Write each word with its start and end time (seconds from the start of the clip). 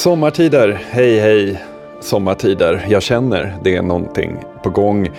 Sommartider, 0.00 0.78
hej 0.90 1.20
hej. 1.20 1.62
Sommartider, 2.00 2.86
jag 2.88 3.02
känner 3.02 3.56
det 3.62 3.76
är 3.76 3.82
någonting 3.82 4.36
på 4.62 4.70
gång. 4.70 5.10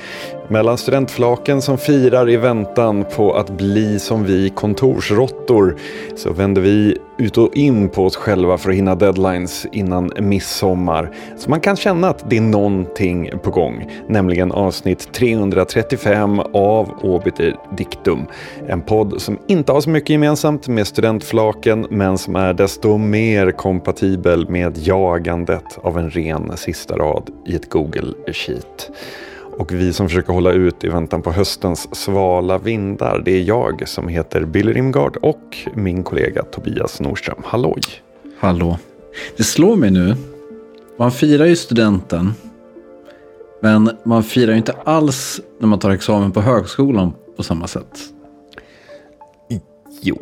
Mellan 0.51 0.77
studentflaken 0.77 1.61
som 1.61 1.77
firar 1.77 2.29
i 2.29 2.37
väntan 2.37 3.05
på 3.15 3.33
att 3.33 3.49
bli 3.49 3.99
som 3.99 4.23
vi 4.23 4.49
kontorsråttor 4.49 5.75
så 6.15 6.33
vänder 6.33 6.61
vi 6.61 6.97
ut 7.17 7.37
och 7.37 7.55
in 7.55 7.89
på 7.89 8.05
oss 8.05 8.15
själva 8.15 8.57
för 8.57 8.69
att 8.69 8.75
hinna 8.75 8.95
deadlines 8.95 9.65
innan 9.71 10.11
midsommar. 10.19 11.11
Så 11.37 11.49
man 11.49 11.59
kan 11.59 11.75
känna 11.75 12.09
att 12.09 12.29
det 12.29 12.37
är 12.37 12.41
någonting 12.41 13.31
på 13.43 13.51
gång, 13.51 13.91
nämligen 14.07 14.51
avsnitt 14.51 15.13
335 15.13 16.39
av 16.53 16.89
Obiter 17.01 17.55
Dictum. 17.77 18.19
En 18.67 18.81
podd 18.81 19.21
som 19.21 19.37
inte 19.47 19.71
har 19.71 19.81
så 19.81 19.89
mycket 19.89 20.09
gemensamt 20.09 20.67
med 20.67 20.87
studentflaken 20.87 21.87
men 21.89 22.17
som 22.17 22.35
är 22.35 22.53
desto 22.53 22.97
mer 22.97 23.51
kompatibel 23.51 24.49
med 24.49 24.77
jagandet 24.77 25.79
av 25.83 25.97
en 25.97 26.09
ren 26.09 26.57
sista 26.57 26.97
rad 26.97 27.29
i 27.45 27.55
ett 27.55 27.69
Google 27.69 28.13
Sheet. 28.33 28.91
Och 29.57 29.71
vi 29.71 29.93
som 29.93 30.09
försöker 30.09 30.33
hålla 30.33 30.51
ut 30.51 30.83
i 30.83 30.87
väntan 30.87 31.21
på 31.21 31.31
höstens 31.31 31.95
svala 31.95 32.57
vindar, 32.57 33.21
det 33.25 33.31
är 33.31 33.43
jag 33.43 33.83
som 33.87 34.07
heter 34.07 34.45
Billy 34.45 34.73
Rimgard 34.73 35.17
och 35.21 35.57
min 35.73 36.03
kollega 36.03 36.43
Tobias 36.43 36.99
Norström. 36.99 37.41
Halloj! 37.45 37.81
Hallå! 38.39 38.77
Det 39.37 39.43
slår 39.43 39.75
mig 39.75 39.91
nu. 39.91 40.15
Man 40.97 41.11
firar 41.11 41.45
ju 41.45 41.55
studenten. 41.55 42.33
Men 43.61 43.89
man 44.03 44.23
firar 44.23 44.51
ju 44.51 44.57
inte 44.57 44.75
alls 44.83 45.41
när 45.59 45.67
man 45.67 45.79
tar 45.79 45.91
examen 45.91 46.31
på 46.31 46.41
högskolan 46.41 47.13
på 47.37 47.43
samma 47.43 47.67
sätt. 47.67 47.99
Jo, 50.03 50.17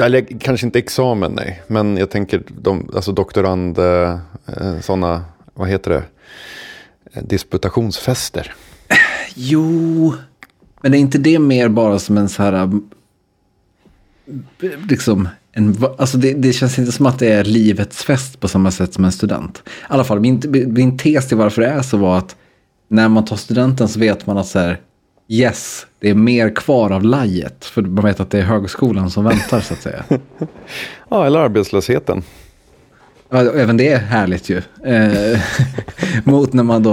eller 0.00 0.40
kanske 0.40 0.66
inte 0.66 0.78
examen 0.78 1.32
nej. 1.32 1.62
Men 1.66 1.96
jag 1.96 2.10
tänker 2.10 2.42
de, 2.48 2.90
alltså 2.94 3.12
doktorand, 3.12 3.78
eh, 3.78 4.18
sådana, 4.82 5.24
vad 5.54 5.68
heter 5.68 5.90
det? 5.90 6.02
Disputationsfester. 7.22 8.54
Jo, 9.34 10.14
men 10.82 10.94
är 10.94 10.98
inte 10.98 11.18
det 11.18 11.38
mer 11.38 11.68
bara 11.68 11.98
som 11.98 12.18
en 12.18 12.28
så 12.28 12.42
här... 12.42 12.52
äh, 12.52 12.70
Liksom, 14.88 15.28
en, 15.52 15.76
alltså 15.98 16.18
det, 16.18 16.32
det, 16.32 16.52
känns 16.52 16.78
inte 16.78 16.92
som 16.92 17.06
att 17.06 17.18
det 17.18 17.32
är 17.32 17.44
livets 17.44 18.04
fest 18.04 18.40
på 18.40 18.48
samma 18.48 18.70
sätt 18.70 18.94
som 18.94 19.04
en 19.04 19.12
student. 19.12 19.62
I 19.66 19.70
alla 19.88 20.04
fall, 20.04 20.20
min, 20.20 20.42
min 20.66 20.98
tes 20.98 21.28
till 21.28 21.36
varför 21.36 21.62
det 21.62 21.68
är 21.68 21.82
så 21.82 21.96
var 21.96 22.18
att 22.18 22.36
när 22.88 23.08
man 23.08 23.24
tar 23.24 23.36
studenten 23.36 23.88
så 23.88 23.98
vet 23.98 24.26
man 24.26 24.38
att 24.38 24.46
så 24.46 24.58
här, 24.58 24.80
yes, 25.28 25.86
det 25.98 26.10
är 26.10 26.14
mer 26.14 26.56
kvar 26.56 26.90
av 26.90 27.02
lajet. 27.04 27.64
För 27.64 27.82
man 27.82 28.04
vet 28.04 28.20
att 28.20 28.30
det 28.30 28.38
är 28.38 28.42
högskolan 28.42 29.10
som 29.10 29.24
väntar 29.24 29.60
så 29.60 29.74
att 29.74 29.82
säga. 29.82 30.04
ja, 31.08 31.26
eller 31.26 31.38
arbetslösheten. 31.38 32.22
Ja, 33.34 33.40
även 33.40 33.76
det 33.76 33.88
är 33.88 33.98
härligt 33.98 34.50
ju. 34.50 34.62
Eh, 34.84 35.40
mot 36.24 36.52
när 36.52 36.62
man 36.62 36.82
då 36.82 36.92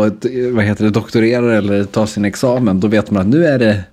vad 0.52 0.66
heter 0.66 0.84
det, 0.84 0.90
doktorerar 0.90 1.50
eller 1.50 1.84
tar 1.84 2.06
sin 2.06 2.26
examen. 2.26 2.80
Då 2.80 2.88
vet 2.88 3.12
man 3.12 3.22
att 3.22 3.28
nu 3.28 3.46
är, 3.46 3.60
det, 3.60 3.84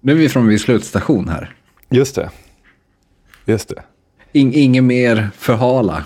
nu 0.00 0.12
är 0.12 0.16
vi 0.16 0.28
framme 0.28 0.50
vid 0.50 0.60
slutstation 0.60 1.28
här. 1.28 1.54
Just 1.90 2.14
det. 2.14 2.30
Just 3.44 3.68
det. 3.68 3.82
In, 4.32 4.52
inget 4.54 4.84
mer 4.84 5.30
förhala. 5.38 6.04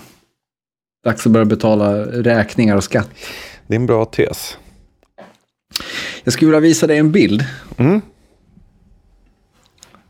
Dags 1.05 1.25
att 1.25 1.31
börja 1.31 1.45
betala 1.45 2.05
räkningar 2.05 2.75
och 2.75 2.83
skatt. 2.83 3.09
Det 3.67 3.73
är 3.73 3.79
en 3.79 3.85
bra 3.85 4.05
tes. 4.05 4.57
Jag 6.23 6.33
skulle 6.33 6.51
vilja 6.51 6.59
visa 6.59 6.87
dig 6.87 6.97
en 6.97 7.11
bild. 7.11 7.45
Mm. 7.77 8.01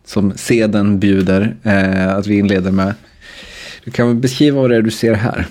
Som 0.05 0.37
seden 0.37 0.99
bjuder 0.99 1.55
eh, 1.63 2.15
att 2.15 2.27
vi 2.27 2.37
inleder 2.37 2.71
med. 2.71 2.93
Du 3.83 3.91
kan 3.91 4.21
beskriva 4.21 4.61
vad 4.61 4.69
det 4.69 4.75
är 4.75 4.81
du 4.81 4.91
ser 4.91 5.13
här. 5.13 5.47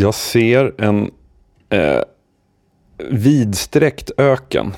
Jag 0.00 0.14
ser 0.14 0.72
en 0.78 1.10
eh, 1.68 2.02
vidsträckt 2.96 4.10
öken. 4.16 4.74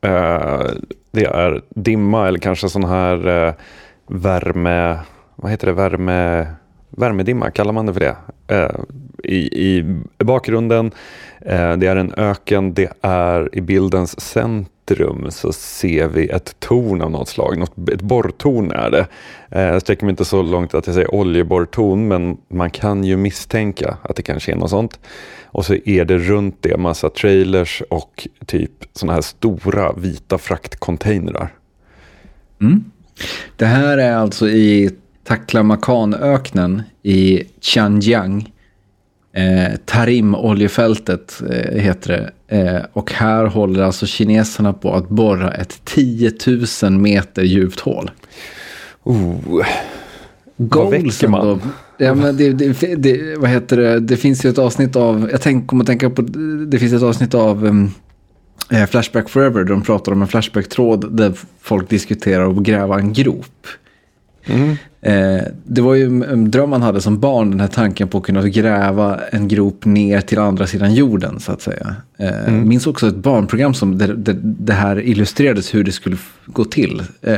Eh, 0.00 0.62
det 1.10 1.24
är 1.24 1.62
dimma 1.68 2.28
eller 2.28 2.38
kanske 2.38 2.68
sån 2.68 2.84
här 2.84 3.46
eh, 3.46 3.54
värme, 4.06 4.98
vad 5.36 5.50
heter 5.50 5.66
det, 5.66 5.72
värme, 5.72 6.46
värmedimma, 6.90 7.50
kallar 7.50 7.72
man 7.72 7.86
det 7.86 7.92
för 7.92 8.00
det? 8.00 8.16
Eh, 8.46 8.70
i, 9.24 9.38
I 9.38 9.84
bakgrunden, 10.24 10.92
eh, 11.40 11.72
det 11.72 11.86
är 11.86 11.96
en 11.96 12.14
öken, 12.16 12.74
det 12.74 12.92
är 13.00 13.48
i 13.52 13.60
bildens 13.60 14.20
centrum 14.20 14.73
rum 14.90 15.30
så 15.30 15.52
ser 15.52 16.08
vi 16.08 16.28
ett 16.28 16.60
torn 16.60 17.02
av 17.02 17.10
något 17.10 17.28
slag. 17.28 17.58
Något, 17.58 17.88
ett 17.92 18.02
borrtorn 18.02 18.70
är 18.70 18.90
det. 18.90 19.06
Eh, 19.50 19.62
jag 19.62 19.82
sträcker 19.82 20.04
mig 20.04 20.10
inte 20.10 20.24
så 20.24 20.42
långt 20.42 20.74
att 20.74 20.86
jag 20.86 20.94
säger 20.94 21.14
oljeborrtorn 21.14 22.08
men 22.08 22.36
man 22.48 22.70
kan 22.70 23.04
ju 23.04 23.16
misstänka 23.16 23.96
att 24.02 24.16
det 24.16 24.22
kanske 24.22 24.52
är 24.52 24.56
något 24.56 24.70
sånt. 24.70 25.00
Och 25.44 25.64
så 25.64 25.74
är 25.84 26.04
det 26.04 26.18
runt 26.18 26.56
det 26.60 26.76
massa 26.76 27.10
trailers 27.10 27.82
och 27.90 28.28
typ 28.46 28.72
sådana 28.92 29.12
här 29.12 29.20
stora 29.20 29.92
vita 29.92 30.38
fraktcontainrar. 30.38 31.52
Mm. 32.60 32.84
Det 33.56 33.66
här 33.66 33.98
är 33.98 34.16
alltså 34.16 34.48
i 34.48 34.90
Taklamakanöknen 35.24 36.82
i 37.02 37.42
Xinjiang 37.60 38.53
Eh, 39.36 39.76
Tarim-oljefältet 39.84 41.42
eh, 41.50 41.80
heter 41.80 42.32
det. 42.48 42.56
Eh, 42.56 42.82
och 42.92 43.12
här 43.12 43.44
håller 43.44 43.82
alltså 43.82 44.06
kineserna 44.06 44.72
på 44.72 44.94
att 44.94 45.08
borra 45.08 45.52
ett 45.52 45.80
10 45.84 46.32
000 46.82 46.92
meter 46.92 47.42
djupt 47.42 47.80
hål. 47.80 48.10
Oh. 49.02 49.66
Vad 50.56 50.90
väcker 50.90 51.28
man? 51.28 51.46
Då, 51.46 51.58
ja, 51.98 52.14
men 52.14 52.36
det, 52.36 52.52
det, 52.52 52.94
det, 52.96 53.36
vad 53.38 53.50
heter 53.50 53.76
det? 53.76 54.00
det 54.00 54.16
finns 54.16 54.44
ju 54.44 54.50
ett 54.50 54.58
avsnitt 54.58 54.96
av, 54.96 55.28
jag 55.32 55.40
tänk, 55.40 55.66
kommer 55.66 55.82
att 55.82 55.86
tänka 55.86 56.10
på, 56.10 56.22
det 56.68 56.78
finns 56.78 56.92
ett 56.92 57.02
avsnitt 57.02 57.34
av 57.34 57.64
um, 57.64 57.90
Flashback 58.88 59.28
Forever 59.28 59.64
där 59.64 59.70
de 59.70 59.82
pratar 59.82 60.12
om 60.12 60.22
en 60.22 60.28
Flashback-tråd 60.28 61.16
där 61.16 61.32
folk 61.60 61.88
diskuterar 61.88 62.50
att 62.50 62.56
gräva 62.56 62.98
en 62.98 63.12
grop. 63.12 63.66
Mm. 64.46 64.76
Eh, 65.04 65.42
det 65.64 65.80
var 65.80 65.94
ju 65.94 66.04
en 66.04 66.50
dröm 66.50 66.70
man 66.70 66.82
hade 66.82 67.00
som 67.00 67.20
barn, 67.20 67.50
den 67.50 67.60
här 67.60 67.68
tanken 67.68 68.08
på 68.08 68.18
att 68.18 68.24
kunna 68.24 68.48
gräva 68.48 69.20
en 69.30 69.48
grop 69.48 69.84
ner 69.84 70.20
till 70.20 70.38
andra 70.38 70.66
sidan 70.66 70.94
jorden 70.94 71.40
så 71.40 71.52
att 71.52 71.62
säga. 71.62 71.96
Eh, 72.18 72.48
mm. 72.48 72.68
Minns 72.68 72.86
också 72.86 73.08
ett 73.08 73.16
barnprogram 73.16 73.74
som 73.74 73.98
där, 73.98 74.14
där 74.14 74.36
det 74.42 74.72
här 74.72 75.00
illustrerades 75.00 75.74
hur 75.74 75.84
det 75.84 75.92
skulle 75.92 76.16
gå 76.46 76.64
till. 76.64 77.02
Eh, 77.22 77.36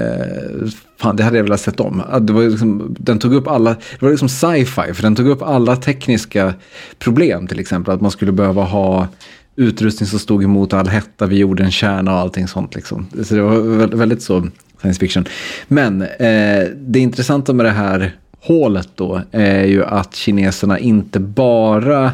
fan, 1.01 1.17
det 1.17 1.23
hade 1.23 1.37
jag 1.37 1.45
velat 1.45 1.61
sett 1.61 1.81
om. 1.81 2.03
Det 2.21 2.33
var 2.33 2.43
liksom, 2.43 2.97
den 2.99 3.19
tog 3.19 3.35
upp 3.35 3.49
alla, 3.49 3.71
det 3.71 4.03
var 4.03 4.11
liksom 4.11 4.29
sci-fi, 4.29 4.95
för 4.95 5.03
den 5.03 5.17
tog 5.17 5.29
upp 5.29 5.43
alla 5.43 5.77
tekniska 5.77 6.55
problem 6.99 7.47
till 7.47 7.61
exempel. 7.61 7.95
Att 7.95 8.01
man 8.01 8.11
skulle 8.11 8.33
behöva 8.33 8.63
ha 8.63 9.09
utrustning 9.57 10.07
som 10.07 10.19
stod 10.19 10.45
emot 10.45 10.73
all 10.73 10.89
hetta 10.89 11.27
vid 11.27 11.39
jordens 11.39 11.75
kärna 11.75 12.13
och 12.13 12.19
allting 12.19 12.49
sånt. 12.49 12.75
Liksom. 12.75 13.07
Så 13.25 13.35
det 13.35 13.43
var 13.43 13.87
väldigt 13.97 14.23
så 14.23 14.47
science 14.81 15.01
fiction. 15.01 15.25
Men 15.69 16.03
eh, 16.03 16.65
det 16.77 16.99
intressanta 16.99 17.53
med 17.53 17.67
det 17.67 17.71
här 17.71 18.17
hålet 18.41 18.89
då 18.95 19.23
är 19.31 19.65
ju 19.65 19.85
att 19.85 20.15
kineserna 20.15 20.79
inte 20.79 21.21
bara 21.21 22.13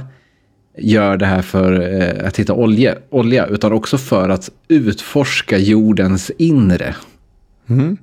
gör 0.79 1.17
det 1.17 1.27
här 1.27 1.43
för 1.43 2.01
eh, 2.01 2.27
att 2.27 2.39
hitta 2.39 2.55
olja, 2.55 2.95
olja, 3.11 3.47
utan 3.47 3.73
också 3.73 3.99
för 3.99 4.29
att 4.29 4.51
utforska 4.69 5.59
jordens 5.59 6.31
inre. 6.39 6.95
Mm. 7.69 7.97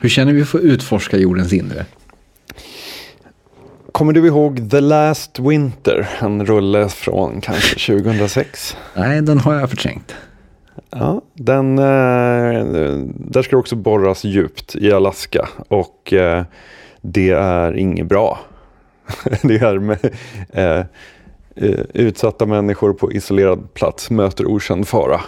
Hur 0.00 0.08
känner 0.08 0.32
vi 0.32 0.44
för 0.44 0.58
att 0.58 0.64
utforska 0.64 1.16
jordens 1.16 1.52
inre? 1.52 1.86
Kommer 3.92 4.12
du 4.12 4.26
ihåg 4.26 4.70
The 4.70 4.80
Last 4.80 5.38
Winter? 5.38 6.08
En 6.20 6.46
rulle 6.46 6.88
från 6.88 7.40
kanske 7.40 7.92
2006? 7.92 8.76
Nej, 8.94 9.22
den 9.22 9.38
har 9.38 9.54
jag 9.54 9.70
förträngt. 9.70 10.14
Ja, 10.90 11.22
den, 11.34 11.78
eh, 11.78 12.64
där 13.14 13.42
ska 13.42 13.50
det 13.50 13.60
också 13.60 13.76
borras 13.76 14.24
djupt 14.24 14.76
i 14.76 14.92
Alaska 14.92 15.48
och 15.68 16.12
eh, 16.12 16.44
det 17.00 17.30
är 17.30 17.76
inget 17.76 18.06
bra. 18.06 18.38
det 19.42 19.56
är 19.56 19.78
med, 19.78 20.14
eh, 20.52 20.84
utsatta 21.94 22.46
människor 22.46 22.92
på 22.92 23.12
isolerad 23.12 23.74
plats 23.74 24.10
möter 24.10 24.46
okänd 24.46 24.88
fara. 24.88 25.20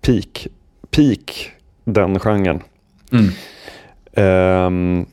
peak, 0.00 0.46
peak 0.90 1.50
den 1.84 2.18
genren. 2.18 2.62
Mm. 3.12 4.66
Um, 4.66 5.06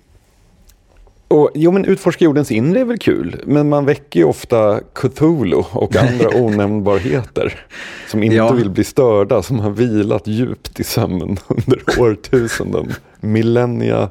och, 1.28 1.52
jo 1.54 1.72
men 1.72 1.86
utforska 1.86 2.26
jordens 2.26 2.52
inre 2.52 2.80
är 2.80 2.86
väl 2.86 2.98
kul, 2.98 3.42
men 3.46 3.70
man 3.70 3.86
väcker 3.86 4.20
ju 4.20 4.26
ofta 4.26 4.80
Cthulhu 4.94 5.64
och 5.72 5.96
andra 5.96 6.30
onämnbarheter 6.36 7.60
som 8.08 8.24
inte 8.24 8.36
ja. 8.36 8.52
vill 8.52 8.70
bli 8.70 8.84
störda, 8.84 9.44
som 9.44 9.60
har 9.60 9.70
vilat 9.70 10.28
djupt 10.28 10.80
i 10.80 10.84
sömnen 10.84 11.38
under 11.48 11.82
årtusenden. 12.00 12.94
Millennia 13.20 14.10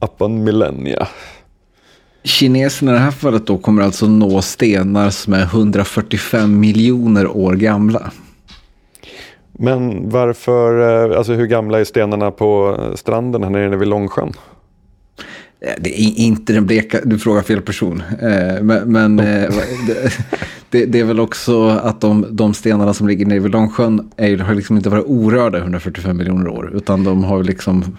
upon 0.00 0.44
millennia. 0.44 1.08
Kineserna 2.24 2.90
i 2.90 2.94
det 2.94 3.00
här 3.00 3.10
fallet 3.10 3.46
då 3.46 3.58
kommer 3.58 3.82
alltså 3.82 4.06
nå 4.06 4.42
stenar 4.42 5.10
som 5.10 5.32
är 5.32 5.42
145 5.42 6.60
miljoner 6.60 7.36
år 7.36 7.54
gamla. 7.54 8.10
Men 9.52 10.10
varför, 10.10 10.80
eh, 11.10 11.18
alltså 11.18 11.32
hur 11.32 11.46
gamla 11.46 11.80
är 11.80 11.84
stenarna 11.84 12.30
på 12.30 12.78
stranden 12.94 13.42
här 13.42 13.50
nere 13.50 13.76
vid 13.76 13.88
Långsjön? 13.88 14.32
Eh, 15.60 15.74
det 15.78 16.00
är 16.00 16.18
inte 16.18 16.52
den 16.52 16.66
bleka, 16.66 17.00
du 17.04 17.18
frågar 17.18 17.42
fel 17.42 17.62
person. 17.62 18.02
Eh, 18.20 18.62
men, 18.62 18.92
men 18.92 19.18
eh, 19.18 19.54
det, 20.70 20.86
det, 20.86 21.00
är 21.00 21.04
väl 21.04 21.20
också 21.20 21.68
att 21.68 22.00
de, 22.00 22.26
de 22.30 22.54
stenarna 22.54 22.94
som 22.94 23.08
ligger 23.08 23.26
nere 23.26 23.38
vid 23.38 23.52
Långsjön 23.52 24.10
är, 24.16 24.38
har 24.38 24.54
liksom 24.54 24.76
inte 24.76 24.88
varit 24.88 25.06
orörda 25.06 25.58
145 25.58 26.16
miljoner 26.16 26.48
år. 26.48 26.72
Utan 26.74 27.04
de 27.04 27.24
har 27.24 27.42
liksom 27.42 27.96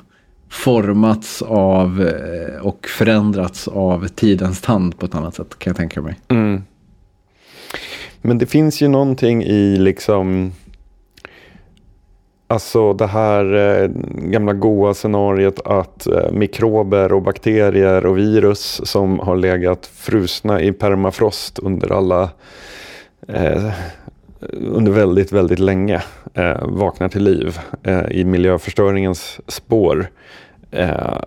formats 0.49 1.41
av 1.41 2.11
och 2.61 2.87
förändrats 2.87 3.67
av 3.67 4.07
tidens 4.07 4.61
tand 4.61 4.99
på 4.99 5.05
ett 5.05 5.15
annat 5.15 5.35
sätt 5.35 5.59
kan 5.59 5.71
jag 5.71 5.77
tänka 5.77 6.01
mig. 6.01 6.19
Mm. 6.27 6.61
Men 8.21 8.37
det 8.37 8.45
finns 8.45 8.81
ju 8.81 8.87
någonting 8.87 9.43
i 9.43 9.77
liksom 9.77 10.51
Alltså 12.49 12.93
det 12.93 13.07
här 13.07 13.53
eh, 13.53 13.89
gamla 14.15 14.53
goa 14.53 14.93
scenariet 14.93 15.67
att 15.67 16.07
eh, 16.07 16.31
mikrober 16.31 17.13
och 17.13 17.21
bakterier 17.21 18.05
och 18.05 18.17
virus 18.17 18.81
som 18.83 19.19
har 19.19 19.35
legat 19.35 19.85
frusna 19.85 20.61
i 20.61 20.71
permafrost 20.71 21.59
under 21.59 21.91
alla 21.91 22.29
eh, 23.27 23.71
under 24.51 24.91
väldigt, 24.91 25.31
väldigt 25.31 25.59
länge 25.59 26.03
eh, 26.33 26.65
vaknar 26.67 27.09
till 27.09 27.23
liv 27.23 27.59
eh, 27.83 28.05
i 28.11 28.23
miljöförstöringens 28.25 29.39
spår. 29.47 30.07
Eh, 30.71 31.17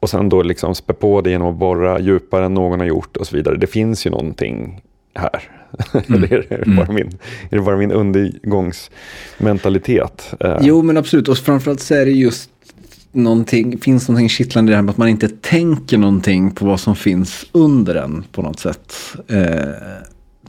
och 0.00 0.10
sen 0.10 0.28
då 0.28 0.42
liksom 0.42 0.74
spä 0.74 0.92
på 0.92 1.20
det 1.20 1.30
genom 1.30 1.48
att 1.48 1.56
borra 1.56 2.00
djupare 2.00 2.44
än 2.44 2.54
någon 2.54 2.80
har 2.80 2.86
gjort 2.86 3.16
och 3.16 3.26
så 3.26 3.36
vidare. 3.36 3.56
Det 3.56 3.66
finns 3.66 4.06
ju 4.06 4.10
någonting 4.10 4.80
här. 5.20 5.42
Mm. 6.08 6.24
är, 6.24 6.28
det 6.28 6.48
bara 6.66 6.86
mm. 6.86 6.94
min, 6.94 7.18
är 7.50 7.56
det 7.56 7.62
bara 7.62 7.76
min 7.76 7.92
undergångsmentalitet? 7.92 10.34
Eh, 10.40 10.58
jo, 10.60 10.82
men 10.82 10.96
absolut. 10.96 11.28
Och 11.28 11.38
framförallt 11.38 11.80
så 11.80 11.94
är 11.94 12.04
det 12.04 12.10
just 12.10 12.50
någonting, 13.12 13.78
finns 13.78 14.08
någonting 14.08 14.28
kittlande 14.28 14.70
i 14.70 14.72
det 14.72 14.76
här 14.76 14.82
med 14.82 14.90
att 14.90 14.96
man 14.96 15.08
inte 15.08 15.28
tänker 15.28 15.98
någonting 15.98 16.50
på 16.50 16.66
vad 16.66 16.80
som 16.80 16.96
finns 16.96 17.46
under 17.52 17.94
den 17.94 18.24
på 18.32 18.42
något 18.42 18.60
sätt. 18.60 18.94
Eh, 19.28 19.36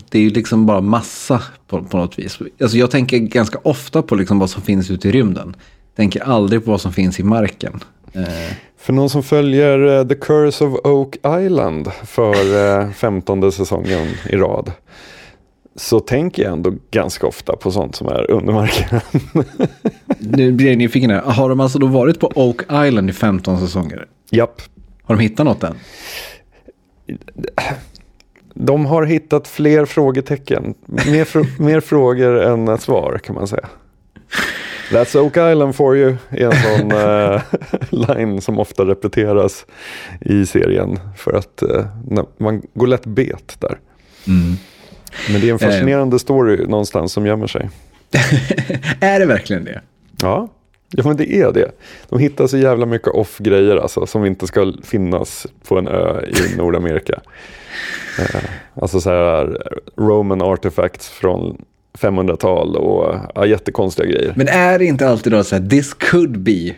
det 0.10 0.18
är 0.18 0.22
ju 0.22 0.30
liksom 0.30 0.66
bara 0.66 0.82
massa 0.82 1.42
på, 1.68 1.84
på 1.84 1.98
något 1.98 2.20
vis. 2.20 2.40
Alltså 2.62 2.78
jag 2.78 2.92
tänker 2.92 3.18
ganska 3.18 3.60
ofta 3.64 4.02
på 4.02 4.16
liksom 4.16 4.40
vad 4.40 4.50
som 4.50 4.62
finns 4.62 4.92
ute 4.92 5.10
i 5.10 5.12
rymden. 5.12 5.56
Tänker 5.96 6.24
aldrig 6.24 6.66
på 6.66 6.72
vad 6.72 6.82
som 6.82 6.94
finns 6.94 7.20
i 7.20 7.24
marken. 7.24 7.80
Eh. 8.14 8.54
För 8.78 8.94
någon 8.94 9.10
som 9.10 9.24
följer 9.24 10.06
The 10.06 10.16
Curse 10.16 10.66
of 10.66 10.80
Oak 10.84 11.16
Island 11.16 11.92
för 12.04 12.92
femtonde 12.92 13.52
säsongen 13.52 14.08
i 14.30 14.36
rad 14.36 14.72
så 15.76 16.00
tänker 16.00 16.44
jag 16.44 16.52
ändå 16.54 16.74
ganska 16.92 17.28
ofta 17.28 17.56
på 17.56 17.72
sånt 17.72 17.96
som 17.96 18.08
är 18.08 18.32
under 18.32 18.54
marken. 18.54 19.00
nu 20.20 20.52
blir 20.52 20.68
jag 20.68 20.78
nyfiken 20.78 21.10
här. 21.10 21.22
Har 21.22 21.50
de 21.50 21.60
alltså 21.60 21.80
då 21.80 21.88
varit 21.88 22.20
på 22.20 22.32
Oak 22.36 22.62
Island 22.88 23.10
i 23.10 23.14
15 23.14 23.60
säsonger? 23.60 24.08
Japp. 24.30 24.62
Har 25.04 25.16
de 25.16 25.22
hittat 25.22 25.46
något 25.46 25.64
än? 25.64 25.76
De 28.54 28.86
har 28.86 29.04
hittat 29.04 29.48
fler 29.48 29.86
frågetecken. 29.86 30.74
Mer, 30.86 31.26
fr 31.26 31.62
mer 31.62 31.80
frågor 31.80 32.42
än 32.42 32.78
svar 32.78 33.18
kan 33.24 33.36
man 33.36 33.48
säga. 33.48 33.68
That's 34.92 35.16
Oak 35.16 35.38
Island 35.38 35.76
for 35.76 35.98
you 35.98 36.16
är 36.30 36.46
en 36.46 36.80
sån 36.80 36.92
uh, 36.92 37.42
line 38.08 38.42
som 38.42 38.60
ofta 38.60 38.86
repeteras 38.86 39.66
i 40.22 40.46
serien. 40.46 41.00
För 41.18 41.34
att 41.34 41.64
uh, 41.64 41.86
man 42.38 42.62
går 42.74 42.88
lätt 42.88 43.06
bet 43.06 43.56
där. 43.60 43.80
Mm. 44.28 44.56
Men 45.32 45.42
det 45.42 45.50
är 45.50 45.54
en 45.54 45.60
fascinerande 45.60 46.20
story 46.20 46.66
någonstans 46.68 47.14
som 47.14 47.26
gömmer 47.26 47.48
sig. 47.48 47.70
är 49.00 49.20
det 49.20 49.26
verkligen 49.26 49.64
det? 49.64 49.82
Ja, 50.22 50.50
ja 50.90 51.04
men 51.06 51.18
det 51.18 51.34
är 51.34 51.52
det. 51.52 51.72
De 52.10 52.20
hittar 52.20 52.48
så 52.48 52.58
jävla 52.58 52.86
mycket 52.86 53.08
off-grejer 53.08 53.78
alltså, 53.78 54.06
som 54.06 54.26
inte 54.26 54.48
ska 54.48 54.74
finnas 54.84 55.48
på 55.68 55.78
en 55.78 55.88
ö 55.88 56.26
i 56.26 56.58
Nordamerika. 56.58 57.22
Eh, 58.20 58.42
alltså 58.74 59.02
så 59.02 59.10
här 59.10 59.58
Roman 59.98 60.42
artifacts 60.42 61.10
från 61.10 61.66
500-tal 62.00 62.76
och 62.76 63.16
ja, 63.36 63.46
jättekonstiga 63.46 64.08
grejer. 64.08 64.34
Men 64.36 64.48
är 64.48 64.80
det 64.80 64.86
inte 64.86 65.10
alltid 65.10 65.34
då 65.34 65.44
så 65.44 65.56
här, 65.56 65.70
this 65.70 65.94
could 65.94 66.40
be 66.40 66.76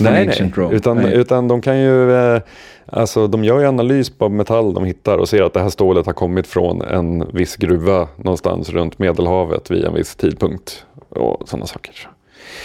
nej, 0.00 0.26
nej. 0.26 0.52
Utan, 0.70 0.96
nej. 0.96 1.14
utan 1.14 1.48
de 1.48 1.60
kan 1.60 1.80
ju, 1.80 2.12
eh, 2.12 2.42
alltså 2.86 3.26
de 3.26 3.44
gör 3.44 3.60
ju 3.60 3.66
analys 3.66 4.10
på 4.10 4.28
metall 4.28 4.74
de 4.74 4.84
hittar 4.84 5.18
och 5.18 5.28
ser 5.28 5.42
att 5.42 5.52
det 5.52 5.60
här 5.60 5.70
stålet 5.70 6.06
har 6.06 6.12
kommit 6.12 6.46
från 6.46 6.82
en 6.82 7.32
viss 7.32 7.56
gruva 7.56 8.08
någonstans 8.16 8.70
runt 8.70 8.98
Medelhavet 8.98 9.70
vid 9.70 9.84
en 9.84 9.94
viss 9.94 10.16
tidpunkt 10.16 10.86
och 11.08 11.48
sådana 11.48 11.66
saker. 11.66 12.08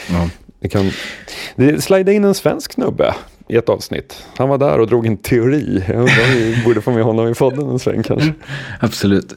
Ja. 0.09 0.29
Det 0.59 0.69
kan, 0.69 0.91
det 1.55 1.83
slide 1.83 2.13
in 2.13 2.23
en 2.23 2.33
svensk 2.33 2.73
snubbe 2.73 3.15
i 3.47 3.55
ett 3.55 3.69
avsnitt. 3.69 4.25
Han 4.37 4.49
var 4.49 4.57
där 4.57 4.79
och 4.79 4.87
drog 4.87 5.05
en 5.05 5.17
teori. 5.17 5.83
Jag 5.87 5.95
undrar 5.95 6.23
om 6.25 6.31
vi 6.33 6.61
borde 6.65 6.81
få 6.81 6.91
med 6.91 7.03
honom 7.03 7.27
i 7.27 7.33
podden 7.33 7.69
en 7.69 7.79
sväng 7.79 8.03
kanske. 8.03 8.33
Absolut. 8.79 9.33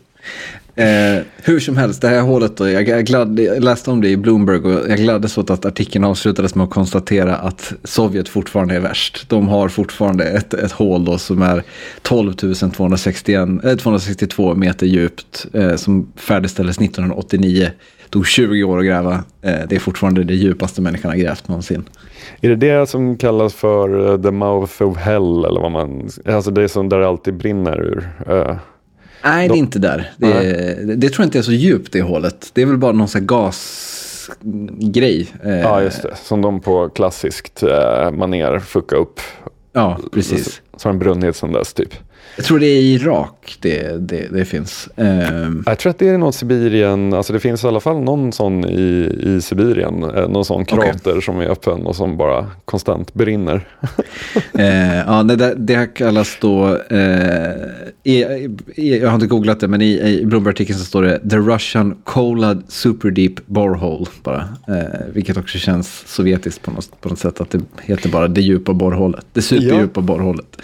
Eh, 0.74 1.22
hur 1.36 1.60
som 1.60 1.76
helst, 1.76 2.02
det 2.02 2.08
här 2.08 2.20
hålet 2.20 2.56
då, 2.56 2.68
jag, 2.68 2.88
jag, 2.88 3.04
glad, 3.04 3.40
jag 3.40 3.64
läste 3.64 3.90
om 3.90 4.00
det 4.00 4.08
i 4.08 4.16
Bloomberg 4.16 4.58
och 4.58 4.90
jag 4.90 4.98
gladdes 4.98 5.38
åt 5.38 5.50
att 5.50 5.64
artikeln 5.64 6.04
avslutades 6.04 6.54
med 6.54 6.64
att 6.64 6.70
konstatera 6.70 7.36
att 7.36 7.72
Sovjet 7.84 8.28
fortfarande 8.28 8.76
är 8.76 8.80
värst. 8.80 9.28
De 9.28 9.48
har 9.48 9.68
fortfarande 9.68 10.24
ett, 10.24 10.54
ett 10.54 10.72
hål 10.72 11.04
då 11.04 11.18
som 11.18 11.42
är 11.42 11.62
12 12.02 12.32
261, 12.32 13.48
eh, 13.64 13.76
262 13.76 14.54
meter 14.54 14.86
djupt 14.86 15.46
eh, 15.52 15.74
som 15.74 16.12
färdigställdes 16.16 16.78
1989. 16.78 17.70
Tog 18.10 18.26
20 18.26 18.64
år 18.64 18.78
att 18.78 18.84
gräva. 18.84 19.14
Eh, 19.42 19.60
det 19.68 19.74
är 19.74 19.78
fortfarande 19.78 20.24
det 20.24 20.34
djupaste 20.34 20.82
människan 20.82 21.10
har 21.10 21.18
grävt 21.18 21.48
någonsin. 21.48 21.84
Är 22.40 22.48
det 22.48 22.56
det 22.56 22.88
som 22.88 23.16
kallas 23.16 23.54
för 23.54 23.94
uh, 23.94 24.22
the 24.22 24.30
mouth 24.30 24.82
of 24.82 24.96
hell 24.96 25.44
eller 25.44 25.60
vad 25.60 25.72
man, 25.72 26.08
alltså 26.26 26.50
det 26.50 26.62
är 26.62 26.68
som 26.68 26.88
där 26.88 26.98
det 26.98 27.08
alltid 27.08 27.34
brinner 27.34 27.80
ur? 27.80 28.08
Eh, 28.28 28.56
Nej, 29.24 29.48
det 29.48 29.54
är 29.54 29.58
inte 29.58 29.78
där. 29.78 30.12
Det, 30.16 30.28
det, 30.86 30.96
det, 30.96 31.08
tror 31.08 31.22
jag 31.22 31.26
inte 31.26 31.38
är 31.38 31.42
så 31.42 31.52
djupt 31.52 31.92
det 31.92 32.02
hålet. 32.02 32.50
Det 32.52 32.62
är 32.62 32.66
väl 32.66 32.76
bara 32.76 32.92
någon 32.92 33.08
sån 33.08 33.20
här 33.20 33.26
gasgrej. 33.26 35.28
Ja, 35.42 35.82
just 35.82 36.02
det. 36.02 36.14
Som 36.24 36.42
de 36.42 36.60
på 36.60 36.88
klassiskt 36.88 37.62
eh, 37.62 38.10
maner 38.10 38.58
fuckar 38.58 38.96
upp. 38.96 39.20
Ja, 39.72 39.98
precis. 40.12 40.62
Som 40.76 40.90
en 40.90 40.98
brunnit 40.98 41.36
som 41.36 41.52
dess 41.52 41.74
typ. 41.74 41.94
Jag 42.36 42.44
tror 42.44 42.58
det 42.58 42.66
är 42.66 42.80
i 42.80 42.94
Irak 42.94 43.56
det, 43.60 44.08
det, 44.08 44.28
det 44.32 44.44
finns. 44.44 44.88
Um... 44.96 45.62
Jag 45.66 45.78
tror 45.78 45.90
att 45.90 45.98
det 45.98 46.08
är 46.08 46.18
något 46.18 46.34
Sibirien, 46.34 47.14
alltså 47.14 47.32
det 47.32 47.40
finns 47.40 47.64
i 47.64 47.66
alla 47.66 47.80
fall 47.80 48.00
någon 48.00 48.32
sån 48.32 48.64
i, 48.64 49.18
i 49.22 49.40
Sibirien, 49.40 50.02
eh, 50.02 50.28
någon 50.28 50.44
sån 50.44 50.64
krater 50.64 51.10
okay. 51.10 51.20
som 51.20 51.40
är 51.40 51.46
öppen 51.46 51.86
och 51.86 51.96
som 51.96 52.16
bara 52.16 52.50
konstant 52.64 53.14
brinner. 53.14 53.54
uh, 54.58 54.96
ja, 55.06 55.22
det, 55.22 55.54
det 55.56 55.94
kallas 55.94 56.36
då, 56.40 56.78
uh, 56.92 56.98
i, 58.02 58.24
i, 58.74 58.98
jag 58.98 59.08
har 59.08 59.14
inte 59.14 59.26
googlat 59.26 59.60
det, 59.60 59.68
men 59.68 59.82
i, 59.82 60.00
i 60.00 60.26
Bloomberg-artikeln 60.26 60.78
så 60.78 60.84
står 60.84 61.02
det 61.02 61.30
The 61.30 61.36
Russian 61.36 61.96
Kolad 62.04 62.62
Super 62.68 63.10
Deep 63.10 63.46
Borehole 63.46 64.06
bara. 64.22 64.48
Uh, 64.68 64.76
vilket 65.12 65.36
också 65.36 65.58
känns 65.58 66.04
sovjetiskt 66.06 66.62
på 66.62 66.70
något, 66.70 67.00
på 67.00 67.08
något 67.08 67.18
sätt, 67.18 67.40
att 67.40 67.50
det 67.50 67.60
heter 67.82 68.08
bara 68.08 68.28
det 68.28 68.40
djupa 68.40 68.72
borrhålet, 68.72 69.26
det 69.32 69.42
superdjupa 69.42 70.00
ja. 70.00 70.02
borrhålet. 70.02 70.56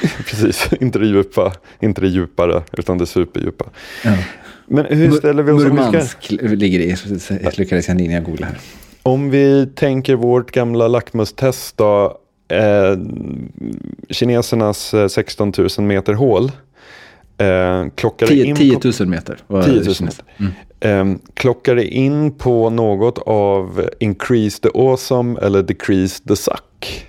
Precis, 0.26 0.68
inte 0.80 0.98
det 0.98 1.06
djupa, 1.10 1.52
inte 1.80 2.00
det 2.00 2.08
djupare, 2.08 2.62
utan 2.72 2.98
det 2.98 3.06
superdjupa. 3.06 3.64
Ja. 4.04 4.16
Men 4.66 4.84
hur 4.84 5.10
ställer 5.10 5.42
vi 5.42 5.52
oss? 5.52 5.62
Murmansk 5.62 6.22
ska... 6.22 6.36
ligger 6.40 6.78
det 6.78 6.84
i, 6.84 6.96
lyckades 7.56 7.88
jag 7.88 7.94
här. 7.94 8.58
Om 9.02 9.30
vi 9.30 9.66
tänker 9.74 10.14
vårt 10.14 10.50
gamla 10.50 10.88
lackmustest 10.88 11.76
då, 11.76 12.18
eh, 12.48 12.98
kinesernas 14.10 14.94
16 15.08 15.52
000 15.58 15.86
meter 15.86 16.12
hål. 16.12 16.52
Eh, 17.38 17.86
klockar 17.94 18.26
10, 18.26 18.44
in 18.44 18.56
10 18.56 18.80
000 19.00 19.08
meter. 19.08 19.38
10 19.48 19.56
000 19.56 19.82
meter. 20.00 20.24
Mm. 20.36 21.12
Eh, 21.14 21.18
klockar 21.34 21.74
det 21.74 21.86
in 21.86 22.32
på 22.32 22.70
något 22.70 23.18
av 23.18 23.88
increase 24.00 24.62
the 24.62 24.68
awesome 24.74 25.40
eller 25.40 25.62
decrease 25.62 26.24
the 26.28 26.36
suck? 26.36 27.06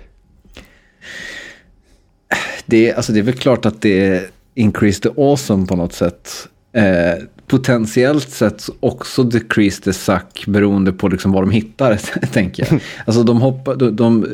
Det, 2.72 2.92
alltså 2.92 3.12
det 3.12 3.18
är 3.18 3.22
väl 3.22 3.34
klart 3.34 3.66
att 3.66 3.82
det 3.82 4.06
är 4.06 4.26
increase 4.54 5.00
the 5.00 5.08
awesome 5.08 5.66
på 5.66 5.76
något 5.76 5.92
sätt. 5.92 6.48
Eh, 6.72 7.24
potentiellt 7.46 8.30
sett 8.30 8.68
också 8.80 9.22
decrease 9.22 9.82
the 9.82 9.92
suck 9.92 10.44
beroende 10.46 10.92
på 10.92 11.08
liksom 11.08 11.32
vad 11.32 11.42
de 11.42 11.50
hittar, 11.50 11.96
tänker 12.32 12.66
jag. 12.70 12.80
Alltså 13.04 13.22
de, 13.22 13.40
hoppar, 13.40 13.74
de, 13.76 13.96
de 13.96 14.26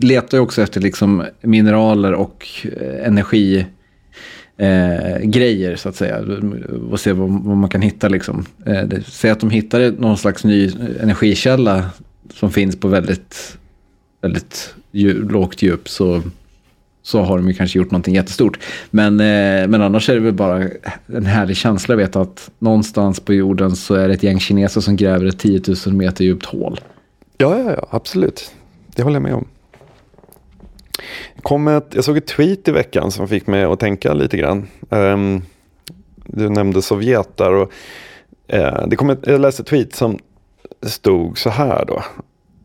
letar 0.00 0.38
ju 0.38 0.42
också 0.42 0.62
efter 0.62 0.80
liksom 0.80 1.24
mineraler 1.40 2.12
och 2.12 2.46
eh, 2.62 3.06
energi. 3.06 3.66
Eh, 4.56 5.18
grejer 5.22 5.76
så 5.76 5.88
att 5.88 5.96
säga. 5.96 6.18
Och 6.90 7.00
se 7.00 7.12
vad, 7.12 7.30
vad 7.30 7.56
man 7.56 7.70
kan 7.70 7.82
hitta 7.82 8.08
liksom. 8.08 8.46
Eh, 8.66 9.00
säg 9.06 9.30
att 9.30 9.40
de 9.40 9.50
hittar 9.50 10.00
någon 10.00 10.18
slags 10.18 10.44
ny 10.44 10.70
energikälla 11.00 11.90
som 12.34 12.50
finns 12.50 12.76
på 12.76 12.88
väldigt, 12.88 13.58
väldigt 14.22 14.74
djup, 14.90 15.32
lågt 15.32 15.62
djup 15.62 15.88
så 15.88 16.22
så 17.02 17.22
har 17.22 17.36
de 17.36 17.48
ju 17.48 17.54
kanske 17.54 17.78
gjort 17.78 17.90
någonting 17.90 18.14
jättestort. 18.14 18.58
Men, 18.90 19.20
eh, 19.20 19.68
men 19.68 19.82
annars 19.82 20.08
är 20.08 20.14
det 20.14 20.20
väl 20.20 20.32
bara 20.32 20.68
en 21.06 21.26
härlig 21.26 21.56
känsla 21.56 21.94
att 21.94 22.00
veta 22.00 22.20
att 22.20 22.50
någonstans 22.58 23.20
på 23.20 23.34
jorden 23.34 23.76
så 23.76 23.94
är 23.94 24.08
det 24.08 24.14
ett 24.14 24.22
gäng 24.22 24.40
kineser 24.40 24.80
som 24.80 24.96
gräver 24.96 25.26
ett 25.26 25.38
10 25.38 25.60
000 25.86 25.94
meter 25.94 26.24
djupt 26.24 26.46
hål. 26.46 26.80
Ja, 27.38 27.58
ja, 27.58 27.74
ja, 27.76 27.86
absolut. 27.90 28.54
Det 28.96 29.02
håller 29.02 29.16
jag 29.16 29.22
med 29.22 29.34
om. 29.34 29.48
kom 31.42 31.68
ett, 31.68 31.88
jag 31.94 32.04
såg 32.04 32.16
ett 32.16 32.26
tweet 32.26 32.68
i 32.68 32.72
veckan 32.72 33.10
som 33.10 33.28
fick 33.28 33.46
mig 33.46 33.64
att 33.64 33.80
tänka 33.80 34.14
lite 34.14 34.36
grann. 34.36 34.68
Um, 34.88 35.42
du 36.26 36.48
nämnde 36.48 36.82
Sovjet 36.82 37.36
där. 37.36 37.52
Och, 37.52 37.72
uh, 38.54 38.88
det 38.88 38.96
kom 38.96 39.10
ett, 39.10 39.26
jag 39.26 39.40
läste 39.40 39.62
ett 39.62 39.68
tweet 39.68 39.94
som 39.94 40.18
stod 40.82 41.38
så 41.38 41.50
här 41.50 41.84
då. 41.84 42.02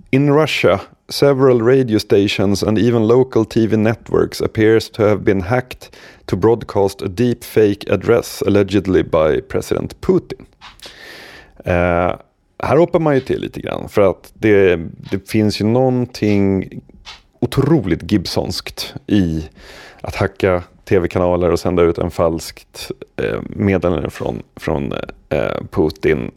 In 0.09 0.33
Russia, 0.33 0.79
several 1.09 1.61
radio 1.61 1.99
stations 1.99 2.63
and 2.63 2.77
even 2.77 3.07
local 3.07 3.45
TV 3.45 3.77
networks 3.77 4.41
appears 4.41 4.89
to 4.89 5.03
have 5.03 5.23
been 5.23 5.41
hacked 5.41 5.95
to 6.25 6.35
broadcast 6.35 7.01
a 7.01 7.07
deep 7.07 7.43
fake 7.43 7.89
address 7.89 8.41
allegedly 8.41 9.03
by 9.03 9.41
President 9.41 10.01
Putin. 10.01 10.45
Uh, 11.67 12.15
här 12.63 12.77
hoppar 12.77 12.99
man 12.99 13.15
ju 13.15 13.21
till 13.21 13.41
lite 13.41 13.61
grann 13.61 13.89
för 13.89 14.01
att 14.01 14.31
det, 14.33 14.75
det 15.11 15.29
finns 15.29 15.61
ju 15.61 15.65
någonting 15.65 16.69
otroligt 17.39 18.11
Gibsonskt 18.11 18.93
i 19.07 19.49
att 20.01 20.15
hacka 20.15 20.63
tv-kanaler 20.85 21.51
och 21.51 21.59
sända 21.59 21.83
ut 21.83 21.97
en 21.97 22.11
falskt 22.11 22.91
eh, 23.21 23.39
meddelande 23.49 24.09
från, 24.09 24.43
från 24.55 24.93
eh, 25.29 25.61
Putin. 25.71 26.31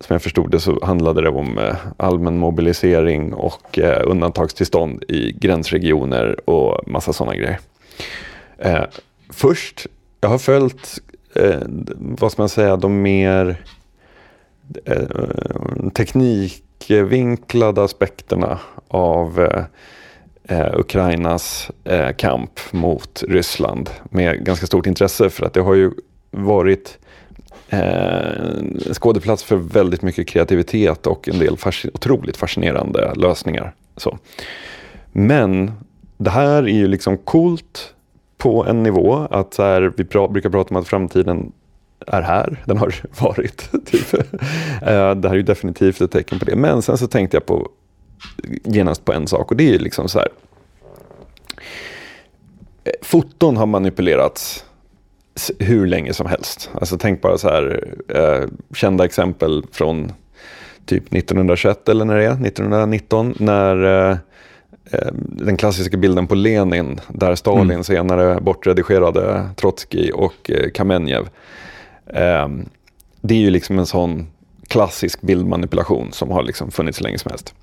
Som 0.00 0.14
jag 0.14 0.22
förstod 0.22 0.50
det 0.50 0.60
så 0.60 0.84
handlade 0.84 1.22
det 1.22 1.28
om 1.28 1.58
eh, 1.58 1.76
allmän 1.96 2.38
mobilisering 2.38 3.34
och 3.34 3.78
eh, 3.78 4.02
undantagstillstånd 4.10 5.04
i 5.08 5.32
gränsregioner 5.32 6.50
och 6.50 6.88
massa 6.88 7.12
sådana 7.12 7.36
grejer. 7.36 7.58
Eh, 8.58 8.84
först, 9.30 9.86
jag 10.20 10.28
har 10.28 10.38
följt, 10.38 10.98
vad 11.98 12.32
ska 12.32 12.42
man 12.42 12.48
säga, 12.48 12.76
de 12.76 13.02
mer 13.02 13.56
teknikvinklade 15.94 17.82
aspekterna 17.82 18.58
av 18.88 19.48
Ukrainas 20.74 21.70
kamp 22.16 22.60
mot 22.70 23.22
Ryssland 23.28 23.90
med 24.04 24.44
ganska 24.44 24.66
stort 24.66 24.86
intresse 24.86 25.30
för 25.30 25.46
att 25.46 25.52
det 25.52 25.60
har 25.60 25.74
ju 25.74 25.90
varit 26.30 26.98
eh, 27.68 28.92
skådeplats 28.92 29.42
för 29.42 29.56
väldigt 29.56 30.02
mycket 30.02 30.28
kreativitet 30.28 31.06
och 31.06 31.28
en 31.28 31.38
del 31.38 31.56
fasc 31.56 31.86
otroligt 31.94 32.36
fascinerande 32.36 33.12
lösningar. 33.16 33.74
Så. 33.96 34.18
Men 35.12 35.72
det 36.16 36.30
här 36.30 36.62
är 36.62 36.74
ju 36.74 36.86
liksom 36.86 37.18
coolt 37.18 37.94
på 38.38 38.64
en 38.64 38.82
nivå 38.82 39.26
att 39.30 39.54
så 39.54 39.62
här, 39.62 39.92
vi 39.96 40.04
pra 40.04 40.28
brukar 40.28 40.50
prata 40.50 40.74
om 40.74 40.80
att 40.80 40.88
framtiden 40.88 41.52
är 42.06 42.22
här, 42.22 42.62
den 42.66 42.76
har 42.76 42.94
varit. 43.20 43.70
Typ. 43.86 44.14
Eh, 44.14 45.14
det 45.14 45.28
här 45.28 45.30
är 45.30 45.34
ju 45.34 45.42
definitivt 45.42 46.00
ett 46.00 46.10
tecken 46.10 46.38
på 46.38 46.44
det. 46.44 46.56
Men 46.56 46.82
sen 46.82 46.98
så 46.98 47.06
tänkte 47.06 47.36
jag 47.36 47.46
på 47.46 47.68
genast 48.64 49.04
på 49.04 49.12
en 49.12 49.26
sak 49.26 49.50
och 49.50 49.56
det 49.56 49.74
är 49.74 49.78
liksom 49.78 50.08
så 50.08 50.18
här. 50.18 50.28
Eh, 52.84 52.92
foton 53.02 53.56
har 53.56 53.66
manipulerats 53.66 54.64
hur 55.58 55.86
länge 55.86 56.12
som 56.12 56.26
helst. 56.26 56.70
Alltså 56.74 56.98
tänk 56.98 57.22
bara 57.22 57.38
så 57.38 57.48
här, 57.48 57.94
eh, 58.08 58.48
kända 58.74 59.04
exempel 59.04 59.64
från 59.72 60.12
typ 60.86 61.12
1921 61.12 61.88
eller 61.88 62.04
när 62.04 62.16
det 62.16 62.24
är, 62.24 62.46
1919, 62.46 63.34
när 63.38 63.84
eh, 63.84 64.16
eh, 64.90 65.12
den 65.18 65.56
klassiska 65.56 65.96
bilden 65.96 66.26
på 66.26 66.34
Lenin, 66.34 67.00
där 67.08 67.34
Stalin 67.34 67.70
mm. 67.70 67.84
senare 67.84 68.40
bortredigerade 68.40 69.48
Trotskij 69.56 70.12
och 70.12 70.50
eh, 70.50 70.70
Kamenjev. 70.70 71.28
Eh, 72.06 72.48
det 73.20 73.34
är 73.34 73.38
ju 73.38 73.50
liksom 73.50 73.78
en 73.78 73.86
sån 73.86 74.26
klassisk 74.68 75.20
bildmanipulation 75.20 76.12
som 76.12 76.30
har 76.30 76.42
liksom 76.42 76.70
funnits 76.70 77.00
länge 77.00 77.18
som 77.18 77.30
helst. 77.30 77.54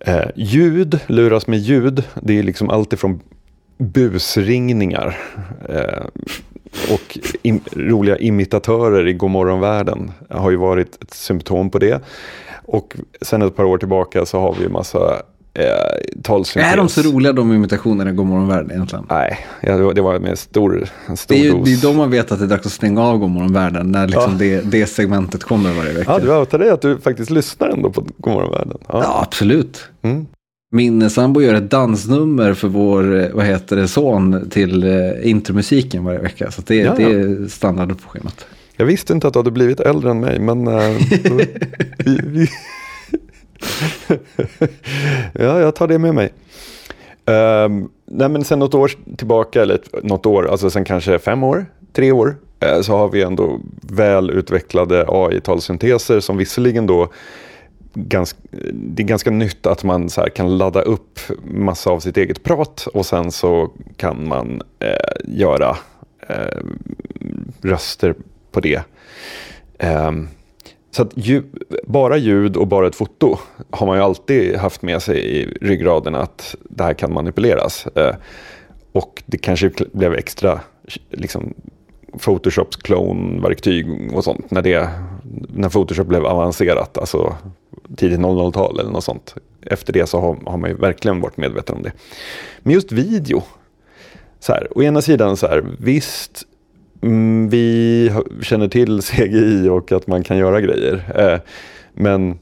Eh, 0.00 0.28
ljud, 0.36 1.00
luras 1.06 1.46
med 1.46 1.58
ljud, 1.58 2.02
det 2.22 2.38
är 2.38 2.42
liksom 2.42 2.70
alltifrån 2.70 3.20
busringningar 3.78 5.18
eh, 5.68 6.04
och 6.92 7.18
im 7.42 7.60
roliga 7.72 8.16
imitatörer 8.16 9.08
i 9.08 9.12
Godmorgonvärlden 9.12 10.10
har 10.30 10.50
ju 10.50 10.56
varit 10.56 11.02
ett 11.02 11.14
symptom 11.14 11.70
på 11.70 11.78
det. 11.78 12.02
Och 12.64 12.96
sen 13.22 13.42
ett 13.42 13.56
par 13.56 13.64
år 13.64 13.78
tillbaka 13.78 14.26
så 14.26 14.40
har 14.40 14.54
vi 14.54 14.62
ju 14.62 14.68
massa 14.68 15.22
eh, 15.54 16.20
talsyntes. 16.22 16.72
Är 16.72 16.76
de 16.76 16.88
så 16.88 17.02
roliga 17.02 17.32
de 17.32 17.52
imitationerna 17.52 18.10
i 18.10 18.12
Godmorgonvärlden 18.12 18.70
egentligen? 18.70 19.06
Nej, 19.10 19.38
ja, 19.60 19.76
det 19.76 20.00
var 20.00 20.18
med 20.18 20.38
stor, 20.38 20.88
en 21.06 21.16
stor 21.16 21.34
det 21.34 21.40
är 21.40 21.44
ju, 21.44 21.50
dos. 21.50 21.64
Det 21.64 21.72
är 21.72 21.92
då 21.92 21.92
man 21.92 22.10
vet 22.10 22.32
att 22.32 22.38
det 22.38 22.44
är 22.44 22.48
dags 22.48 22.66
att 22.66 22.72
stänga 22.72 23.02
av 23.02 23.18
Godmorgonvärlden, 23.18 23.92
när 23.92 24.06
liksom 24.06 24.32
ja. 24.32 24.38
det, 24.38 24.60
det 24.60 24.86
segmentet 24.86 25.44
kommer 25.44 25.72
varje 25.72 25.92
vecka. 25.92 26.12
Ja, 26.12 26.18
du 26.18 26.36
outar 26.36 26.58
dig 26.58 26.70
att 26.70 26.82
du 26.82 26.98
faktiskt 26.98 27.30
lyssnar 27.30 27.68
ändå 27.68 27.90
på 27.90 28.06
Godmorgonvärlden. 28.18 28.78
Ja, 28.88 29.02
ja 29.02 29.22
absolut. 29.22 29.88
Mm. 30.02 30.26
Min 30.76 31.10
sambo 31.10 31.40
gör 31.40 31.54
ett 31.54 31.70
dansnummer 31.70 32.54
för 32.54 32.68
vår 32.68 33.20
eh, 33.20 33.28
vad 33.32 33.44
heter 33.44 33.76
det, 33.76 33.88
son 33.88 34.50
till 34.50 34.82
eh, 34.82 35.30
intromusiken 35.30 36.04
varje 36.04 36.18
vecka. 36.18 36.50
Så 36.50 36.62
det, 36.66 36.76
ja, 36.76 36.94
det 36.96 37.02
är 37.02 37.48
standard 37.48 37.88
på 37.88 38.08
schemat. 38.08 38.46
Jag 38.76 38.86
visste 38.86 39.12
inte 39.12 39.26
att 39.26 39.32
du 39.32 39.38
hade 39.38 39.50
blivit 39.50 39.80
äldre 39.80 40.10
än 40.10 40.20
mig, 40.20 40.38
men 40.38 40.66
äh, 40.66 40.96
vi, 41.98 42.20
vi 42.24 42.48
ja, 45.32 45.60
jag 45.60 45.74
tar 45.74 45.88
det 45.88 45.98
med 45.98 46.14
mig. 46.14 46.32
Um, 47.64 47.90
nej, 48.06 48.28
men 48.28 48.44
sen 48.44 48.58
något 48.58 48.74
år 48.74 48.90
tillbaka, 49.16 49.62
eller 49.62 49.78
något 50.02 50.26
år, 50.26 50.50
alltså 50.50 50.70
sen 50.70 50.84
kanske 50.84 51.18
fem 51.18 51.42
år, 51.42 51.66
tre 51.92 52.12
år, 52.12 52.36
så 52.82 52.96
har 52.96 53.08
vi 53.08 53.22
ändå 53.22 53.60
väl 53.80 54.30
utvecklade 54.30 55.04
AI-talsynteser 55.08 56.20
som 56.20 56.36
visserligen 56.36 56.86
då 56.86 57.08
Ganska, 57.98 58.38
det 58.72 59.02
är 59.02 59.06
ganska 59.06 59.30
nytt 59.30 59.66
att 59.66 59.84
man 59.84 60.10
så 60.10 60.22
kan 60.34 60.58
ladda 60.58 60.80
upp 60.80 61.20
massa 61.44 61.90
av 61.90 62.00
sitt 62.00 62.16
eget 62.16 62.42
prat 62.42 62.88
och 62.94 63.06
sen 63.06 63.32
så 63.32 63.70
kan 63.96 64.28
man 64.28 64.62
eh, 64.78 65.24
göra 65.24 65.76
eh, 66.28 66.60
röster 67.62 68.14
på 68.52 68.60
det. 68.60 68.80
Eh, 69.78 70.12
så 70.90 71.02
att 71.02 71.12
ju, 71.14 71.42
bara 71.86 72.16
ljud 72.16 72.56
och 72.56 72.66
bara 72.66 72.86
ett 72.86 72.96
foto 72.96 73.38
har 73.70 73.86
man 73.86 73.96
ju 73.96 74.02
alltid 74.02 74.56
haft 74.56 74.82
med 74.82 75.02
sig 75.02 75.18
i 75.18 75.46
ryggraden 75.60 76.14
att 76.14 76.54
det 76.62 76.84
här 76.84 76.94
kan 76.94 77.12
manipuleras. 77.12 77.86
Eh, 77.86 78.14
och 78.92 79.22
det 79.26 79.38
kanske 79.38 79.70
blev 79.92 80.14
extra 80.14 80.60
liksom, 81.10 81.54
Photoshops 82.18 82.76
klonverktyg 82.76 84.12
och 84.14 84.24
sånt 84.24 84.50
när, 84.50 84.62
det, 84.62 84.90
när 85.48 85.68
Photoshop 85.68 86.06
blev 86.06 86.26
avancerat, 86.26 86.98
alltså 86.98 87.36
tidigt 87.96 88.20
00-tal 88.20 88.80
eller 88.80 88.90
något 88.90 89.04
sånt. 89.04 89.34
Efter 89.62 89.92
det 89.92 90.06
så 90.06 90.20
har, 90.20 90.38
har 90.46 90.58
man 90.58 90.70
ju 90.70 90.76
verkligen 90.76 91.20
varit 91.20 91.36
medveten 91.36 91.76
om 91.76 91.82
det. 91.82 91.92
Men 92.58 92.72
just 92.72 92.92
video, 92.92 93.42
så 94.40 94.52
här, 94.52 94.78
å 94.78 94.82
ena 94.82 95.02
sidan 95.02 95.36
så 95.36 95.46
här, 95.46 95.64
visst 95.78 96.42
mm, 97.02 97.48
vi 97.48 98.12
känner 98.42 98.68
till 98.68 99.02
CGI 99.02 99.68
och 99.68 99.92
att 99.92 100.06
man 100.06 100.24
kan 100.24 100.36
göra 100.36 100.60
grejer. 100.60 101.04
Eh, 101.16 101.40
men 101.94 102.38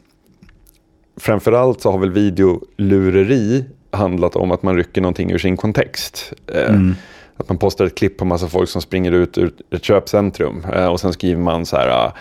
framförallt 1.16 1.81
så 1.81 1.90
har 1.90 1.99
väl 1.99 2.11
videolureri 2.11 3.64
handlat 3.90 4.37
om 4.37 4.50
att 4.50 4.62
man 4.62 4.76
rycker 4.76 5.00
någonting 5.00 5.31
ur 5.31 5.38
sin 5.38 5.57
kontext. 5.57 6.33
Eh, 6.47 6.69
mm. 6.69 6.95
Att 7.37 7.49
man 7.49 7.59
postar 7.59 7.85
ett 7.85 7.95
klipp 7.95 8.17
på 8.17 8.25
massa 8.25 8.49
folk 8.49 8.69
som 8.69 8.83
springer 8.83 9.12
ut 9.12 9.38
ur 9.38 9.53
ett 9.71 9.85
köpcentrum 9.85 10.67
eh, 10.73 10.87
och 10.87 11.00
sen 11.00 11.12
skriver 11.12 11.41
man 11.41 11.67
så 11.67 11.76
här 11.76 11.88
ah, 11.88 12.12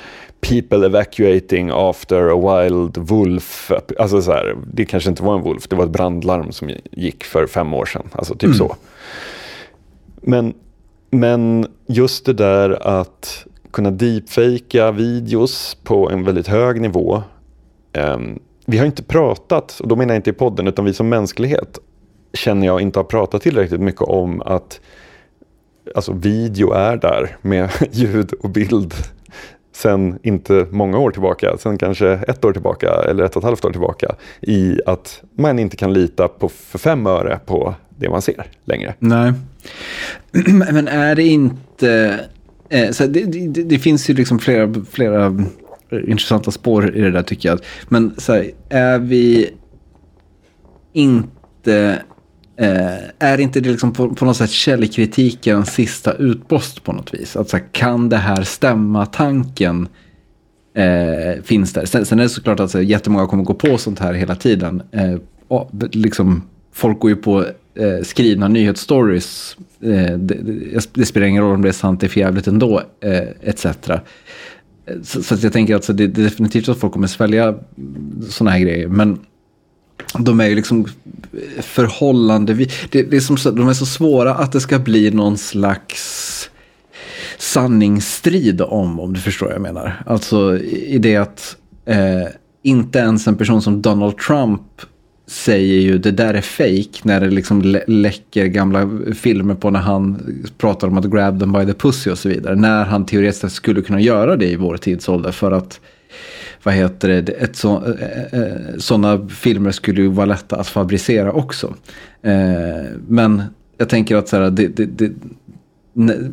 People 0.42 0.86
evacuating 0.86 1.70
after 1.74 2.30
a 2.30 2.64
wild 2.64 2.98
wolf. 2.98 3.72
Alltså 4.00 4.22
så 4.22 4.32
här, 4.32 4.56
det 4.74 4.86
kanske 4.86 5.10
inte 5.10 5.24
var 5.24 5.36
en 5.36 5.42
wolf, 5.42 5.68
det 5.68 5.76
var 5.76 5.84
ett 5.84 5.92
brandlarm 5.92 6.52
som 6.52 6.72
gick 6.92 7.24
för 7.24 7.48
fem 7.48 7.74
år 7.74 7.86
sedan. 7.86 8.10
Alltså 8.12 8.34
typ 8.34 8.44
mm. 8.44 8.58
så. 8.58 8.76
Men 10.22 10.54
men 11.14 11.68
just 11.86 12.26
det 12.26 12.34
där 12.34 12.88
att 12.88 13.46
kunna 13.72 13.92
deepfakea 13.92 14.92
videos 14.92 15.78
på 15.84 16.10
en 16.10 16.24
väldigt 16.24 16.48
hög 16.48 16.82
nivå. 16.82 17.24
Um, 17.98 18.40
vi 18.66 18.78
har 18.78 18.86
inte 18.86 19.04
pratat, 19.04 19.80
och 19.80 19.88
då 19.88 19.96
menar 19.96 20.14
jag 20.14 20.20
inte 20.20 20.30
i 20.30 20.34
podden, 20.34 20.68
utan 20.68 20.86
vi 20.86 20.94
som 20.94 21.10
mänsklighet 21.10 21.80
känner 22.34 22.68
jag 22.68 22.82
inte 22.82 23.00
har 23.00 23.04
pratat 23.04 23.42
tillräckligt 23.42 23.82
mycket 23.82 24.02
om 24.02 24.42
att 24.42 24.82
alltså 25.96 26.14
video 26.14 26.72
är 26.72 26.98
där 26.98 27.38
med 27.42 27.70
ljud 27.92 28.34
och 28.34 28.50
bild 28.50 28.94
sen 29.76 30.20
inte 30.24 30.68
många 30.72 30.98
år 30.98 31.12
tillbaka, 31.12 31.58
sen 31.58 31.78
kanske 31.78 32.08
ett 32.08 32.46
år 32.46 32.54
tillbaka 32.54 32.90
eller 33.10 33.24
ett 33.24 33.36
och 33.36 33.42
ett 33.42 33.46
halvt 33.46 33.66
år 33.66 33.72
tillbaka 33.72 34.16
i 34.42 34.80
att 34.86 35.24
man 35.38 35.60
inte 35.60 35.78
kan 35.78 35.94
lita 35.94 36.28
på 36.28 36.50
för 36.50 36.80
fem 36.80 37.08
öre 37.08 37.40
på 37.46 37.76
det 37.90 38.10
man 38.10 38.22
ser 38.22 38.46
längre. 38.66 38.94
Nej, 39.00 39.34
men 40.72 40.88
är 40.88 41.16
det 41.16 41.24
inte... 41.24 42.20
Eh, 42.70 42.92
så 42.92 43.08
det, 43.08 43.24
det, 43.24 43.64
det, 43.64 43.80
finns 43.80 44.10
ju 44.10 44.14
liksom 44.14 44.40
flera, 44.40 44.74
flera 44.92 45.26
eh, 45.90 46.10
intressanta 46.10 46.52
spår 46.52 46.96
i 46.96 47.02
det 47.02 47.12
där 47.12 47.24
tycker 47.24 47.50
jag. 47.50 47.60
Men 47.90 48.14
så 48.18 48.34
här, 48.34 48.52
är 48.70 49.00
vi 49.00 49.50
inte... 50.94 52.02
Eh, 52.58 52.98
är 53.20 53.40
inte 53.40 53.60
det 53.60 53.70
liksom 53.70 53.94
på, 53.94 54.10
på 54.10 54.26
något 54.26 54.38
sätt 54.38 54.50
källkritikens 54.50 55.74
sista 55.74 56.14
utpost 56.14 56.84
på 56.84 56.94
något 56.94 57.14
vis? 57.14 57.36
Att 57.36 57.50
så 57.50 57.58
här, 57.58 57.66
kan 57.72 58.10
det 58.10 58.18
här 58.18 58.44
stämma 58.44 59.06
tanken? 59.06 59.88
Eh, 60.76 61.44
finns 61.44 61.74
där. 61.74 61.86
Sen, 61.86 62.06
sen, 62.06 62.20
är 62.20 62.24
det 62.24 62.30
såklart 62.30 62.60
att 62.60 62.72
så, 62.72 62.82
jättemånga 62.82 63.28
kommer 63.28 63.44
gå 63.44 63.54
på 63.54 63.78
sånt 63.78 64.00
här 64.00 64.14
hela 64.14 64.36
tiden. 64.36 64.84
Eh, 64.92 65.16
och, 65.48 65.72
liksom, 65.92 66.44
folk 66.72 67.00
går 67.00 67.10
ju 67.10 67.16
på 67.16 67.46
eh, 67.76 68.04
skrivna 68.04 68.48
nyhetsstories. 68.48 69.58
Eh, 69.82 70.18
det, 70.18 70.18
det, 70.18 70.90
det, 70.94 71.06
spelar 71.06 71.28
ingen 71.28 71.44
roll 71.44 71.56
om 71.56 71.62
det 71.62 71.68
är 71.68 71.74
sant, 71.74 72.00
det 72.00 72.08
är 72.08 72.10
förjävligt 72.10 72.48
ändå, 72.48 72.82
eh, 73.02 73.50
etc. 73.50 73.66
Eh, 73.66 74.00
så, 75.04 75.24
så 75.24 75.36
jag 75.42 75.54
tänker 75.54 75.74
att 75.74 75.78
alltså, 75.78 75.94
det, 75.94 76.08
det 76.08 76.22
är 76.22 76.24
definitivt 76.24 76.70
att 76.70 76.78
folk 76.78 76.94
kommer 76.94 77.08
svälja 77.08 77.56
sådana 78.30 78.52
här 78.52 78.60
grejer. 78.60 78.88
Men 78.88 79.20
de 80.20 80.40
är 80.40 80.48
ju 80.48 80.56
liksom 80.56 80.86
förhållandevis, 81.62 82.74
det, 82.90 83.04
det 83.04 83.16
är 83.16 83.22
som, 83.22 83.56
de 83.56 83.70
är 83.70 83.74
så 83.74 83.86
svåra 83.86 84.36
att 84.36 84.52
det 84.52 84.62
ska 84.62 84.80
bli 84.80 85.12
någon 85.12 85.38
slags 85.38 86.50
sanningsstrid 87.38 88.62
om, 88.62 89.00
om 89.00 89.14
du 89.14 89.20
förstår 89.20 89.46
vad 89.46 89.56
jag 89.56 89.62
menar. 89.62 90.04
Alltså 90.06 90.58
i 90.60 90.98
det 90.98 91.16
att 91.16 91.56
eh, 91.86 92.28
inte 92.64 93.00
ens 93.00 93.28
en 93.28 93.38
person 93.38 93.62
som 93.62 93.82
Donald 93.82 94.18
Trump 94.18 94.62
säger 95.28 95.82
ju 95.82 95.98
det 95.98 96.12
där 96.12 96.34
är 96.34 96.42
fake 96.42 97.00
när 97.04 97.22
det 97.22 97.30
liksom 97.30 97.62
lä 97.62 97.84
läcker 97.88 98.46
gamla 98.46 98.90
filmer 99.16 99.56
på 99.56 99.70
när 99.70 99.80
han 99.80 100.22
pratar 100.58 100.88
om 100.88 100.98
att 100.98 101.06
grab 101.06 101.40
them 101.40 101.52
by 101.52 101.66
the 101.66 101.74
pussy 101.74 102.12
och 102.12 102.18
så 102.18 102.30
vidare. 102.30 102.56
När 102.56 102.86
han 102.86 103.06
teoretiskt 103.06 103.56
skulle 103.56 103.82
kunna 103.82 104.02
göra 104.02 104.36
det 104.36 104.48
i 104.48 104.56
vår 104.56 104.78
tidsålder 104.78 105.32
för 105.32 105.52
att 105.52 105.80
vad 106.64 106.74
heter 106.74 107.22
det, 107.22 107.30
ett 107.30 107.56
så, 107.56 107.86
eh, 107.86 108.02
eh, 108.02 108.42
eh 108.42 108.78
sådana 108.78 109.28
filmer 109.28 109.72
skulle 109.72 110.02
ju 110.02 110.08
vara 110.08 110.26
lätta 110.26 110.56
att 110.56 110.68
fabricera 110.68 111.32
också. 111.32 111.74
Eh, 112.22 112.92
men 113.08 113.44
jag 113.78 113.90
tänker 113.90 114.16
att 114.16 114.28
så 114.28 114.38
här, 114.38 114.50
det, 114.50 114.68
det, 114.68 114.86
det, 114.86 115.12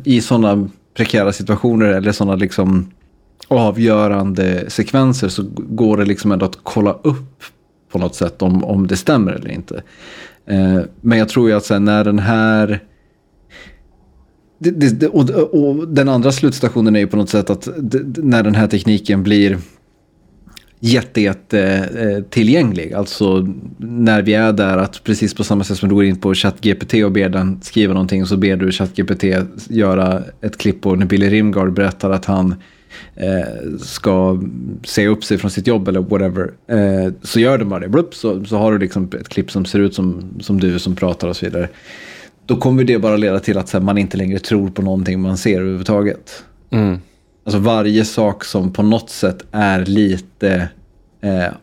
i 0.03 0.21
sådana 0.21 0.69
prekära 0.93 1.33
situationer 1.33 1.85
eller 1.85 2.11
sådana 2.11 2.35
liksom 2.35 2.91
avgörande 3.47 4.69
sekvenser 4.69 5.27
så 5.27 5.43
går 5.55 5.97
det 5.97 6.05
liksom 6.05 6.31
ändå 6.31 6.45
att 6.45 6.59
kolla 6.63 6.93
upp 7.03 7.43
på 7.91 7.99
något 7.99 8.15
sätt 8.15 8.41
om, 8.41 8.63
om 8.63 8.87
det 8.87 8.97
stämmer 8.97 9.31
eller 9.31 9.51
inte. 9.51 9.83
Eh, 10.45 10.79
men 11.01 11.17
jag 11.17 11.29
tror 11.29 11.49
ju 11.49 11.55
att 11.55 11.65
sen 11.65 11.85
när 11.85 12.03
den 12.03 12.19
här 12.19 12.79
det, 14.59 14.71
det, 14.71 15.07
och, 15.07 15.29
och, 15.29 15.87
den 15.87 16.09
andra 16.09 16.31
slutstationen 16.31 16.95
är 16.95 16.99
ju 16.99 17.07
på 17.07 17.17
något 17.17 17.29
sätt 17.29 17.49
att 17.49 17.67
det, 17.77 18.23
när 18.23 18.43
den 18.43 18.55
här 18.55 18.67
tekniken 18.67 19.23
blir 19.23 19.57
jätte, 20.83 21.21
jätte 21.21 21.61
eh, 21.99 22.23
tillgänglig. 22.23 22.93
Alltså 22.93 23.47
när 23.77 24.21
vi 24.21 24.33
är 24.33 24.53
där 24.53 24.77
att 24.77 25.03
precis 25.03 25.33
på 25.33 25.43
samma 25.43 25.63
sätt 25.63 25.77
som 25.77 25.89
du 25.89 25.95
går 25.95 26.05
in 26.05 26.17
på 26.17 26.33
ChatGPT 26.33 26.93
och 26.93 27.11
ber 27.11 27.29
den 27.29 27.61
skriva 27.61 27.93
någonting 27.93 28.25
så 28.25 28.37
ber 28.37 28.55
du 28.55 28.71
ChatGPT 28.71 29.23
göra 29.69 30.23
ett 30.41 30.57
klipp 30.57 30.81
på 30.81 30.95
när 30.95 31.05
Billy 31.05 31.29
Rimgard 31.29 31.73
berättar 31.73 32.09
att 32.09 32.25
han 32.25 32.55
eh, 33.15 33.77
ska 33.79 34.41
se 34.83 35.07
upp 35.07 35.23
sig 35.23 35.37
från 35.37 35.51
sitt 35.51 35.67
jobb 35.67 35.87
eller 35.87 35.99
whatever. 35.99 36.51
Eh, 36.67 37.13
så 37.21 37.39
gör 37.39 37.57
de 37.57 37.69
bara 37.69 37.79
det. 37.79 37.89
Blup, 37.89 38.15
så, 38.15 38.45
så 38.45 38.57
har 38.57 38.71
du 38.71 38.79
liksom 38.79 39.09
ett 39.19 39.29
klipp 39.29 39.51
som 39.51 39.65
ser 39.65 39.79
ut 39.79 39.95
som, 39.95 40.23
som 40.39 40.59
du 40.59 40.79
som 40.79 40.95
pratar 40.95 41.27
och 41.27 41.35
så 41.35 41.45
vidare. 41.45 41.69
Då 42.45 42.55
kommer 42.55 42.83
det 42.83 42.99
bara 42.99 43.17
leda 43.17 43.39
till 43.39 43.57
att 43.57 43.71
här, 43.71 43.79
man 43.79 43.97
inte 43.97 44.17
längre 44.17 44.39
tror 44.39 44.69
på 44.69 44.81
någonting 44.81 45.21
man 45.21 45.37
ser 45.37 45.59
överhuvudtaget. 45.59 46.43
Mm. 46.69 46.99
Alltså 47.43 47.59
varje 47.59 48.05
sak 48.05 48.43
som 48.43 48.73
på 48.73 48.83
något 48.83 49.09
sätt 49.09 49.45
är 49.51 49.85
lite, 49.85 50.69
eh, 51.21 51.53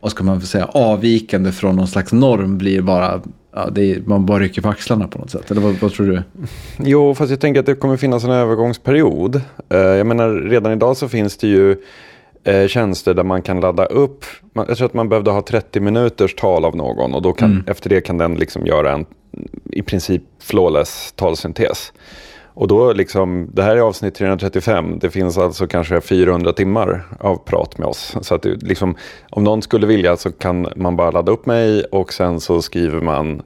vad 0.00 0.10
ska 0.10 0.24
man 0.24 0.40
säga, 0.40 0.64
avvikande 0.64 1.52
från 1.52 1.76
någon 1.76 1.88
slags 1.88 2.12
norm 2.12 2.58
blir 2.58 2.82
bara, 2.82 3.20
ja, 3.54 3.68
är, 3.76 4.02
man 4.06 4.26
bara 4.26 4.38
rycker 4.38 4.62
på 4.62 4.68
axlarna 4.68 5.08
på 5.08 5.18
något 5.18 5.30
sätt. 5.30 5.50
Eller 5.50 5.60
vad, 5.60 5.74
vad, 5.74 5.92
tror 5.92 6.06
du? 6.06 6.22
Jo, 6.78 7.14
fast 7.14 7.30
jag 7.30 7.40
tänker 7.40 7.60
att 7.60 7.66
det 7.66 7.74
kommer 7.74 7.96
finnas 7.96 8.24
en 8.24 8.30
övergångsperiod. 8.30 9.40
Eh, 9.68 9.78
jag 9.78 10.06
menar, 10.06 10.30
redan 10.30 10.72
idag 10.72 10.96
så 10.96 11.08
finns 11.08 11.36
det 11.36 11.48
ju 11.48 11.76
eh, 12.44 12.66
tjänster 12.66 13.14
där 13.14 13.24
man 13.24 13.42
kan 13.42 13.60
ladda 13.60 13.84
upp. 13.84 14.24
jag 14.54 14.76
tror 14.76 14.86
att 14.86 14.94
man 14.94 15.08
behövde 15.08 15.30
ha 15.30 15.42
30 15.42 15.80
minuters 15.80 16.34
tal 16.34 16.64
av 16.64 16.76
någon 16.76 17.14
och 17.14 17.22
då 17.22 17.32
kan, 17.32 17.52
mm. 17.52 17.64
efter 17.66 17.90
det 17.90 18.00
kan 18.00 18.18
den 18.18 18.34
liksom 18.34 18.66
göra 18.66 18.92
en 18.92 19.06
i 19.70 19.82
princip 19.82 20.22
flawless 20.38 21.12
talsyntes. 21.16 21.92
Och 22.54 22.68
då 22.68 22.92
liksom, 22.92 23.50
det 23.52 23.62
här 23.62 23.76
är 23.76 23.80
avsnitt 23.80 24.14
335, 24.14 24.98
det 24.98 25.10
finns 25.10 25.38
alltså 25.38 25.66
kanske 25.66 26.00
400 26.00 26.52
timmar 26.52 27.04
av 27.20 27.36
prat 27.36 27.78
med 27.78 27.88
oss. 27.88 28.16
Så 28.20 28.34
att 28.34 28.42
det, 28.42 28.62
liksom, 28.62 28.96
om 29.30 29.44
någon 29.44 29.62
skulle 29.62 29.86
vilja 29.86 30.16
så 30.16 30.32
kan 30.32 30.68
man 30.76 30.96
bara 30.96 31.10
ladda 31.10 31.32
upp 31.32 31.46
mig 31.46 31.84
och 31.84 32.12
sen 32.12 32.40
så 32.40 32.62
skriver 32.62 33.00
man 33.00 33.42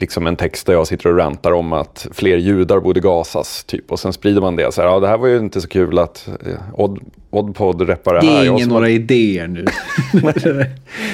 liksom 0.00 0.26
en 0.26 0.36
text 0.36 0.66
där 0.66 0.72
jag 0.72 0.86
sitter 0.86 1.10
och 1.10 1.16
rantar 1.16 1.52
om 1.52 1.72
att 1.72 2.06
fler 2.12 2.36
judar 2.36 2.80
borde 2.80 3.00
gasas. 3.00 3.64
Typ. 3.64 3.92
Och 3.92 4.00
sen 4.00 4.12
sprider 4.12 4.40
man 4.40 4.56
det. 4.56 4.74
Så 4.74 4.82
här, 4.82 4.88
ja, 4.88 5.00
det 5.00 5.08
här 5.08 5.18
var 5.18 5.28
ju 5.28 5.38
inte 5.38 5.60
så 5.60 5.68
kul 5.68 5.98
att 5.98 6.28
eh, 6.46 6.80
Odd, 6.80 6.98
Oddpod 7.30 7.88
reppar 7.88 8.14
det 8.14 8.20
här. 8.20 8.40
Det 8.40 8.46
är 8.46 8.50
ingen 8.50 8.68
några 8.68 8.88
idéer 8.88 9.46
nu. 9.46 9.64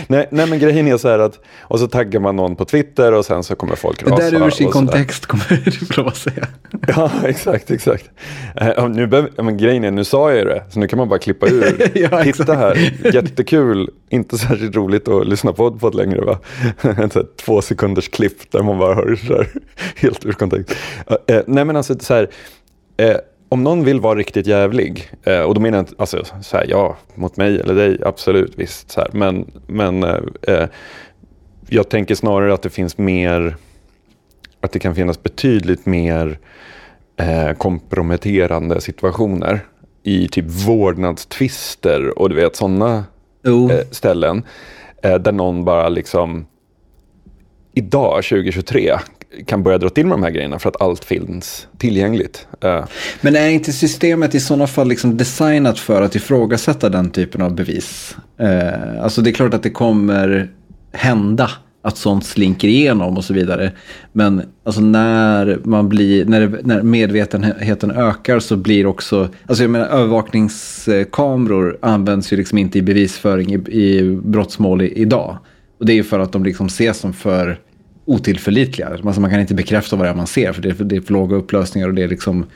nej, 0.09 0.29
nej, 0.31 0.47
men 0.47 0.59
grejen 0.59 0.89
är 0.89 0.97
så 0.97 1.09
här 1.09 1.19
att, 1.19 1.41
och 1.61 1.81
så 1.81 1.89
taggar 1.89 2.21
man 2.21 2.37
någon 2.37 2.57
på 2.57 2.65
Twitter 2.65 3.13
och 3.13 3.25
sen 3.25 3.43
så 3.43 3.55
kommer 3.55 3.77
folk 3.77 4.03
rasa. 4.03 4.17
Det 4.17 4.31
där 4.31 4.47
ur 4.47 4.51
sin 4.51 4.71
kontext 4.71 5.27
kommer 5.27 5.95
du 5.97 6.03
att 6.03 6.17
säga. 6.17 6.47
ja, 6.87 7.11
exakt, 7.25 7.71
exakt. 7.71 8.11
Uh, 8.79 8.89
nu 8.89 9.07
behöver, 9.07 9.43
men 9.43 9.57
grejen 9.57 9.85
är, 9.85 9.91
nu 9.91 10.05
sa 10.05 10.31
jag 10.31 10.39
ju 10.39 10.45
det, 10.45 10.65
så 10.71 10.81
nu 10.81 10.89
kan 10.89 10.99
man 10.99 11.09
bara 11.09 11.19
klippa 11.19 11.47
ur. 11.47 11.91
ja, 11.95 12.25
Titta 12.25 12.55
här, 12.55 12.93
jättekul, 13.15 13.91
inte 14.09 14.39
särskilt 14.39 14.77
roligt 14.77 15.09
att 15.09 15.27
lyssna 15.27 15.53
på 15.53 15.65
Oddpod 15.65 15.95
längre 15.95 16.21
va? 16.21 16.39
två 17.45 17.63
sekunders 17.63 18.09
klipp 18.09 18.53
där 18.53 18.63
man 18.63 18.74
bara 18.79 18.95
hör 18.95 19.17
så 19.17 19.37
här, 19.37 19.49
helt 19.97 20.27
ur 20.27 20.33
kontext. 20.33 20.77
Uh, 21.11 21.37
uh, 21.37 21.43
nej 21.47 21.65
men 21.65 21.77
alltså 21.77 21.99
så 21.99 22.15
här, 22.15 22.29
om 23.55 23.63
någon 23.63 23.85
vill 23.85 24.01
vara 24.01 24.19
riktigt 24.19 24.47
jävlig, 24.47 25.11
eh, 25.23 25.41
och 25.41 25.55
då 25.55 25.61
menar 25.61 25.79
jag 25.79 25.83
inte, 25.83 25.95
alltså, 25.99 26.25
så 26.43 26.57
här, 26.57 26.67
ja, 26.69 26.97
mot 27.15 27.37
mig 27.37 27.61
eller 27.61 27.75
dig, 27.75 27.99
absolut, 28.05 28.53
visst. 28.57 28.91
Så 28.91 29.01
här, 29.01 29.11
men 29.13 29.51
men 29.67 30.03
eh, 30.03 30.19
eh, 30.43 30.69
jag 31.69 31.89
tänker 31.89 32.15
snarare 32.15 32.55
att 32.55 32.63
det 32.63 32.71
finns 32.71 32.99
mer, 32.99 33.57
att 34.61 34.73
det 34.73 34.79
kan 34.79 34.95
finnas 34.95 35.23
betydligt 35.23 35.87
mer 35.87 36.39
eh, 37.17 37.53
komprometterande 37.53 38.81
situationer 38.81 39.61
i 40.03 40.29
typ 40.29 40.47
vårdnadstvister 40.67 42.19
och 42.19 42.29
du 42.29 42.35
vet 42.35 42.57
sådana 42.57 43.05
oh. 43.45 43.73
eh, 43.73 43.85
ställen. 43.91 44.43
Eh, 45.03 45.15
där 45.15 45.33
någon 45.33 45.65
bara 45.65 45.89
liksom 45.89 46.47
idag, 47.75 48.25
2023, 48.25 48.99
kan 49.47 49.63
börja 49.63 49.79
dra 49.79 49.89
till 49.89 50.07
med 50.07 50.13
de 50.19 50.23
här 50.23 50.31
grejerna 50.31 50.59
för 50.59 50.69
att 50.69 50.83
allt 50.83 51.05
finns 51.05 51.69
tillgängligt. 51.79 52.47
Eh. 52.61 52.85
Men 53.21 53.37
är 53.37 53.49
inte 53.49 53.73
systemet 53.73 54.35
i 54.35 54.41
sådana 54.41 54.67
fall 54.67 54.89
liksom 54.89 55.17
designat 55.17 55.79
för 55.79 56.03
att 56.03 56.15
ifrågasätta 56.15 56.89
den 56.89 57.11
typen 57.11 57.43
av 57.43 57.55
bevis? 57.55 58.17
Eh, 58.39 59.03
alltså 59.03 59.23
det 59.23 59.31
är 59.31 59.33
klart 59.33 59.55
att 59.55 59.63
det 59.63 59.71
kommer 59.71 60.51
hända 60.93 61.51
att 61.83 61.97
sånt 61.97 62.25
slinker 62.27 62.69
igenom 62.69 63.17
och 63.17 63.25
så 63.25 63.35
vidare. 63.35 63.73
Men 64.13 64.43
alltså 64.65 64.81
när, 64.81 65.59
man 65.65 65.89
blir, 65.89 66.25
när, 66.25 66.41
det, 66.41 66.59
när 66.63 66.83
medvetenheten 66.83 67.91
ökar 67.91 68.41
så 68.41 68.57
blir 68.57 68.87
också, 68.87 69.29
alltså 69.47 69.65
jag 69.65 69.71
menar 69.71 69.87
övervakningskameror 69.87 71.79
används 71.83 72.33
ju 72.33 72.37
liksom 72.37 72.59
inte 72.59 72.79
i 72.79 72.83
bevisföring 72.83 73.55
i, 73.55 73.57
i 73.57 74.21
brottsmål 74.23 74.83
i, 74.83 74.93
idag. 75.01 75.39
Och 75.79 75.87
det 75.87 75.93
är 75.93 75.95
ju 75.95 76.05
för 76.05 76.19
att 76.19 76.33
de 76.33 76.45
liksom 76.45 76.67
ses 76.67 76.99
som 76.99 77.13
för 77.13 77.61
otillförlitliga. 78.05 78.89
Alltså 78.89 79.21
man 79.21 79.31
kan 79.31 79.41
inte 79.41 79.55
bekräfta 79.55 79.97
vad 79.97 80.07
det 80.07 80.11
är 80.11 80.15
man 80.15 80.27
ser 80.27 80.53
för 80.53 80.63
det 80.63 80.69
är 80.69 80.75
för, 80.75 80.85
det 80.85 80.97
är 80.97 81.01
för 81.01 81.13
låga 81.13 81.37
upplösningar 81.37 81.89
och 81.89 81.95
det 81.95 82.03
är 82.03 82.09
liksom 82.09 82.47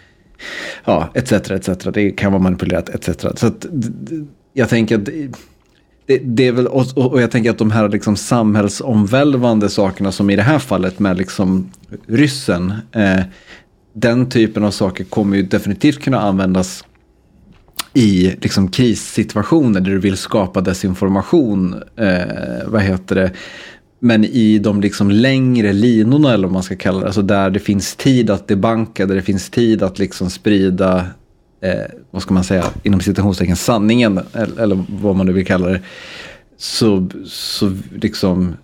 ja, 0.84 1.10
etc. 1.14 1.32
etc. 1.32 1.68
Det 1.94 2.10
kan 2.10 2.32
vara 2.32 2.42
manipulerat 2.42 2.88
etc. 2.88 3.20
Så 3.36 3.46
att, 3.46 3.66
jag 4.52 4.68
tänker 4.68 4.98
att 4.98 5.08
det, 6.06 6.18
det, 6.18 6.46
är 6.46 6.52
väl, 6.52 6.66
och, 6.66 6.98
och, 6.98 7.22
jag 7.22 7.30
tänker 7.30 7.50
att 7.50 7.58
de 7.58 7.70
här 7.70 7.88
liksom 7.88 8.16
samhällsomvälvande 8.16 9.68
sakerna 9.68 10.12
som 10.12 10.30
i 10.30 10.36
det 10.36 10.42
här 10.42 10.58
fallet 10.58 10.98
med 10.98 11.18
liksom 11.18 11.70
ryssen, 12.06 12.72
eh, 12.92 13.20
den 13.92 14.28
typen 14.28 14.64
av 14.64 14.70
saker 14.70 15.04
kommer 15.04 15.36
ju 15.36 15.42
definitivt 15.42 16.02
kunna 16.02 16.20
användas 16.20 16.84
i 17.94 18.36
liksom 18.40 18.68
krissituationer 18.68 19.80
där 19.80 19.90
du 19.90 19.98
vill 19.98 20.16
skapa 20.16 20.60
desinformation. 20.60 21.82
Eh, 21.96 22.66
vad 22.66 22.82
heter 22.82 23.14
det? 23.14 23.32
Men 23.98 24.24
i 24.24 24.58
de 24.58 24.80
liksom 24.80 25.10
längre 25.10 25.72
linorna 25.72 26.34
eller 26.34 26.46
vad 26.46 26.52
man 26.52 26.62
ska 26.62 26.76
kalla 26.76 27.00
det, 27.00 27.06
alltså 27.06 27.22
där 27.22 27.50
det 27.50 27.60
finns 27.60 27.96
tid 27.96 28.30
att 28.30 28.48
debanka, 28.48 29.06
där 29.06 29.14
det 29.14 29.22
finns 29.22 29.50
tid 29.50 29.82
att 29.82 29.98
liksom 29.98 30.30
sprida, 30.30 31.06
eh, 31.60 31.94
vad 32.10 32.22
ska 32.22 32.34
man 32.34 32.44
säga, 32.44 32.64
inom 32.82 33.00
citationstecken 33.00 33.56
sanningen, 33.56 34.20
eller, 34.32 34.60
eller, 34.60 34.84
vad 34.88 35.16
man 35.16 35.26
nu 35.26 35.32
vill 35.32 35.46
kalla 35.46 35.68
det, 35.68 35.80
så, 36.56 37.08
så 37.26 37.76
liksom 37.94 38.56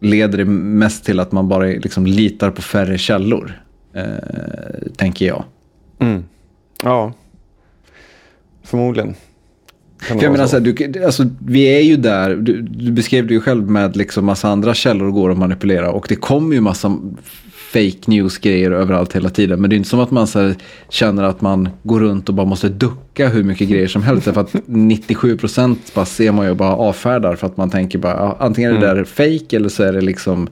leder 0.00 0.38
det 0.38 0.44
mest 0.44 1.04
till 1.04 1.20
att 1.20 1.32
man 1.32 1.48
bara 1.48 1.64
liksom 1.64 2.06
litar 2.06 2.50
på 2.50 2.62
färre 2.62 2.98
källor, 2.98 3.62
eh, 3.94 4.04
tänker 4.96 5.26
jag. 5.26 5.44
Mm. 5.98 6.24
Ja, 6.82 7.12
förmodligen. 8.70 9.14
För 10.02 10.22
jag 10.22 10.32
menar, 10.32 10.46
så 10.46 10.56
här, 10.58 10.88
du, 10.88 11.04
alltså, 11.04 11.26
vi 11.46 11.62
är 11.76 11.80
ju 11.80 11.96
där, 11.96 12.36
du, 12.36 12.62
du, 12.62 12.92
beskrev 12.92 13.26
det 13.26 13.34
ju 13.34 13.40
själv 13.40 13.70
med 13.70 13.96
liksom 13.96 14.24
massa 14.24 14.48
andra 14.48 14.74
källor 14.74 15.10
går 15.10 15.30
att 15.30 15.38
manipulera 15.38 15.90
och 15.90 16.06
det 16.08 16.16
kommer 16.16 16.54
ju 16.54 16.60
massa 16.60 16.98
fake 17.72 17.98
news-grejer 18.06 18.70
överallt 18.70 19.16
hela 19.16 19.30
tiden. 19.30 19.60
Men 19.60 19.70
det 19.70 19.76
är 19.76 19.76
inte 19.76 19.88
som 19.88 20.00
att 20.00 20.10
man 20.10 20.26
så 20.26 20.40
här, 20.40 20.54
känner 20.88 21.22
att 21.22 21.40
man 21.40 21.68
går 21.82 22.00
runt 22.00 22.28
och 22.28 22.34
bara 22.34 22.46
måste 22.46 22.68
ducka 22.68 23.28
hur 23.28 23.44
mycket 23.44 23.68
grejer 23.68 23.88
som 23.88 24.02
helst. 24.02 24.24
För 24.24 24.40
att 24.40 24.52
97% 24.52 25.76
bara 25.94 26.04
ser 26.04 26.32
man 26.32 26.46
ju 26.46 26.54
bara 26.54 26.76
avfärdar 26.76 27.36
för 27.36 27.46
att 27.46 27.56
man 27.56 27.70
tänker 27.70 27.98
bara 27.98 28.36
antingen 28.38 28.70
är 28.70 28.80
det 28.80 28.86
mm. 28.86 28.96
där 28.96 29.04
fake 29.04 29.56
eller 29.56 29.68
så 29.68 29.82
är 29.82 29.92
det 29.92 30.00
liksom 30.00 30.48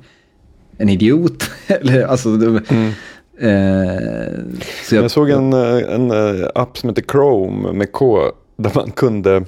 en 0.78 0.88
idiot. 0.88 1.50
Eller, 1.66 2.06
alltså, 2.06 2.28
Mm 2.28 2.92
eh, 3.38 4.38
så 4.84 4.94
Jag 4.94 5.10
såg 5.10 5.30
en, 5.30 5.52
en 5.52 6.10
eh, 6.10 6.48
app 6.54 6.78
som 6.78 6.88
heter 6.88 7.02
Chrome 7.02 7.72
med 7.72 7.92
K. 7.92 8.32
Där 8.56 8.72
man 8.74 8.90
kunde... 8.90 9.44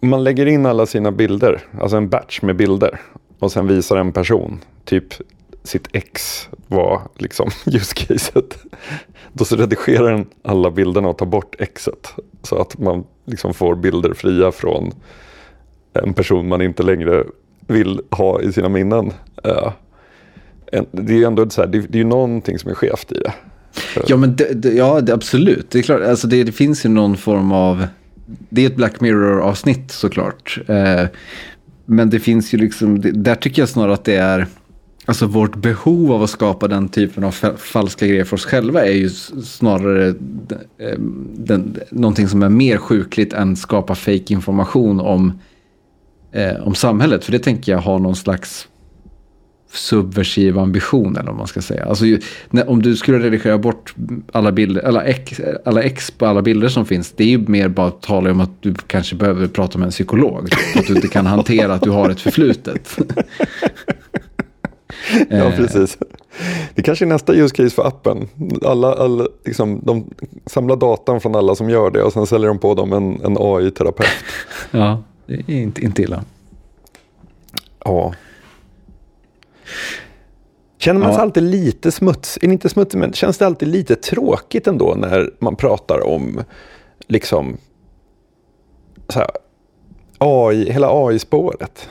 Man 0.00 0.24
lägger 0.24 0.46
in 0.46 0.66
alla 0.66 0.86
sina 0.86 1.12
bilder. 1.12 1.60
Alltså 1.80 1.96
en 1.96 2.08
batch 2.08 2.42
med 2.42 2.56
bilder. 2.56 3.00
Och 3.38 3.52
sen 3.52 3.66
visar 3.66 3.96
en 3.96 4.12
person. 4.12 4.60
Typ 4.84 5.14
sitt 5.62 5.88
ex 5.92 6.48
var 6.66 7.00
liksom 7.14 7.50
ljuscaset. 7.66 8.58
Då 9.32 9.44
så 9.44 9.56
redigerar 9.56 10.10
den 10.10 10.26
alla 10.42 10.70
bilderna 10.70 11.08
och 11.08 11.18
tar 11.18 11.26
bort 11.26 11.60
exet. 11.60 12.14
Så 12.42 12.56
att 12.60 12.78
man 12.78 13.04
liksom 13.24 13.54
får 13.54 13.74
bilder 13.74 14.14
fria 14.14 14.52
från 14.52 14.92
en 15.92 16.14
person 16.14 16.48
man 16.48 16.62
inte 16.62 16.82
längre 16.82 17.24
vill 17.66 18.00
ha 18.10 18.40
i 18.40 18.52
sina 18.52 18.68
minnen. 18.68 19.12
Eh, 19.44 19.72
en- 20.72 20.86
det 20.92 21.12
är 21.12 21.16
ju 21.16 21.24
ändå 21.24 21.50
så 21.50 21.60
här, 21.60 21.68
det, 21.68 21.78
det 21.78 21.98
är 21.98 22.02
ju 22.02 22.08
någonting 22.08 22.58
som 22.58 22.70
är 22.70 22.74
skevt 22.74 23.12
i 23.12 23.18
det. 23.18 23.32
Ja, 24.06 24.16
men 24.16 24.36
det, 24.36 24.62
det, 24.62 24.72
ja, 24.72 25.00
det, 25.00 25.14
absolut. 25.14 25.70
Det 25.70 25.78
är 25.78 25.82
klart, 25.82 26.02
alltså 26.02 26.26
det, 26.26 26.44
det 26.44 26.52
finns 26.52 26.84
ju 26.84 26.88
någon 26.88 27.16
form 27.16 27.52
av... 27.52 27.86
Det 28.48 28.62
är 28.62 28.66
ett 28.66 28.76
Black 28.76 29.00
Mirror-avsnitt 29.00 29.90
såklart. 29.90 30.58
Eh, 30.66 31.04
men 31.84 32.10
det 32.10 32.20
finns 32.20 32.54
ju 32.54 32.58
liksom, 32.58 33.00
det, 33.00 33.10
där 33.10 33.34
tycker 33.34 33.62
jag 33.62 33.68
snarare 33.68 33.94
att 33.94 34.04
det 34.04 34.16
är... 34.16 34.46
Alltså 35.08 35.26
vårt 35.26 35.56
behov 35.56 36.12
av 36.12 36.22
att 36.22 36.30
skapa 36.30 36.68
den 36.68 36.88
typen 36.88 37.24
av 37.24 37.30
falska 37.56 38.06
grejer 38.06 38.24
för 38.24 38.34
oss 38.34 38.44
själva 38.44 38.86
är 38.86 38.92
ju 38.92 39.10
snarare 39.44 40.14
den, 40.18 40.58
den, 41.36 41.76
någonting 41.90 42.28
som 42.28 42.42
är 42.42 42.48
mer 42.48 42.76
sjukligt 42.76 43.32
än 43.32 43.56
skapa 43.56 43.94
fake 43.94 44.32
information 44.32 45.00
om, 45.00 45.38
eh, 46.32 46.54
om 46.62 46.74
samhället. 46.74 47.24
För 47.24 47.32
det 47.32 47.38
tänker 47.38 47.72
jag 47.72 47.78
har 47.78 47.98
någon 47.98 48.16
slags 48.16 48.68
subversiv 49.76 50.58
ambition 50.58 51.16
eller 51.16 51.26
vad 51.26 51.36
man 51.36 51.46
ska 51.46 51.62
säga. 51.62 51.84
Alltså, 51.84 52.04
när, 52.50 52.70
om 52.70 52.82
du 52.82 52.96
skulle 52.96 53.18
redigera 53.18 53.58
bort 53.58 53.94
alla 54.32 54.52
bilder, 54.52 54.82
alla 54.82 55.04
ex, 55.04 55.40
alla 55.64 55.82
ex 55.82 56.10
på 56.10 56.26
alla 56.26 56.42
bilder 56.42 56.68
som 56.68 56.86
finns, 56.86 57.12
det 57.16 57.24
är 57.24 57.28
ju 57.28 57.38
mer 57.38 57.68
bara 57.68 57.86
att 57.86 58.02
tala 58.02 58.30
om 58.30 58.40
att 58.40 58.62
du 58.62 58.74
kanske 58.74 59.16
behöver 59.16 59.46
prata 59.46 59.78
med 59.78 59.86
en 59.86 59.92
psykolog. 59.92 60.48
Att 60.76 60.86
du 60.86 60.94
inte 60.94 61.08
kan 61.08 61.26
hantera 61.26 61.74
att 61.74 61.82
du 61.82 61.90
har 61.90 62.10
ett 62.10 62.20
förflutet. 62.20 62.98
Ja, 65.28 65.52
precis. 65.56 65.98
Det 66.74 66.82
kanske 66.82 67.04
är 67.04 67.06
nästa 67.06 67.34
use 67.34 67.54
case 67.54 67.70
för 67.70 67.86
appen. 67.86 68.28
Alla, 68.64 68.94
alla, 68.94 69.26
liksom, 69.44 69.80
de 69.82 70.10
samlar 70.46 70.76
datan 70.76 71.20
från 71.20 71.34
alla 71.34 71.54
som 71.54 71.70
gör 71.70 71.90
det 71.90 72.02
och 72.02 72.12
sen 72.12 72.26
säljer 72.26 72.48
de 72.48 72.58
på 72.58 72.74
dem 72.74 72.92
en, 72.92 73.20
en 73.24 73.36
AI-terapeut. 73.40 74.24
Ja, 74.70 75.02
det 75.26 75.34
är 75.34 75.50
inte, 75.50 75.84
inte 75.84 76.02
illa. 76.02 76.24
Ja. 77.84 78.14
Känner 80.78 81.00
man 81.00 81.12
sig 81.12 81.18
Ja. 81.18 81.22
alltid 81.22 81.42
lite 81.42 81.92
smuts, 81.92 82.38
är 82.42 82.46
det 82.46 82.52
inte 82.52 82.68
smutsig, 82.68 82.98
men 82.98 83.12
känns 83.12 83.38
det 83.38 83.46
alltid 83.46 83.68
lite 83.68 83.96
tråkigt 83.96 84.66
ändå 84.66 84.94
när 84.94 85.30
man 85.38 85.56
pratar 85.56 86.06
om 86.06 86.42
liksom 87.06 87.56
så 89.08 89.18
här, 89.18 89.30
AI, 90.18 90.72
hela 90.72 90.88
AI-spåret? 90.90 91.88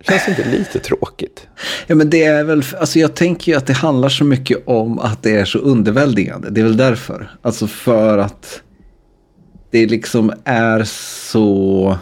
Känns 0.00 0.24
det 0.24 0.30
inte 0.30 0.50
lite 0.50 0.78
tråkigt? 0.78 1.46
Ja, 1.86 1.94
men 1.94 2.10
det 2.10 2.24
är 2.24 2.44
väl, 2.44 2.62
alltså 2.80 2.98
jag 2.98 3.14
tänker 3.14 3.52
ju 3.52 3.58
att 3.58 3.66
det 3.66 3.72
handlar 3.72 4.08
så 4.08 4.24
mycket 4.24 4.58
om 4.66 4.98
att 4.98 5.22
det 5.22 5.36
är 5.36 5.44
så 5.44 5.58
underväldigande. 5.58 6.50
Det 6.50 6.60
är 6.60 6.64
väl 6.64 6.76
därför. 6.76 7.30
Alltså 7.42 7.66
för 7.66 8.18
att 8.18 8.62
det 9.70 9.86
liksom 9.86 10.32
är 10.44 10.84
så... 10.84 11.98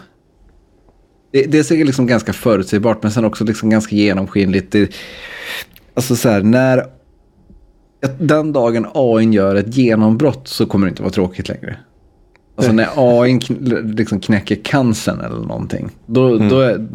Det, 1.32 1.42
det 1.42 1.70
är 1.70 1.84
liksom 1.84 2.06
ganska 2.06 2.32
förutsägbart, 2.32 3.02
men 3.02 3.12
sen 3.12 3.24
också 3.24 3.44
liksom 3.44 3.70
ganska 3.70 3.96
genomskinligt. 3.96 4.72
Det, 4.72 4.94
alltså 5.94 6.16
så 6.16 6.28
här, 6.28 6.42
när... 6.42 6.86
Den 8.18 8.52
dagen 8.52 8.86
AI 8.94 9.30
gör 9.30 9.54
ett 9.54 9.76
genombrott 9.76 10.48
så 10.48 10.66
kommer 10.66 10.86
det 10.86 10.90
inte 10.90 11.02
vara 11.02 11.12
tråkigt 11.12 11.48
längre. 11.48 11.76
Alltså 12.56 12.72
när 12.72 12.88
AI 12.96 13.32
kn- 13.38 13.96
liksom 13.96 14.20
knäcker 14.20 14.56
cancern 14.62 15.20
eller 15.20 15.46
någonting. 15.46 15.90
Då, 16.06 16.38
då, 16.38 16.60
är, 16.60 16.86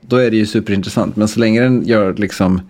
då 0.00 0.16
är 0.16 0.30
det 0.30 0.36
ju 0.36 0.46
superintressant. 0.46 1.16
Men 1.16 1.28
så 1.28 1.40
länge 1.40 1.60
den 1.60 1.86
gör 1.86 2.14
liksom 2.14 2.60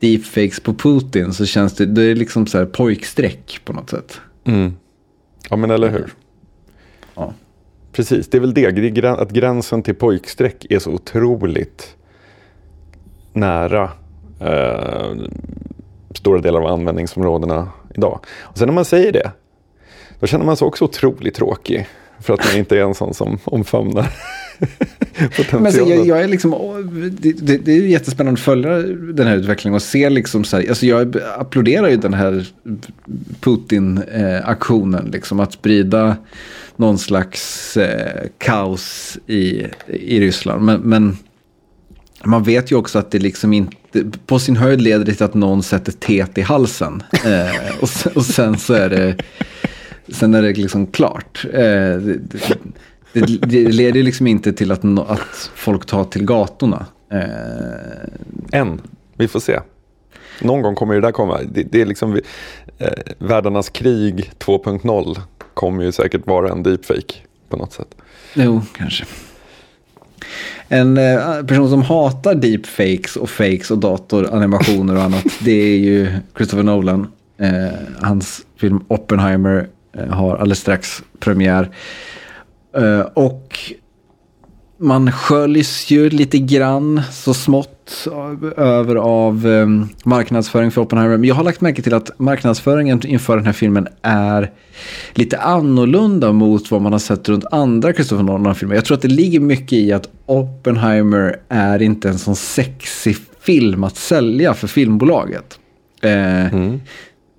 deepfakes 0.00 0.60
på 0.60 0.74
Putin 0.74 1.32
så 1.32 1.46
känns 1.46 1.72
det, 1.72 1.86
det 1.86 2.02
är 2.02 2.14
liksom 2.14 2.46
så 2.46 2.58
här 2.58 2.64
pojkstreck 2.64 3.60
på 3.64 3.72
något 3.72 3.90
sätt. 3.90 4.20
Mm. 4.44 4.72
Ja, 5.50 5.56
men 5.56 5.70
eller 5.70 5.90
hur? 5.90 6.14
Ja. 7.14 7.34
Precis, 7.92 8.30
det 8.30 8.38
är 8.38 8.40
väl 8.40 8.54
det. 8.54 8.70
det 8.70 8.98
är 8.98 9.04
att 9.04 9.30
gränsen 9.30 9.82
till 9.82 9.94
pojkstreck 9.94 10.66
är 10.70 10.78
så 10.78 10.90
otroligt 10.90 11.96
nära 13.32 13.90
eh, 14.40 15.12
stora 16.14 16.40
delar 16.40 16.60
av 16.60 16.66
användningsområdena 16.66 17.68
idag. 17.94 18.18
Och 18.40 18.58
sen 18.58 18.66
när 18.68 18.74
man 18.74 18.84
säger 18.84 19.12
det, 19.12 19.30
då 20.20 20.26
känner 20.26 20.44
man 20.44 20.56
sig 20.56 20.66
också 20.66 20.84
otroligt 20.84 21.34
tråkig. 21.34 21.88
För 22.20 22.34
att 22.34 22.44
man 22.44 22.56
inte 22.56 22.78
är 22.78 22.82
en 22.82 22.94
sån 22.94 23.14
som 23.14 23.38
omfamnar. 23.44 24.12
Men 25.52 25.72
så 25.72 25.78
jag, 25.78 26.06
jag 26.06 26.22
är 26.22 26.28
liksom, 26.28 26.52
det, 27.20 27.32
det, 27.32 27.56
det 27.56 27.72
är 27.72 27.76
ju 27.76 27.90
jättespännande 27.90 28.38
att 28.38 28.44
följa 28.44 28.78
den 29.12 29.26
här 29.26 29.36
utvecklingen 29.36 29.74
och 29.74 29.82
se 29.82 30.10
liksom 30.10 30.44
så 30.44 30.56
här, 30.56 30.68
alltså 30.68 30.86
jag 30.86 31.16
applåderar 31.38 31.88
ju 31.88 31.96
den 31.96 32.14
här 32.14 32.46
Putin-aktionen, 33.40 35.10
liksom 35.12 35.40
att 35.40 35.52
sprida 35.52 36.16
någon 36.76 36.98
slags 36.98 37.76
eh, 37.76 38.22
kaos 38.38 39.18
i, 39.26 39.66
i 39.86 40.20
Ryssland. 40.20 40.64
Men, 40.64 40.80
men 40.80 41.16
man 42.24 42.42
vet 42.42 42.72
ju 42.72 42.76
också 42.76 42.98
att 42.98 43.10
det 43.10 43.18
liksom 43.18 43.52
inte, 43.52 44.04
på 44.26 44.38
sin 44.38 44.56
höjd 44.56 44.80
leder 44.80 45.04
det 45.04 45.14
till 45.14 45.24
att 45.24 45.34
någon 45.34 45.62
sätter 45.62 45.92
tet 45.92 46.38
i 46.38 46.40
halsen. 46.40 47.02
Eh, 47.24 47.80
och, 47.80 47.88
sen, 47.88 48.12
och 48.14 48.24
sen 48.24 48.58
så 48.58 48.74
är 48.74 48.90
det, 48.90 49.16
sen 50.08 50.34
är 50.34 50.42
det 50.42 50.52
liksom 50.52 50.86
klart. 50.86 51.44
Eh, 51.52 51.96
det, 51.96 52.58
det, 53.12 53.26
det 53.46 53.72
leder 53.72 54.02
liksom 54.02 54.26
inte 54.26 54.52
till 54.52 54.72
att, 54.72 54.84
att 54.84 55.50
folk 55.54 55.86
tar 55.86 56.04
till 56.04 56.24
gatorna. 56.24 56.86
Eh, 57.12 58.60
Än. 58.60 58.80
Vi 59.16 59.28
får 59.28 59.40
se. 59.40 59.60
Någon 60.40 60.62
gång 60.62 60.74
kommer 60.74 60.94
det 60.94 61.00
där 61.00 61.12
komma. 61.12 61.40
Det, 61.52 61.62
det 61.62 61.80
är 61.80 61.86
liksom, 61.86 62.20
eh, 62.78 62.88
världarnas 63.18 63.68
krig 63.68 64.30
2.0 64.38 65.20
kommer 65.54 65.84
ju 65.84 65.92
säkert 65.92 66.26
vara 66.26 66.52
en 66.52 66.62
deepfake 66.62 67.14
på 67.48 67.56
något 67.56 67.72
sätt. 67.72 67.94
jo, 68.34 68.62
kanske. 68.76 69.04
En 70.68 70.98
eh, 70.98 71.42
person 71.42 71.70
som 71.70 71.82
hatar 71.82 72.34
deepfakes 72.34 73.16
och 73.16 73.30
fakes 73.30 73.70
och 73.70 73.78
datoranimationer 73.78 74.96
och 74.96 75.02
annat, 75.02 75.24
det 75.40 75.52
är 75.52 75.78
ju 75.78 76.08
Christopher 76.36 76.62
Nolan. 76.62 77.12
Eh, 77.38 77.78
hans 78.00 78.46
film 78.56 78.84
Oppenheimer 78.88 79.68
eh, 79.96 80.06
har 80.06 80.36
alldeles 80.36 80.58
strax 80.58 81.02
premiär. 81.18 81.70
Eh, 82.74 83.00
och 83.00 83.58
man 84.78 85.12
sköljs 85.12 85.90
ju 85.90 86.10
lite 86.10 86.38
grann 86.38 87.02
så 87.12 87.34
smått 87.34 88.06
över 88.56 88.96
av 88.96 89.46
eh, 89.46 89.66
marknadsföring 90.04 90.70
för 90.70 90.80
Oppenheimer. 90.80 91.16
Men 91.16 91.28
jag 91.28 91.34
har 91.34 91.44
lagt 91.44 91.60
märke 91.60 91.82
till 91.82 91.94
att 91.94 92.18
marknadsföringen 92.18 93.06
inför 93.06 93.36
den 93.36 93.46
här 93.46 93.52
filmen 93.52 93.88
är 94.02 94.50
lite 95.14 95.38
annorlunda 95.38 96.32
mot 96.32 96.70
vad 96.70 96.82
man 96.82 96.92
har 96.92 96.98
sett 96.98 97.28
runt 97.28 97.44
andra 97.50 97.92
Christopher 97.92 98.22
Nolan-filmer. 98.22 98.74
Jag 98.74 98.84
tror 98.84 98.96
att 98.96 99.02
det 99.02 99.08
ligger 99.08 99.40
mycket 99.40 99.72
i 99.72 99.92
att 99.92 100.08
Oppenheimer 100.26 101.36
är 101.48 101.82
inte 101.82 102.08
en 102.08 102.18
sån 102.18 102.36
sexig 102.36 103.16
film 103.40 103.84
att 103.84 103.96
sälja 103.96 104.54
för 104.54 104.68
filmbolaget. 104.68 105.58
Eh, 106.02 106.54
mm 106.54 106.80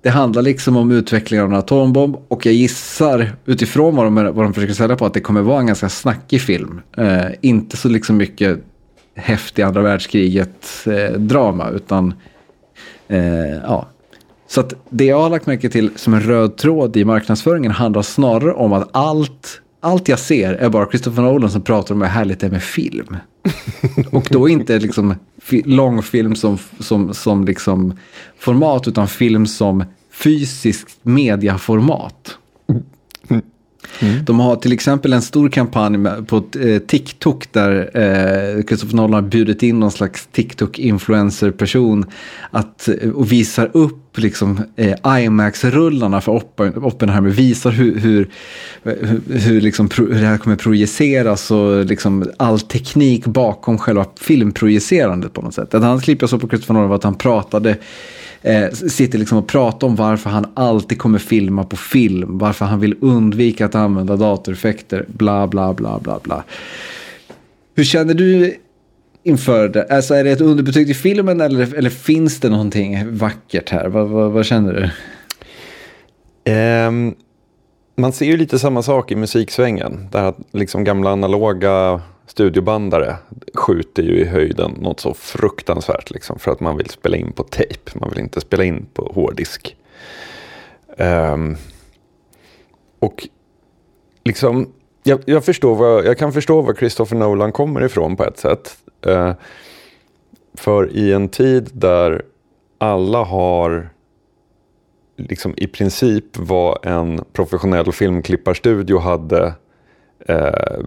det 0.04 0.10
handlar 0.10 0.42
liksom 0.42 0.76
om 0.76 0.90
utvecklingen 0.90 1.44
av 1.44 1.52
en 1.52 1.58
atombomb 1.58 2.16
och 2.28 2.46
jag 2.46 2.54
gissar 2.54 3.32
utifrån 3.44 3.96
vad 3.96 4.06
de, 4.06 4.14
vad 4.14 4.36
de 4.36 4.54
försöker 4.54 4.74
sälja 4.74 4.96
på 4.96 5.06
att 5.06 5.14
det 5.14 5.20
kommer 5.20 5.42
vara 5.42 5.60
en 5.60 5.66
ganska 5.66 5.88
snackig 5.88 6.40
film. 6.40 6.80
Eh, 6.96 7.26
inte 7.40 7.76
så 7.76 7.88
liksom 7.88 8.16
mycket 8.16 8.58
häftig 9.14 9.62
andra 9.62 9.82
världskriget-drama 9.82 11.68
eh, 11.68 11.74
utan 11.76 12.14
eh, 13.08 13.54
ja. 13.62 13.88
Så 14.46 14.60
att 14.60 14.74
det 14.90 15.04
jag 15.04 15.20
har 15.20 15.30
lagt 15.30 15.46
märke 15.46 15.68
till 15.68 15.90
som 15.96 16.14
en 16.14 16.20
röd 16.20 16.56
tråd 16.56 16.96
i 16.96 17.04
marknadsföringen 17.04 17.72
handlar 17.72 18.02
snarare 18.02 18.52
om 18.52 18.72
att 18.72 18.88
allt, 18.92 19.60
allt 19.80 20.08
jag 20.08 20.18
ser 20.18 20.52
är 20.52 20.68
bara 20.68 20.86
Christopher 20.86 21.22
Nolan 21.22 21.50
som 21.50 21.62
pratar 21.62 21.94
om 21.94 22.02
hur 22.02 22.08
härligt 22.08 22.40
det 22.40 22.46
är 22.46 22.50
med 22.50 22.62
film. 22.62 23.16
Och 24.10 24.28
då 24.30 24.48
inte 24.48 24.78
liksom 24.78 25.14
långfilm 25.64 26.34
som, 26.34 26.58
som, 26.78 27.14
som 27.14 27.44
liksom 27.44 27.98
format 28.38 28.88
utan 28.88 29.08
film 29.08 29.46
som 29.46 29.84
fysiskt 30.10 30.98
mediaformat. 31.02 32.38
De 34.26 34.40
har 34.40 34.56
till 34.56 34.72
exempel 34.72 35.12
en 35.12 35.22
stor 35.22 35.48
kampanj 35.48 35.98
på 36.26 36.42
eh, 36.60 36.78
TikTok 36.78 37.52
där 37.52 37.90
eh, 37.94 38.62
Christopher 38.62 38.96
Nolan 38.96 39.14
har 39.14 39.30
bjudit 39.30 39.62
in 39.62 39.80
någon 39.80 39.90
slags 39.90 40.28
TikTok-influencer-person 40.32 42.06
att, 42.50 42.88
eh, 42.88 43.10
och 43.10 43.32
visar 43.32 43.70
upp 43.72 44.03
liksom, 44.18 44.60
eh, 44.76 45.18
IMAX-rullarna 45.20 46.20
för 46.20 46.32
Oppen, 46.32 46.84
Oppenheimer 46.84 47.30
visar 47.30 47.70
hur, 47.70 47.98
hur, 47.98 48.28
hur, 48.82 49.20
hur, 49.38 49.60
liksom, 49.60 49.88
hur 49.96 50.08
det 50.08 50.26
här 50.26 50.38
kommer 50.38 50.56
projiceras 50.56 51.50
och 51.50 51.84
liksom, 51.84 52.24
all 52.36 52.60
teknik 52.60 53.26
bakom 53.26 53.78
själva 53.78 54.06
filmprojicerandet 54.20 55.32
på 55.32 55.42
något 55.42 55.54
sätt. 55.54 55.74
Ett 55.74 55.82
annat 55.82 56.02
klipp 56.02 56.20
jag 56.20 56.30
såg 56.30 56.40
på 56.40 56.48
Christopher 56.48 56.74
Nolan 56.74 56.88
var 56.88 56.96
att 56.96 57.04
han 57.04 57.14
pratade 57.14 57.76
eh, 58.42 58.70
sitter 58.70 59.18
liksom 59.18 59.38
och 59.38 59.46
pratar 59.46 59.86
om 59.86 59.96
varför 59.96 60.30
han 60.30 60.46
alltid 60.54 60.98
kommer 60.98 61.18
filma 61.18 61.64
på 61.64 61.76
film, 61.76 62.38
varför 62.38 62.64
han 62.64 62.80
vill 62.80 62.96
undvika 63.00 63.66
att 63.66 63.74
använda 63.74 64.16
datoreffekter, 64.16 65.04
bla 65.08 65.46
bla 65.46 65.74
bla 65.74 65.98
bla 65.98 66.18
bla. 66.22 66.44
Hur 67.74 67.84
känner 67.84 68.14
du 68.14 68.54
inför 69.24 69.68
det? 69.68 69.86
Alltså 69.90 70.14
är 70.14 70.24
det 70.24 70.30
ett 70.30 70.40
underbetyg 70.40 70.86
till 70.86 70.96
filmen 70.96 71.40
eller, 71.40 71.74
eller 71.74 71.90
finns 71.90 72.40
det 72.40 72.48
någonting 72.48 73.16
vackert 73.16 73.70
här? 73.70 73.88
Vad, 73.88 74.08
vad, 74.08 74.32
vad 74.32 74.46
känner 74.46 74.72
du? 74.72 74.90
Um, 76.52 77.14
man 77.96 78.12
ser 78.12 78.26
ju 78.26 78.36
lite 78.36 78.58
samma 78.58 78.82
sak 78.82 79.12
i 79.12 79.16
musiksvängen. 79.16 80.08
Där 80.12 80.24
att 80.24 80.38
liksom 80.52 80.84
gamla 80.84 81.10
analoga 81.10 82.00
studiobandare 82.26 83.16
skjuter 83.54 84.02
ju 84.02 84.18
i 84.18 84.24
höjden 84.24 84.70
något 84.80 85.00
så 85.00 85.14
fruktansvärt. 85.14 86.10
Liksom, 86.10 86.38
för 86.38 86.50
att 86.50 86.60
man 86.60 86.76
vill 86.76 86.90
spela 86.90 87.16
in 87.16 87.32
på 87.32 87.42
tejp. 87.42 87.90
Man 87.94 88.10
vill 88.10 88.18
inte 88.18 88.40
spela 88.40 88.64
in 88.64 88.86
på 88.94 89.12
hårddisk. 89.14 89.76
Um, 90.98 91.56
och 92.98 93.28
liksom, 94.24 94.72
jag, 95.02 95.20
jag, 95.26 95.44
förstår 95.44 95.74
vad, 95.74 96.06
jag 96.06 96.18
kan 96.18 96.32
förstå 96.32 96.60
var 96.60 96.74
Christopher 96.74 97.16
Nolan 97.16 97.52
kommer 97.52 97.84
ifrån 97.84 98.16
på 98.16 98.24
ett 98.24 98.38
sätt. 98.38 98.76
Eh, 99.06 99.32
för 100.54 100.92
i 100.92 101.12
en 101.12 101.28
tid 101.28 101.70
där 101.72 102.22
alla 102.78 103.24
har 103.24 103.88
liksom 105.16 105.54
i 105.56 105.66
princip 105.66 106.36
vad 106.38 106.86
en 106.86 107.24
professionell 107.32 107.92
filmklipparstudio 107.92 108.98
hade 108.98 109.54
eh, 110.28 110.80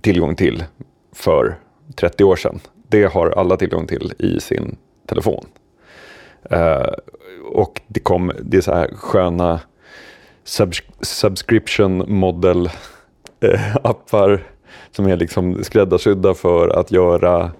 tillgång 0.00 0.36
till 0.36 0.64
för 1.12 1.56
30 1.94 2.24
år 2.24 2.36
sedan. 2.36 2.60
Det 2.88 3.04
har 3.12 3.30
alla 3.30 3.56
tillgång 3.56 3.86
till 3.86 4.12
i 4.18 4.40
sin 4.40 4.76
telefon. 5.06 5.44
Eh, 6.50 6.92
och 7.52 7.80
det 7.86 8.00
kom, 8.00 8.32
det 8.42 8.56
är 8.56 8.60
så 8.60 8.74
här 8.74 8.94
sköna 8.94 9.60
subs 10.44 10.82
subscription 11.00 12.04
model 12.08 12.70
eh, 13.40 13.76
appar 13.76 14.42
som 14.92 15.06
är 15.06 15.16
liksom 15.16 15.64
skräddarsydda 15.64 16.34
för 16.34 16.68
att 16.68 16.92
göra 16.92 17.50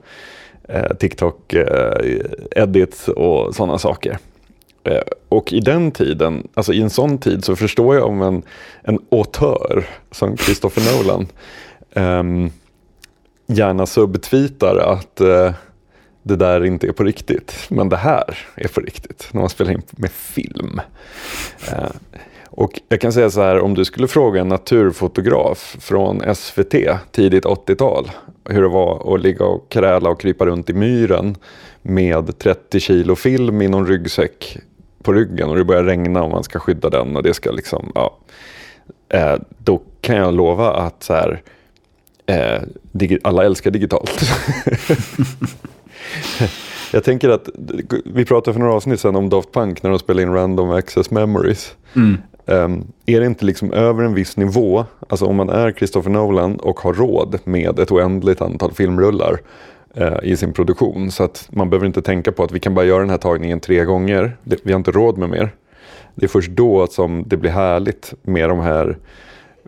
eh, 0.69 0.97
TikTok 0.97 1.53
eh, 1.53 2.21
edits 2.51 3.09
och 3.09 3.55
sådana 3.55 3.79
saker. 3.79 4.19
Eh, 4.85 5.03
och 5.29 5.53
i 5.53 5.61
den 5.61 5.91
tiden, 5.91 6.49
alltså 6.55 6.73
i 6.73 6.81
en 6.83 6.91
sån 6.91 7.19
tid 7.19 7.45
så 7.45 7.57
förstår 7.57 7.97
jag 7.97 8.07
om 8.07 8.23
en, 8.23 8.43
en 8.83 8.99
autör 9.11 9.87
som 10.11 10.37
Christopher 10.37 10.99
Nolan 10.99 11.27
ehm, 11.95 12.51
gärna 13.47 13.87
subtweetar 13.87 14.77
att 14.77 15.21
eh, 15.21 15.53
det 16.23 16.37
där 16.37 16.65
inte 16.65 16.87
är 16.87 16.93
på 16.93 17.05
riktigt. 17.05 17.55
Men 17.69 17.89
det 17.89 17.97
här 17.97 18.39
är 18.55 18.69
på 18.69 18.81
riktigt 18.81 19.29
när 19.33 19.41
man 19.41 19.51
spelar 19.51 19.73
in 19.73 19.83
med 19.91 20.11
film. 20.11 20.81
Eh, 21.73 21.91
och 22.61 22.81
jag 22.89 23.01
kan 23.01 23.13
säga 23.13 23.31
så 23.31 23.43
här, 23.43 23.61
om 23.61 23.75
du 23.75 23.85
skulle 23.85 24.09
fråga 24.09 24.41
en 24.41 24.49
naturfotograf 24.49 25.77
från 25.81 26.35
SVT 26.35 26.75
tidigt 27.13 27.45
80-tal 27.45 28.11
hur 28.45 28.63
det 28.63 28.69
var 28.69 29.15
att 29.15 29.21
ligga 29.21 29.45
och 29.45 29.69
kräla 29.69 30.11
och 30.11 30.21
krypa 30.21 30.47
runt 30.47 30.71
i 30.71 30.73
myren 30.73 31.37
med 31.83 32.39
30 32.39 32.81
kilo 32.81 33.17
film 33.17 33.63
i 33.63 33.69
någon 33.69 33.87
ryggsäck 33.87 34.59
på 35.03 35.13
ryggen 35.13 35.49
och 35.49 35.57
det 35.57 35.65
börjar 35.65 35.85
regna 35.85 36.23
och 36.23 36.31
man 36.31 36.45
ska 36.45 36.59
skydda 36.59 36.91
den 36.91 37.17
och 37.17 37.23
det 37.23 37.35
ska 37.35 37.51
liksom, 37.51 37.93
ja. 37.95 38.19
Eh, 39.09 39.35
då 39.59 39.81
kan 40.01 40.17
jag 40.17 40.35
lova 40.35 40.73
att 40.73 41.03
så 41.03 41.13
här, 41.13 41.43
eh, 42.27 42.63
alla 43.23 43.45
älskar 43.45 43.71
digitalt. 43.71 44.21
jag 46.93 47.05
tänker 47.05 47.29
att, 47.29 47.49
vi 48.05 48.25
pratade 48.25 48.53
för 48.53 48.61
några 48.61 48.75
avsnitt 48.75 49.01
sedan 49.01 49.17
om 49.17 49.29
Daft 49.29 49.53
Punk 49.53 49.83
när 49.83 49.91
de 49.91 49.99
spelade 49.99 50.23
in 50.23 50.35
Random 50.35 50.71
Access 50.71 51.11
Memories. 51.11 51.75
Mm. 51.97 52.17
Um, 52.47 52.93
är 53.07 53.21
det 53.21 53.27
inte 53.27 53.45
liksom 53.45 53.73
över 53.73 54.05
en 54.05 54.15
viss 54.15 54.37
nivå, 54.37 54.85
alltså 55.09 55.27
om 55.27 55.37
man 55.37 55.51
är 55.51 55.73
Christopher 55.73 56.11
Nolan 56.11 56.57
och 56.57 56.81
har 56.81 56.95
råd 56.95 57.39
med 57.45 57.79
ett 57.79 57.93
oändligt 57.93 58.41
antal 58.41 58.73
filmrullar 58.73 59.41
uh, 60.01 60.19
i 60.23 60.37
sin 60.37 60.53
produktion. 60.53 61.11
Så 61.11 61.25
att 61.25 61.49
man 61.53 61.71
behöver 61.71 61.87
inte 61.87 62.03
tänka 62.03 62.33
på 62.33 62.43
att 62.43 62.53
vi 62.53 62.61
kan 62.61 62.75
bara 62.75 62.85
göra 62.85 63.01
den 63.01 63.11
här 63.11 63.19
tagningen 63.19 63.61
tre 63.61 63.85
gånger. 63.85 64.37
Det, 64.45 64.57
vi 64.63 64.73
har 64.73 64.79
inte 64.79 64.91
råd 64.91 65.19
med 65.19 65.29
mer. 65.29 65.51
Det 66.15 66.27
är 66.27 66.29
först 66.29 66.51
då 66.51 66.87
som 66.87 67.25
det 67.27 67.37
blir 67.37 67.51
härligt 67.51 68.15
med 68.23 68.49
de 68.49 68.61
här 68.61 68.99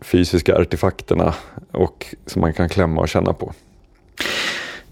fysiska 0.00 0.56
artefakterna 0.56 1.34
och 1.72 2.14
som 2.26 2.40
man 2.40 2.52
kan 2.52 2.68
klämma 2.68 3.00
och 3.00 3.08
känna 3.08 3.32
på. 3.32 3.52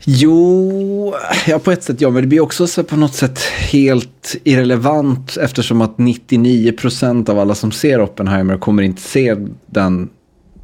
Jo, 0.04 1.14
ja 1.46 1.58
på 1.58 1.70
ett 1.70 1.82
sätt 1.82 2.00
ja, 2.00 2.10
men 2.10 2.22
det 2.22 2.28
blir 2.28 2.40
också 2.40 2.66
så 2.66 2.84
på 2.84 2.96
något 2.96 3.14
sätt 3.14 3.38
helt 3.42 4.36
irrelevant 4.44 5.36
eftersom 5.36 5.80
att 5.80 5.96
99% 5.96 7.30
av 7.30 7.38
alla 7.38 7.54
som 7.54 7.72
ser 7.72 8.00
Oppenheimer 8.00 8.58
kommer 8.58 8.82
inte 8.82 9.02
se 9.02 9.36
den 9.66 10.08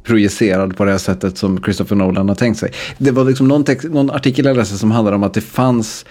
projicerad 0.03 0.77
på 0.77 0.85
det 0.85 0.91
här 0.91 0.97
sättet 0.97 1.37
som 1.37 1.63
Christopher 1.63 1.95
Nolan 1.95 2.29
har 2.29 2.35
tänkt 2.35 2.59
sig. 2.59 2.71
Det 2.97 3.11
var 3.11 3.23
liksom 3.23 3.47
någon, 3.47 3.63
text, 3.63 3.89
någon 3.89 4.11
artikel 4.11 4.45
jag 4.45 4.57
läste 4.57 4.77
som 4.77 4.91
handlade 4.91 5.15
om 5.15 5.23
att 5.23 5.33
det 5.33 5.41
fanns 5.41 6.05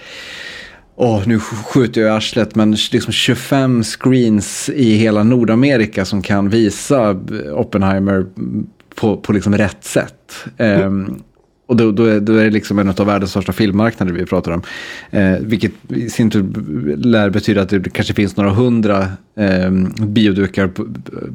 Åh, 0.99 1.17
oh, 1.17 1.27
nu 1.27 1.39
skjuter 1.39 2.01
jag 2.01 2.07
i 2.07 2.11
arslet, 2.11 2.55
men 2.55 2.77
liksom 2.91 3.13
25 3.13 3.83
screens 3.83 4.69
i 4.69 4.95
hela 4.95 5.23
Nordamerika 5.23 6.05
som 6.05 6.21
kan 6.21 6.49
visa 6.49 7.19
Oppenheimer 7.53 8.25
på, 8.95 9.17
på 9.17 9.33
liksom 9.33 9.57
rätt 9.57 9.83
sätt. 9.83 10.33
Mm. 10.57 10.81
Um, 10.81 11.23
och 11.67 11.75
då, 11.75 11.91
då, 11.91 12.05
är, 12.05 12.19
då 12.19 12.33
är 12.33 12.43
det 12.43 12.49
liksom 12.49 12.79
en 12.79 12.89
av 12.89 13.05
världens 13.05 13.31
största 13.31 13.53
filmmarknader 13.53 14.13
vi 14.13 14.25
pratar 14.25 14.51
om. 14.51 14.61
Eh, 15.11 15.35
vilket 15.41 15.71
i 15.89 16.09
sin 16.09 16.29
tur 16.29 16.43
lär 16.97 17.29
betyda 17.29 17.61
att 17.61 17.69
det 17.69 17.93
kanske 17.93 18.13
finns 18.13 18.37
några 18.37 18.49
hundra 18.49 19.07
eh, 19.35 19.71
biodukar 20.07 20.71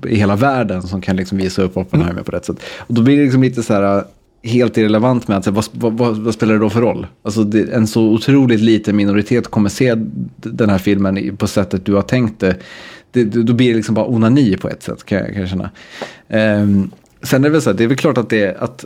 i 0.09 0.17
hela 0.17 0.37
världen 0.37 0.83
som 0.83 1.01
kan 1.01 1.17
liksom 1.17 1.39
visa 1.39 1.63
upp 1.63 1.77
Oppenheimer 1.77 2.13
mm. 2.13 2.25
på 2.25 2.33
rätt 2.33 2.45
sätt. 2.45 2.57
Och 2.79 2.95
då 2.95 3.03
blir 3.03 3.17
det 3.17 3.23
liksom 3.23 3.43
lite 3.43 3.63
så 3.63 3.75
här 3.75 3.97
eh, 3.97 4.05
helt 4.43 4.77
irrelevant 4.77 5.29
med 5.29 5.39
att 5.39 5.47
vad, 5.47 5.67
vad, 5.73 6.17
vad, 6.17 6.35
spelar 6.35 6.55
det 6.55 6.61
då 6.61 6.71
för 6.71 6.81
roll? 6.81 7.07
Alltså 7.23 7.45
det, 7.45 7.75
en 7.75 7.87
så 7.87 8.03
otroligt 8.03 8.61
liten 8.61 8.97
minoritet 8.97 9.49
kommer 9.49 9.69
se 9.69 9.95
den 10.37 10.71
här 10.71 10.79
filmen 10.79 11.37
på 11.37 11.47
sättet 11.47 11.87
du 11.87 11.95
har 11.95 12.03
tänkt 12.03 12.41
det. 12.41 12.57
det 13.11 13.25
då 13.25 13.53
blir 13.53 13.69
det 13.69 13.77
liksom 13.77 13.95
bara 13.95 14.07
onani 14.07 14.57
på 14.57 14.69
ett 14.69 14.83
sätt 14.83 15.05
kan 15.05 15.19
jag, 15.19 15.27
kan 15.27 15.41
jag 15.41 15.49
känna. 15.49 15.71
Eh, 16.29 16.67
sen 17.23 17.45
är 17.45 17.49
det 17.49 17.49
väl 17.49 17.63
så 17.63 17.71
här, 17.71 17.77
det 17.77 17.85
är 17.85 17.89
väl 17.89 17.97
klart 17.97 18.19
att 18.19 18.31
det, 18.31 18.57
att 18.59 18.85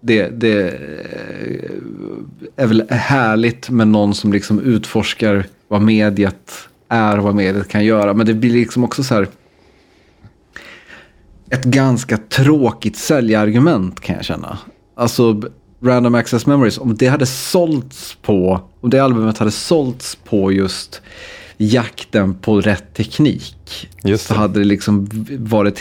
det, 0.00 0.28
det 0.28 0.78
är 2.56 2.66
väl 2.66 2.90
härligt 2.90 3.70
med 3.70 3.88
någon 3.88 4.14
som 4.14 4.32
liksom 4.32 4.60
utforskar 4.60 5.46
vad 5.68 5.82
mediet 5.82 6.68
är 6.88 7.18
och 7.18 7.24
vad 7.24 7.34
mediet 7.34 7.68
kan 7.68 7.84
göra. 7.84 8.14
Men 8.14 8.26
det 8.26 8.34
blir 8.34 8.52
liksom 8.52 8.84
också 8.84 9.02
så 9.02 9.14
här 9.14 9.28
ett 11.50 11.64
ganska 11.64 12.16
tråkigt 12.16 12.96
säljargument 12.96 14.00
kan 14.00 14.16
jag 14.16 14.24
känna. 14.24 14.58
Alltså 14.94 15.42
Random 15.82 16.14
Access 16.14 16.46
Memories, 16.46 16.78
om 16.78 16.96
det 16.96 17.06
hade 17.06 17.26
sålts 17.26 18.16
på, 18.22 18.60
om 18.80 18.90
det 18.90 18.98
albumet 18.98 19.38
hade 19.38 19.50
sålts 19.50 20.14
på 20.14 20.52
just 20.52 21.02
jakten 21.56 22.34
på 22.34 22.60
rätt 22.60 22.94
teknik. 22.94 23.88
Så 24.18 24.34
hade 24.34 24.58
det 24.58 24.64
liksom 24.64 25.08
varit 25.38 25.80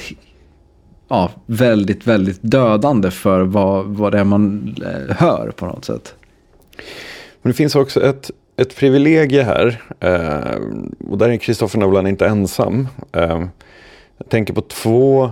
ja, 1.08 1.32
väldigt, 1.46 2.08
väldigt 2.08 2.40
dödande 2.42 3.12
för 3.12 3.42
vad, 3.42 3.86
vad 3.86 4.12
det 4.12 4.20
är 4.20 4.24
man 4.24 4.76
eh, 4.86 5.16
hör 5.16 5.52
på 5.56 5.66
något 5.66 5.86
sätt. 5.86 6.16
Men 7.42 7.52
det 7.52 7.58
finns 7.58 7.76
också 7.76 8.04
ett, 8.04 8.32
ett 8.58 8.76
privilegie 8.76 9.44
här. 9.44 9.82
Eh, 10.00 10.62
och 11.10 11.18
där 11.18 11.30
är 11.30 11.38
Christopher 11.38 11.80
Nolan 11.80 12.08
inte 12.08 12.28
ensam. 12.28 12.88
Eh, 13.12 13.46
jag 14.18 14.30
tänker 14.30 14.54
på 14.54 14.62
två 14.62 15.30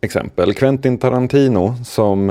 exempel. 0.00 0.54
Quentin 0.54 0.98
Tarantino 0.98 1.74
som 1.84 2.30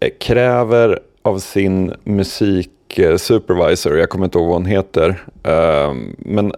eh, 0.00 0.10
kräver 0.20 1.00
av 1.22 1.38
sin 1.38 1.94
musiksupervisor, 2.04 3.98
jag 3.98 4.10
kommer 4.10 4.24
inte 4.24 4.38
ihåg 4.38 4.46
vad 4.46 4.56
hon 4.56 4.66
heter, 4.66 5.24
eh, 5.42 5.94
men 6.18 6.52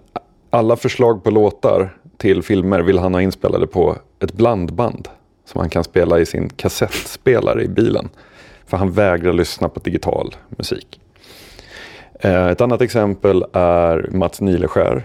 alla 0.50 0.76
förslag 0.76 1.24
på 1.24 1.30
låtar 1.30 1.96
till 2.16 2.42
filmer 2.42 2.80
vill 2.80 2.98
han 2.98 3.14
ha 3.14 3.22
inspelade 3.22 3.66
på 3.66 3.96
ett 4.20 4.32
blandband 4.32 5.08
som 5.48 5.60
han 5.60 5.70
kan 5.70 5.84
spela 5.84 6.20
i 6.20 6.26
sin 6.26 6.48
kassettspelare 6.48 7.62
i 7.62 7.68
bilen. 7.68 8.08
För 8.66 8.76
han 8.76 8.92
vägrar 8.92 9.32
lyssna 9.32 9.68
på 9.68 9.80
digital 9.80 10.36
musik. 10.48 11.00
Eh, 12.20 12.46
ett 12.46 12.60
annat 12.60 12.80
exempel 12.80 13.44
är 13.52 14.08
Mats 14.12 14.40
Nileskär, 14.40 15.02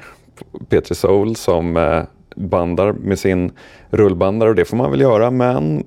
Petri 0.69 0.95
Soul, 0.95 1.35
som 1.35 1.77
eh, 1.77 2.03
bandar 2.35 2.93
med 2.93 3.19
sin 3.19 3.51
rullbandare 3.89 4.49
och 4.49 4.55
det 4.55 4.65
får 4.65 4.77
man 4.77 4.91
väl 4.91 5.01
göra 5.01 5.31
men 5.31 5.83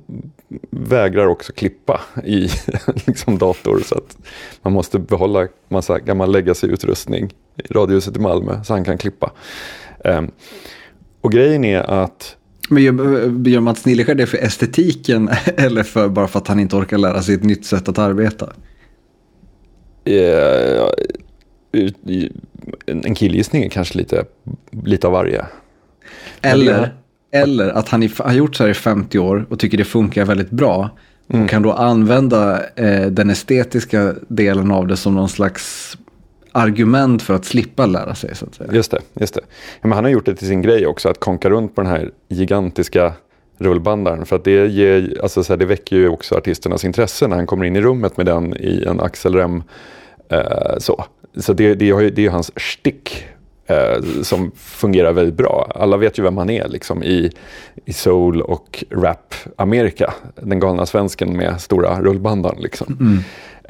vägrar 0.70 1.26
också 1.26 1.52
klippa 1.52 2.00
i 2.24 2.48
liksom 3.06 3.38
dator 3.38 3.80
så 3.84 3.94
att 3.94 4.16
man 4.62 4.72
måste 4.72 4.98
behålla 4.98 5.48
massa 5.68 5.98
gammal 5.98 6.32
legacy-utrustning 6.32 7.30
i 7.56 7.72
Radiohuset 7.72 8.16
i 8.16 8.20
Malmö 8.20 8.64
så 8.64 8.72
han 8.72 8.84
kan 8.84 8.98
klippa. 8.98 9.32
Ehm, 10.04 10.30
och 11.20 11.32
grejen 11.32 11.64
är 11.64 11.80
att 11.80 12.36
men 12.68 12.82
gör, 12.82 13.48
gör 13.48 13.60
Mats 13.60 13.84
Nileskär 13.84 14.14
det 14.14 14.26
för 14.26 14.38
estetiken 14.38 15.30
eller 15.56 15.82
för, 15.82 16.08
bara 16.08 16.28
för 16.28 16.38
att 16.38 16.48
han 16.48 16.60
inte 16.60 16.76
orkar 16.76 16.98
lära 16.98 17.22
sig 17.22 17.34
ett 17.34 17.44
nytt 17.44 17.64
sätt 17.64 17.88
att 17.88 17.98
arbeta? 17.98 18.52
Uh, 20.08 20.90
en 22.86 23.14
killgissning 23.14 23.64
är 23.64 23.68
kanske 23.68 23.98
lite, 23.98 24.24
lite 24.84 25.06
av 25.06 25.12
varje. 25.12 25.46
Eller, 26.40 26.94
eller 27.30 27.68
att 27.68 27.88
han 27.88 28.08
har 28.18 28.32
gjort 28.32 28.56
så 28.56 28.62
här 28.62 28.70
i 28.70 28.74
50 28.74 29.18
år 29.18 29.46
och 29.48 29.58
tycker 29.58 29.78
det 29.78 29.84
funkar 29.84 30.24
väldigt 30.24 30.50
bra. 30.50 30.90
Mm. 31.28 31.44
Och 31.44 31.50
kan 31.50 31.62
då 31.62 31.72
använda 31.72 32.62
eh, 32.74 33.06
den 33.06 33.30
estetiska 33.30 34.14
delen 34.28 34.70
av 34.70 34.86
det 34.86 34.96
som 34.96 35.14
någon 35.14 35.28
slags 35.28 35.96
argument 36.56 37.22
för 37.22 37.34
att 37.34 37.44
slippa 37.44 37.86
lära 37.86 38.14
sig. 38.14 38.34
Så 38.34 38.46
att 38.46 38.54
säga. 38.54 38.72
Just 38.72 38.90
det. 38.90 39.00
Just 39.14 39.34
det. 39.34 39.40
Ja, 39.80 39.88
men 39.88 39.92
han 39.92 40.04
har 40.04 40.10
gjort 40.10 40.26
det 40.26 40.34
till 40.34 40.46
sin 40.46 40.62
grej 40.62 40.86
också, 40.86 41.08
att 41.08 41.20
konka 41.20 41.50
runt 41.50 41.74
på 41.74 41.82
den 41.82 41.90
här 41.90 42.10
gigantiska 42.28 43.12
rullbandaren. 43.58 44.26
För 44.26 44.36
att 44.36 44.44
det, 44.44 44.66
ger, 44.66 45.20
alltså 45.22 45.44
så 45.44 45.52
här, 45.52 45.58
det 45.58 45.66
väcker 45.66 45.96
ju 45.96 46.08
också 46.08 46.34
artisternas 46.34 46.84
intresse 46.84 47.28
när 47.28 47.36
han 47.36 47.46
kommer 47.46 47.64
in 47.64 47.76
i 47.76 47.80
rummet 47.80 48.16
med 48.16 48.26
den 48.26 48.56
i 48.56 48.84
en 48.86 49.00
axelrem. 49.00 49.62
Eh, 50.28 50.78
så 50.78 51.04
så 51.36 51.52
det, 51.52 51.74
det, 51.74 52.10
det 52.10 52.20
är 52.20 52.22
ju 52.22 52.28
hans 52.28 52.52
stick 52.60 53.26
eh, 53.66 54.02
som 54.22 54.50
fungerar 54.56 55.12
väldigt 55.12 55.34
bra. 55.34 55.72
Alla 55.74 55.96
vet 55.96 56.18
ju 56.18 56.22
vem 56.22 56.36
han 56.36 56.50
är 56.50 56.68
liksom, 56.68 57.02
i, 57.02 57.30
i 57.84 57.92
soul 57.92 58.42
och 58.42 58.84
rap-Amerika. 58.90 60.14
Den 60.34 60.60
galna 60.60 60.86
svensken 60.86 61.36
med 61.36 61.60
stora 61.60 62.00
rullbandan. 62.00 62.56
Liksom. 62.58 62.96
Mm. 63.00 63.18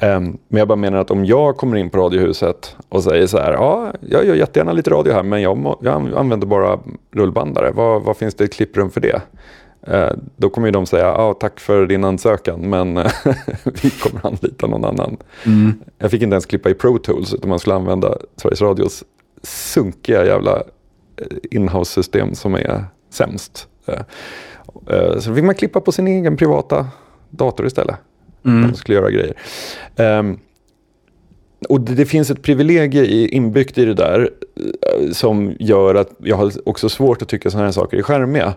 Um, 0.01 0.37
men 0.47 0.59
jag 0.59 0.67
bara 0.67 0.75
menar 0.75 0.97
att 0.97 1.11
om 1.11 1.25
jag 1.25 1.57
kommer 1.57 1.77
in 1.77 1.89
på 1.89 1.97
Radiohuset 1.97 2.75
och 2.89 3.03
säger 3.03 3.27
så 3.27 3.37
här, 3.37 3.53
ja, 3.53 3.93
jag 4.01 4.25
gör 4.25 4.35
jättegärna 4.35 4.71
lite 4.71 4.89
radio 4.89 5.13
här, 5.13 5.23
men 5.23 5.41
jag, 5.41 5.57
må, 5.57 5.79
jag 5.81 6.13
använder 6.15 6.47
bara 6.47 6.79
rullbandare. 7.11 7.71
Vad, 7.71 8.01
vad 8.03 8.17
finns 8.17 8.35
det 8.35 8.43
i 8.43 8.47
klipprum 8.47 8.89
för 8.89 9.01
det? 9.01 9.21
Uh, 9.93 10.17
då 10.35 10.49
kommer 10.49 10.67
ju 10.67 10.71
de 10.71 10.85
säga, 10.85 11.13
ah, 11.13 11.33
tack 11.33 11.59
för 11.59 11.85
din 11.85 12.03
ansökan, 12.03 12.69
men 12.69 12.95
vi 13.63 13.89
kommer 13.89 14.27
anlita 14.27 14.67
någon 14.67 14.85
annan. 14.85 15.17
Mm. 15.45 15.73
Jag 15.97 16.11
fick 16.11 16.21
inte 16.21 16.33
ens 16.33 16.45
klippa 16.45 16.69
i 16.69 16.73
Pro 16.73 16.97
Tools, 16.97 17.33
utan 17.33 17.49
man 17.49 17.59
skulle 17.59 17.75
använda 17.75 18.17
Sveriges 18.35 18.61
Radios 18.61 19.03
sunkiga 19.47 20.25
jävla 20.25 20.63
eh, 21.17 21.37
inhouse-system 21.51 22.35
som 22.35 22.55
är 22.55 22.85
sämst. 23.09 23.67
Uh, 23.89 23.95
uh, 24.95 25.19
så 25.19 25.35
fick 25.35 25.43
man 25.43 25.55
klippa 25.55 25.81
på 25.81 25.91
sin 25.91 26.07
egen 26.07 26.37
privata 26.37 26.87
dator 27.29 27.67
istället. 27.67 27.95
Mm. 28.45 28.71
De 28.71 28.77
skulle 28.77 28.97
göra 28.97 29.11
grejer. 29.11 29.33
Um, 29.95 30.39
och 31.69 31.81
det, 31.81 31.95
det, 31.95 32.05
finns 32.05 32.29
ett 32.29 32.41
privilegie 32.41 33.05
i, 33.05 33.27
inbyggt 33.27 33.77
i 33.77 33.85
det 33.85 33.93
där 33.93 34.29
som 35.11 35.55
gör 35.59 35.95
att 35.95 36.09
jag 36.17 36.35
har 36.35 36.51
också 36.65 36.89
svårt 36.89 37.21
att 37.21 37.29
tycka 37.29 37.49
sådana 37.49 37.67
här 37.67 37.71
saker 37.71 37.97
är 37.97 38.01
skärmiga. 38.01 38.53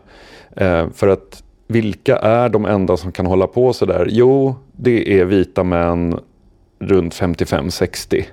Uh, 0.61 0.91
för 0.95 1.09
att 1.09 1.43
vilka 1.67 2.17
är 2.17 2.49
de 2.49 2.65
enda 2.67 2.97
som 2.97 3.13
kan 3.13 3.27
hålla 3.27 3.47
på 3.47 3.73
sådär? 3.73 4.07
Jo, 4.11 4.55
det 4.73 5.21
är 5.21 5.25
vita 5.25 5.65
män 5.65 6.19
runt 6.79 7.15
55-60 7.15 8.25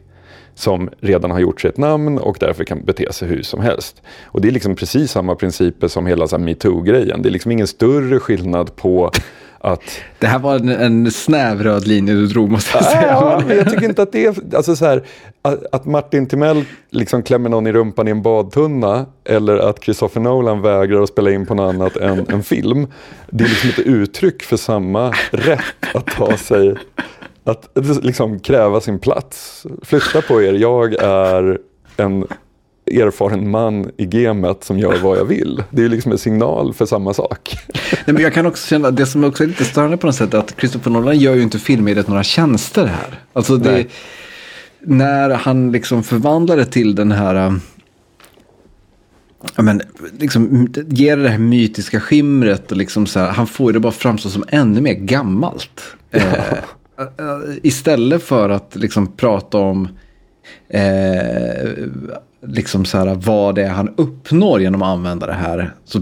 som 0.58 0.90
redan 1.00 1.32
har 1.32 1.40
gjort 1.40 1.62
sig 1.62 1.70
ett 1.70 1.78
namn 1.78 2.18
och 2.18 2.38
därför 2.40 2.64
kan 2.64 2.86
bete 2.86 3.14
sig 3.14 3.28
hur 3.28 3.42
som 3.44 3.62
helst. 3.62 4.02
Och 4.26 4.42
det 4.42 4.48
är 4.48 4.52
liksom 4.52 4.76
precis 4.76 5.12
samma 5.12 5.36
principer 5.36 5.88
som 5.88 6.06
hela 6.06 6.38
metoo-grejen. 6.38 7.22
Det 7.22 7.30
är 7.30 7.32
liksom 7.32 7.52
ingen 7.52 7.68
större 7.68 8.20
skillnad 8.20 8.76
på 8.76 9.12
att... 9.60 10.02
Det 10.20 10.28
här 10.28 10.40
var 10.40 10.56
en, 10.56 10.70
en 10.70 11.12
snäv 11.12 11.64
röd 11.64 11.88
linje 11.88 12.14
du 12.14 12.28
drog 12.28 12.52
måste 12.52 12.78
jag 12.78 12.86
säga. 12.86 13.08
Ja, 13.08 13.44
men 13.48 13.58
jag 13.58 13.70
tycker 13.70 13.86
inte 13.86 14.02
att 14.02 14.12
det 14.12 14.26
är... 14.26 14.56
Alltså 14.56 14.76
så 14.76 14.86
här, 14.86 15.04
att, 15.42 15.66
att 15.72 15.86
Martin 15.86 16.28
Timell 16.28 16.66
liksom 16.90 17.24
klämmer 17.24 17.50
någon 17.50 17.68
i 17.68 17.72
rumpan 17.72 18.08
i 18.08 18.12
en 18.12 18.22
badtunna 18.22 19.06
eller 19.24 19.58
att 19.58 19.84
Christopher 19.84 20.22
Nolan 20.22 20.62
vägrar 20.62 21.02
att 21.02 21.10
spela 21.10 21.32
in 21.32 21.46
på 21.46 21.54
något 21.54 21.76
annat 21.76 21.98
än 21.98 22.26
en 22.30 22.44
film. 22.44 22.88
Det 23.30 23.44
är 23.44 23.48
liksom 23.48 23.70
ett 23.70 23.80
uttryck 23.80 24.44
för 24.44 24.58
samma 24.58 25.14
rätt 25.32 25.96
att 25.96 26.06
ta 26.06 26.38
sig... 26.38 26.76
Att 27.48 27.70
liksom 28.04 28.40
kräva 28.40 28.82
sin 28.82 29.00
plats. 29.00 29.66
Flytta 29.82 30.22
på 30.22 30.42
er, 30.42 30.54
jag 30.54 30.94
är 30.94 31.60
en 31.98 32.26
erfaren 32.92 33.50
man 33.50 33.92
i 33.98 34.06
gamet 34.06 34.64
som 34.64 34.80
gör 34.80 34.98
vad 35.04 35.18
jag 35.18 35.26
vill. 35.26 35.64
Det 35.70 35.84
är 35.84 35.90
liksom 35.90 36.12
en 36.12 36.18
signal 36.18 36.74
för 36.74 36.86
samma 36.86 37.14
sak. 37.14 37.58
Nej, 37.92 38.14
men 38.14 38.24
jag 38.24 38.34
kan 38.34 38.46
också 38.46 38.68
känna, 38.68 38.92
det 38.92 39.06
som 39.06 39.24
också 39.24 39.44
är 39.44 39.48
lite 39.48 39.66
störande 39.66 39.98
på 39.98 40.08
något 40.08 40.16
sätt 40.16 40.34
att 40.34 40.56
Christopher 40.60 40.92
Nolan 40.92 41.20
gör 41.20 41.36
ju 41.36 41.42
inte 41.42 41.60
filmmediet 41.60 42.08
några 42.08 42.24
tjänster 42.24 42.86
här. 42.86 43.22
Alltså 43.34 43.58
det, 43.58 43.86
när 44.80 45.30
han 45.30 45.72
liksom 45.72 46.04
förvandlar 46.04 46.58
det 46.58 46.66
till 46.66 46.96
den 46.96 47.12
här 47.12 47.36
äh, 47.36 47.54
men, 49.56 49.82
liksom, 50.20 50.68
ger 50.88 51.18
det 51.18 51.30
här 51.30 51.38
mytiska 51.38 52.00
skimret 52.00 52.72
och 52.72 52.78
liksom 52.78 53.06
så 53.06 53.20
här, 53.20 53.32
han 53.32 53.48
får 53.48 53.74
det 53.74 53.80
bara 53.80 53.92
framstå 53.92 54.30
som 54.30 54.44
ännu 54.48 54.82
mer 54.82 54.94
gammalt. 54.94 55.82
Ja. 56.12 56.22
Eh, 56.22 56.58
Eh, 57.00 57.58
istället 57.64 58.24
för 58.24 58.50
att 58.50 58.76
liksom 58.76 59.08
prata 59.08 59.58
om 59.58 59.88
eh, 60.70 61.72
liksom 62.48 62.86
så 62.86 62.98
här, 62.98 63.16
vad 63.16 63.56
det 63.56 63.64
är 63.64 63.70
han 63.70 63.94
uppnår 63.98 64.62
genom 64.62 64.82
att 64.82 64.88
använda 64.88 65.28
det 65.28 65.34
här. 65.34 65.74
Så 65.86 66.02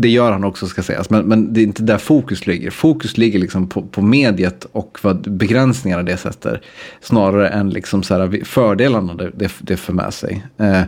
det 0.00 0.08
gör 0.08 0.32
han 0.32 0.44
också 0.44 0.66
ska 0.66 0.82
sägas, 0.82 1.10
men, 1.10 1.24
men 1.24 1.52
det 1.52 1.60
är 1.60 1.62
inte 1.62 1.82
där 1.82 1.98
fokus 1.98 2.46
ligger. 2.46 2.70
Fokus 2.70 3.18
ligger 3.18 3.38
liksom 3.38 3.68
på, 3.68 3.82
på 3.82 4.02
mediet 4.02 4.66
och 4.72 4.98
vad 5.02 5.32
begränsningarna 5.32 6.02
det 6.02 6.16
sätter. 6.16 6.60
Snarare 7.00 7.48
än 7.48 7.70
liksom 7.70 8.02
så 8.02 8.14
här, 8.14 8.44
fördelarna 8.44 9.14
det, 9.14 9.30
det, 9.34 9.52
det 9.58 9.76
för 9.76 9.92
med 9.92 10.14
sig. 10.14 10.46
Eh, 10.58 10.82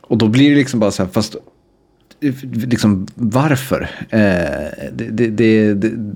och 0.00 0.18
då 0.18 0.28
blir 0.28 0.50
det 0.50 0.56
liksom 0.56 0.80
bara 0.80 0.90
så 0.90 1.02
här, 1.02 1.10
fast 1.10 1.36
liksom, 2.52 3.06
varför? 3.14 3.90
Eh, 4.10 4.88
det, 4.92 5.26
det, 5.28 5.74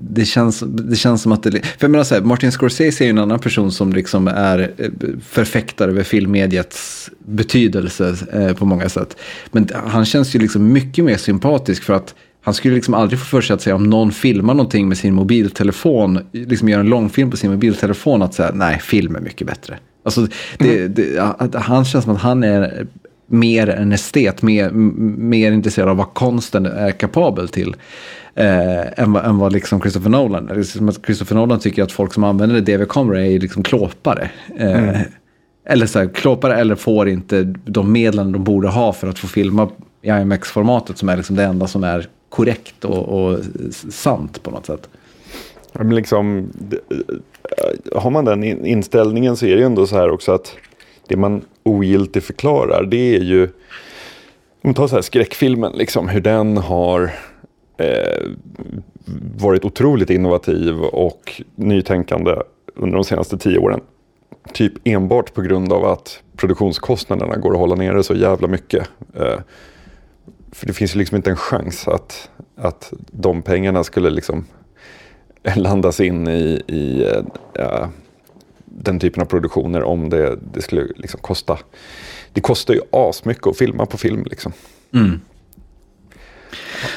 det, 0.09 0.25
känns, 0.25 0.63
det 0.67 0.95
känns 0.95 1.21
som 1.21 1.31
att 1.31 1.43
det... 1.43 1.51
För 1.51 1.77
jag 1.79 1.91
menar 1.91 2.03
så 2.03 2.21
Martin 2.21 2.51
Scorsese 2.51 3.05
är 3.05 3.09
en 3.09 3.17
annan 3.17 3.39
person 3.39 3.71
som 3.71 3.93
liksom 3.93 4.27
är 4.27 4.71
eh, 4.77 4.89
förfäktare 5.23 5.91
över 5.91 6.03
filmmediets 6.03 7.09
betydelse 7.25 8.15
eh, 8.33 8.53
på 8.53 8.65
många 8.65 8.89
sätt. 8.89 9.17
Men 9.51 9.69
han 9.73 10.05
känns 10.05 10.35
ju 10.35 10.39
liksom 10.39 10.73
mycket 10.73 11.05
mer 11.05 11.17
sympatisk 11.17 11.83
för 11.83 11.93
att 11.93 12.15
han 12.41 12.53
skulle 12.53 12.75
liksom 12.75 12.93
aldrig 12.93 13.19
få 13.19 13.25
för 13.25 13.41
sig 13.41 13.53
att 13.53 13.61
säga 13.61 13.75
om 13.75 13.83
någon 13.83 14.11
filmar 14.11 14.53
någonting 14.53 14.87
med 14.87 14.97
sin 14.97 15.13
mobiltelefon, 15.13 16.19
liksom 16.31 16.69
gör 16.69 16.79
en 16.79 16.89
långfilm 16.89 17.31
på 17.31 17.37
sin 17.37 17.51
mobiltelefon, 17.51 18.21
att 18.21 18.33
säga 18.33 18.51
nej, 18.53 18.79
film 18.79 19.15
är 19.15 19.19
mycket 19.19 19.47
bättre. 19.47 19.77
Alltså, 20.03 20.27
det, 20.57 20.77
mm. 20.77 20.93
det, 20.93 21.59
han 21.59 21.85
känns 21.85 22.05
som 22.05 22.15
att 22.15 22.21
han 22.21 22.43
är 22.43 22.87
mer 23.27 23.69
en 23.69 23.91
estet, 23.91 24.41
mer, 24.41 24.69
mer 24.71 25.51
intresserad 25.51 25.89
av 25.89 25.97
vad 25.97 26.13
konsten 26.13 26.65
är 26.65 26.91
kapabel 26.91 27.49
till. 27.49 27.75
Eh, 28.35 28.99
än, 28.99 29.13
vad, 29.13 29.25
än 29.25 29.37
vad 29.37 29.53
liksom 29.53 29.81
Christopher 29.81 30.09
Nolan. 30.09 30.49
Liksom 30.55 30.91
Christopher 30.91 31.35
Nolan 31.35 31.59
tycker 31.59 31.83
att 31.83 31.91
folk 31.91 32.13
som 32.13 32.23
använder 32.23 32.61
DV-kameror 32.61 33.17
är 33.17 33.39
liksom 33.39 33.63
klåpare. 33.63 34.29
Eh, 34.57 34.83
mm. 34.83 35.01
Eller 35.67 35.85
så 35.85 35.99
här, 35.99 36.07
klåpare 36.07 36.55
eller 36.55 36.75
får 36.75 37.09
inte 37.09 37.43
de 37.65 37.91
medlen 37.91 38.31
de 38.31 38.43
borde 38.43 38.67
ha 38.67 38.93
för 38.93 39.07
att 39.07 39.19
få 39.19 39.27
filma 39.27 39.69
i 40.01 40.09
IMX-formatet 40.09 40.97
som 40.97 41.09
är 41.09 41.17
liksom 41.17 41.35
det 41.35 41.43
enda 41.43 41.67
som 41.67 41.83
är 41.83 42.07
korrekt 42.29 42.85
och, 42.85 43.27
och 43.27 43.39
sant 43.89 44.43
på 44.43 44.51
något 44.51 44.65
sätt. 44.65 44.89
Men 45.73 45.95
liksom, 45.95 46.49
eh, 46.71 48.01
har 48.01 48.09
man 48.09 48.25
den 48.25 48.43
inställningen 48.43 49.37
så 49.37 49.45
är 49.45 49.49
det 49.49 49.59
ju 49.59 49.65
ändå 49.65 49.87
så 49.87 49.95
här 49.95 50.09
också 50.09 50.31
att 50.31 50.55
det 51.07 51.17
man 51.17 51.45
ogiltigt 51.63 52.25
förklarar 52.25 52.85
det 52.85 53.15
är 53.15 53.21
ju, 53.21 53.43
om 53.43 53.49
man 54.61 54.73
tar 54.73 54.87
så 54.87 54.95
här 54.95 55.01
skräckfilmen, 55.01 55.71
liksom, 55.71 56.09
hur 56.09 56.21
den 56.21 56.57
har 56.57 57.11
eh, 57.77 58.29
varit 59.37 59.65
otroligt 59.65 60.09
innovativ 60.09 60.79
och 60.79 61.41
nytänkande 61.55 62.35
under 62.75 62.95
de 62.95 63.03
senaste 63.03 63.37
tio 63.37 63.57
åren. 63.59 63.81
Typ 64.53 64.73
enbart 64.83 65.33
på 65.33 65.41
grund 65.41 65.73
av 65.73 65.85
att 65.85 66.23
produktionskostnaderna 66.37 67.37
går 67.37 67.51
att 67.53 67.59
hålla 67.59 67.75
nere 67.75 68.03
så 68.03 68.15
jävla 68.15 68.47
mycket. 68.47 68.89
Eh, 69.15 69.39
för 70.51 70.67
det 70.67 70.73
finns 70.73 70.95
ju 70.95 70.99
liksom 70.99 71.17
inte 71.17 71.29
en 71.29 71.37
chans 71.37 71.87
att, 71.87 72.29
att 72.55 72.93
de 73.11 73.41
pengarna 73.41 73.83
skulle 73.83 74.09
liksom 74.09 74.45
landas 75.55 75.99
in 75.99 76.27
i, 76.27 76.61
i 76.67 77.03
äh, 77.53 77.87
den 78.79 78.99
typen 78.99 79.21
av 79.21 79.25
produktioner 79.25 79.83
om 79.83 80.09
det, 80.09 80.37
det 80.53 80.61
skulle 80.61 80.87
liksom 80.95 81.19
kosta. 81.19 81.57
Det 82.33 82.41
kostar 82.41 82.73
ju 82.73 82.81
asmycket 82.91 83.47
att 83.47 83.57
filma 83.57 83.85
på 83.85 83.97
film 83.97 84.23
liksom. 84.29 84.51
Mm. 84.93 85.21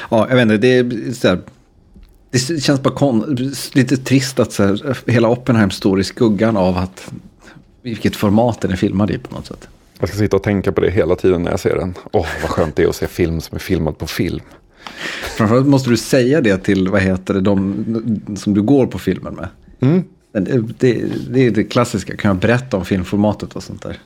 Ja, 0.09 0.29
jag 0.29 0.35
vet 0.35 0.41
inte, 0.41 0.57
det 0.57 1.23
här, 1.23 1.39
det 2.31 2.61
känns 2.61 2.83
bara 2.83 2.93
kon, 2.93 3.49
lite 3.73 3.97
trist 3.97 4.39
att 4.39 4.51
så 4.51 4.63
här, 4.63 4.97
hela 5.11 5.29
Oppenheim 5.29 5.71
står 5.71 5.99
i 5.99 6.03
skuggan 6.03 6.57
av 6.57 6.77
att 6.77 7.11
vilket 7.81 8.15
format 8.15 8.61
den 8.61 8.71
är 8.71 8.75
filmad 8.75 9.11
i 9.11 9.17
på 9.17 9.35
något 9.35 9.45
sätt. 9.45 9.67
Jag 9.99 10.09
ska 10.09 10.17
sitta 10.17 10.35
och 10.35 10.43
tänka 10.43 10.71
på 10.71 10.81
det 10.81 10.91
hela 10.91 11.15
tiden 11.15 11.43
när 11.43 11.51
jag 11.51 11.59
ser 11.59 11.75
den. 11.75 11.93
Åh, 12.11 12.21
oh, 12.21 12.27
vad 12.41 12.51
skönt 12.51 12.75
det 12.75 12.83
är 12.83 12.87
att 12.87 12.95
se 12.95 13.07
film 13.07 13.41
som 13.41 13.55
är 13.55 13.59
filmad 13.59 13.97
på 13.97 14.07
film. 14.07 14.45
Framförallt 15.37 15.67
måste 15.67 15.89
du 15.89 15.97
säga 15.97 16.41
det 16.41 16.57
till, 16.57 16.87
vad 16.87 17.01
heter 17.01 17.33
det, 17.33 17.41
de 17.41 18.35
som 18.37 18.53
du 18.53 18.61
går 18.61 18.87
på 18.87 18.99
filmen 18.99 19.33
med. 19.33 19.47
Mm. 19.79 20.03
Det, 20.31 20.61
det, 21.29 21.45
är 21.45 21.51
det 21.51 21.63
klassiska, 21.63 22.17
kan 22.17 22.29
jag 22.29 22.37
berätta 22.37 22.77
om 22.77 22.85
filmformatet 22.85 23.55
och 23.55 23.63
sånt 23.63 23.81
där? 23.81 23.97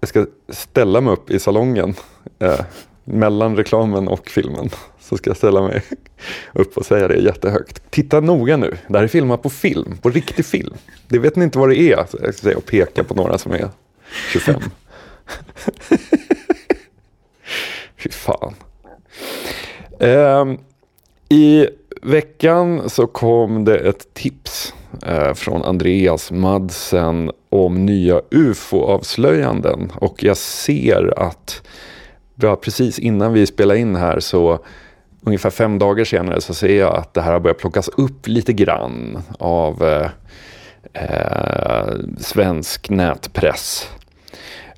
Jag 0.00 0.08
ska 0.08 0.26
ställa 0.48 1.00
mig 1.00 1.12
upp 1.12 1.30
i 1.30 1.38
salongen 1.38 1.94
eh, 2.38 2.60
mellan 3.04 3.56
reklamen 3.56 4.08
och 4.08 4.28
filmen 4.28 4.70
så 5.00 5.16
ska 5.16 5.30
jag 5.30 5.36
ställa 5.36 5.62
mig 5.62 5.82
upp 6.52 6.76
och 6.76 6.86
säga 6.86 7.08
det 7.08 7.16
jättehögt. 7.16 7.90
Titta 7.90 8.20
noga 8.20 8.56
nu, 8.56 8.76
det 8.88 8.98
här 8.98 9.04
är 9.04 9.08
filmat 9.08 9.42
på 9.42 9.50
film, 9.50 9.98
på 10.02 10.10
riktig 10.10 10.46
film. 10.46 10.74
Det 11.08 11.18
vet 11.18 11.36
ni 11.36 11.44
inte 11.44 11.58
vad 11.58 11.68
det 11.68 11.76
är, 11.76 11.96
jag 11.96 12.08
ska 12.08 12.32
säga 12.32 12.56
och 12.56 12.66
peka 12.66 13.04
på 13.04 13.14
några 13.14 13.38
som 13.38 13.52
är 13.52 13.68
25. 14.32 14.60
Fy 17.96 18.10
fan. 18.10 18.54
Eh, 20.00 20.46
I 21.28 21.68
veckan 22.02 22.90
så 22.90 23.06
kom 23.06 23.64
det 23.64 23.76
ett 23.76 24.14
tips 24.14 24.74
eh, 25.06 25.34
från 25.34 25.62
Andreas 25.62 26.30
Madsen 26.30 27.30
om 27.48 27.86
nya 27.86 28.20
UFO-avslöjanden. 28.30 29.92
Och 29.94 30.22
jag 30.22 30.36
ser 30.36 31.18
att 31.18 31.62
ja, 32.34 32.56
precis 32.56 32.98
innan 32.98 33.32
vi 33.32 33.46
spelade 33.46 33.80
in 33.80 33.96
här 33.96 34.20
så 34.20 34.58
ungefär 35.20 35.50
fem 35.50 35.78
dagar 35.78 36.04
senare 36.04 36.40
så 36.40 36.54
ser 36.54 36.78
jag 36.78 36.96
att 36.96 37.14
det 37.14 37.20
här 37.20 37.32
har 37.32 37.40
börjat 37.40 37.58
plockas 37.58 37.88
upp 37.88 38.28
lite 38.28 38.52
grann 38.52 39.22
av 39.38 39.82
eh, 39.82 40.10
eh, 40.92 41.94
svensk 42.18 42.90
nätpress. 42.90 43.90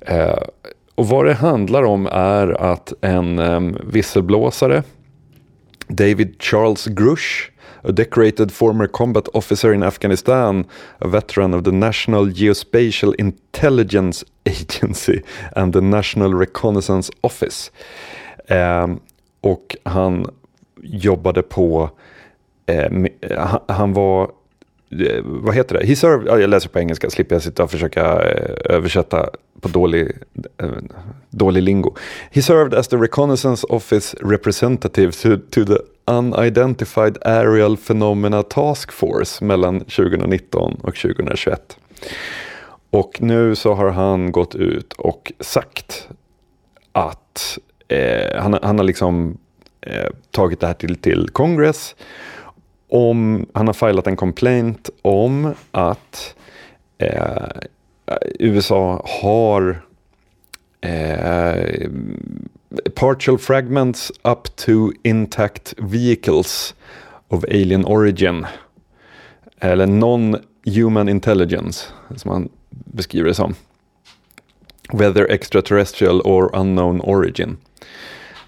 Eh, 0.01 0.43
och 0.95 1.07
vad 1.07 1.25
det 1.25 1.33
handlar 1.33 1.83
om 1.83 2.07
är 2.11 2.61
att 2.61 2.93
en 3.01 3.39
eh, 3.39 3.61
visselblåsare, 3.83 4.83
David 5.87 6.41
Charles 6.41 6.85
Grush, 6.85 7.49
a 7.83 7.91
decorated 7.91 8.51
former 8.51 8.87
combat 8.87 9.27
officer 9.33 9.73
in 9.73 9.83
Afghanistan, 9.83 10.65
a 10.99 11.07
veteran 11.07 11.53
of 11.53 11.63
the 11.63 11.71
National 11.71 12.25
Geospatial 12.27 13.13
Intelligence 13.15 14.25
Agency 14.45 15.23
and 15.55 15.73
the 15.73 15.81
National 15.81 16.33
Reconnaissance 16.33 17.11
Office. 17.21 17.71
Eh, 18.47 18.87
och 19.41 19.75
han 19.83 20.25
jobbade 20.81 21.41
på, 21.41 21.89
eh, 22.65 22.85
eh 23.21 23.57
han 23.67 23.93
var 23.93 24.23
eh, 24.91 25.23
vad 25.23 25.55
heter 25.55 25.77
det? 25.79 25.85
He 25.85 25.95
served, 25.95 26.41
jag 26.41 26.49
läser 26.49 26.69
på 26.69 26.79
engelska, 26.79 27.09
slipper 27.09 27.35
jag 27.35 27.43
sitta 27.43 27.63
och 27.63 27.71
försöka 27.71 28.21
eh, 28.21 28.75
översätta 28.75 29.29
på 29.61 29.67
dålig, 29.67 30.11
eh, 30.57 30.69
dålig 31.29 31.63
lingo. 31.63 31.95
He 32.31 32.41
served 32.41 32.73
as 32.73 32.87
the 32.87 32.97
reconnaissance 32.97 33.67
office 33.69 34.17
representative 34.21 35.11
to, 35.11 35.37
to 35.51 35.65
the 35.65 35.77
Unidentified 36.09 37.17
Aerial 37.21 37.77
Phenomena 37.77 38.43
Task 38.43 38.91
Force 38.91 39.45
mellan 39.45 39.79
2019 39.79 40.73
och 40.73 40.95
2021. 40.95 41.77
Och 42.89 43.21
nu 43.21 43.55
så 43.55 43.73
har 43.73 43.89
han 43.89 44.31
gått 44.31 44.55
ut 44.55 44.93
och 44.93 45.31
sagt 45.39 46.09
att 46.91 47.57
eh, 47.87 48.41
han, 48.41 48.59
han 48.61 48.77
har 48.77 48.85
liksom 48.85 49.37
eh, 49.81 50.09
tagit 50.31 50.59
det 50.59 50.67
här 50.67 50.73
till, 50.73 50.95
till 50.95 51.29
Congress. 51.29 51.95
Om, 52.89 53.45
han 53.53 53.67
har 53.67 53.73
filat 53.73 54.07
en 54.07 54.15
complaint 54.15 54.89
om 55.01 55.53
att 55.71 56.35
eh, 56.97 57.43
eh 58.05 58.17
USA 58.39 59.05
har 59.21 59.81
eh, 60.81 61.89
partial 62.95 63.37
fragments 63.37 64.11
up 64.23 64.55
to 64.55 64.91
intact 65.03 65.73
vehicles 65.77 66.75
of 67.27 67.43
alien 67.43 67.85
origin. 67.85 68.45
Eller 69.59 69.85
non-human 69.85 71.09
intelligence, 71.09 71.87
som 72.15 72.31
man 72.31 72.49
beskriver 72.69 73.27
det 73.27 73.33
som. 73.33 73.55
Whether 74.93 75.25
extraterrestrial 75.31 76.21
or 76.21 76.55
unknown 76.55 77.01
origin. 77.01 77.57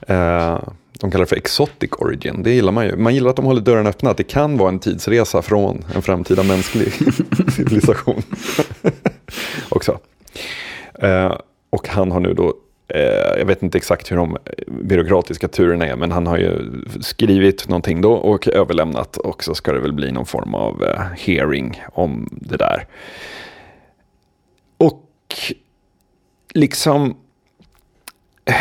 Uh, 0.10 0.60
de 0.94 1.12
kallar 1.12 1.26
det 1.26 1.30
för 1.30 1.36
exotic 1.36 1.92
origin, 1.98 2.44
det 2.44 2.52
gillar 2.52 2.72
man 2.72 2.86
ju. 2.86 2.96
Man 2.96 3.14
gillar 3.14 3.30
att 3.30 3.36
de 3.36 3.46
håller 3.46 3.62
dörren 3.62 3.88
öppna, 3.88 4.10
att 4.10 4.18
det 4.18 4.24
kan 4.24 4.58
vara 4.58 4.70
en 4.70 4.80
tidsresa 4.80 5.42
från 5.42 5.84
en 5.96 6.02
framtida 6.02 6.44
mänsklig 6.44 6.94
civilisation. 7.56 8.22
Också. 9.70 10.00
Uh, 11.04 11.38
och 11.70 11.88
han 11.88 12.12
har 12.12 12.20
nu 12.20 12.34
då 12.34 12.54
jag 13.38 13.46
vet 13.46 13.64
inte 13.64 13.78
exakt 13.78 14.12
hur 14.12 14.16
de 14.16 14.38
byråkratiska 14.68 15.48
turerna 15.48 15.86
är, 15.86 15.96
men 15.96 16.12
han 16.12 16.28
har 16.28 16.38
ju 16.38 16.82
skrivit 17.02 17.68
någonting 17.68 18.02
då 18.02 18.14
och 18.14 18.48
överlämnat 18.48 19.18
och 19.18 19.44
så 19.44 19.56
ska 19.56 19.74
det 19.74 19.80
väl 19.80 19.94
bli 19.94 20.12
någon 20.12 20.26
form 20.26 20.56
av 20.56 20.84
eh, 20.84 21.02
hearing 21.18 21.84
om 21.94 22.30
det 22.32 22.58
där. 22.58 22.88
Och 24.78 25.04
liksom, 26.54 27.18
eh, 28.46 28.56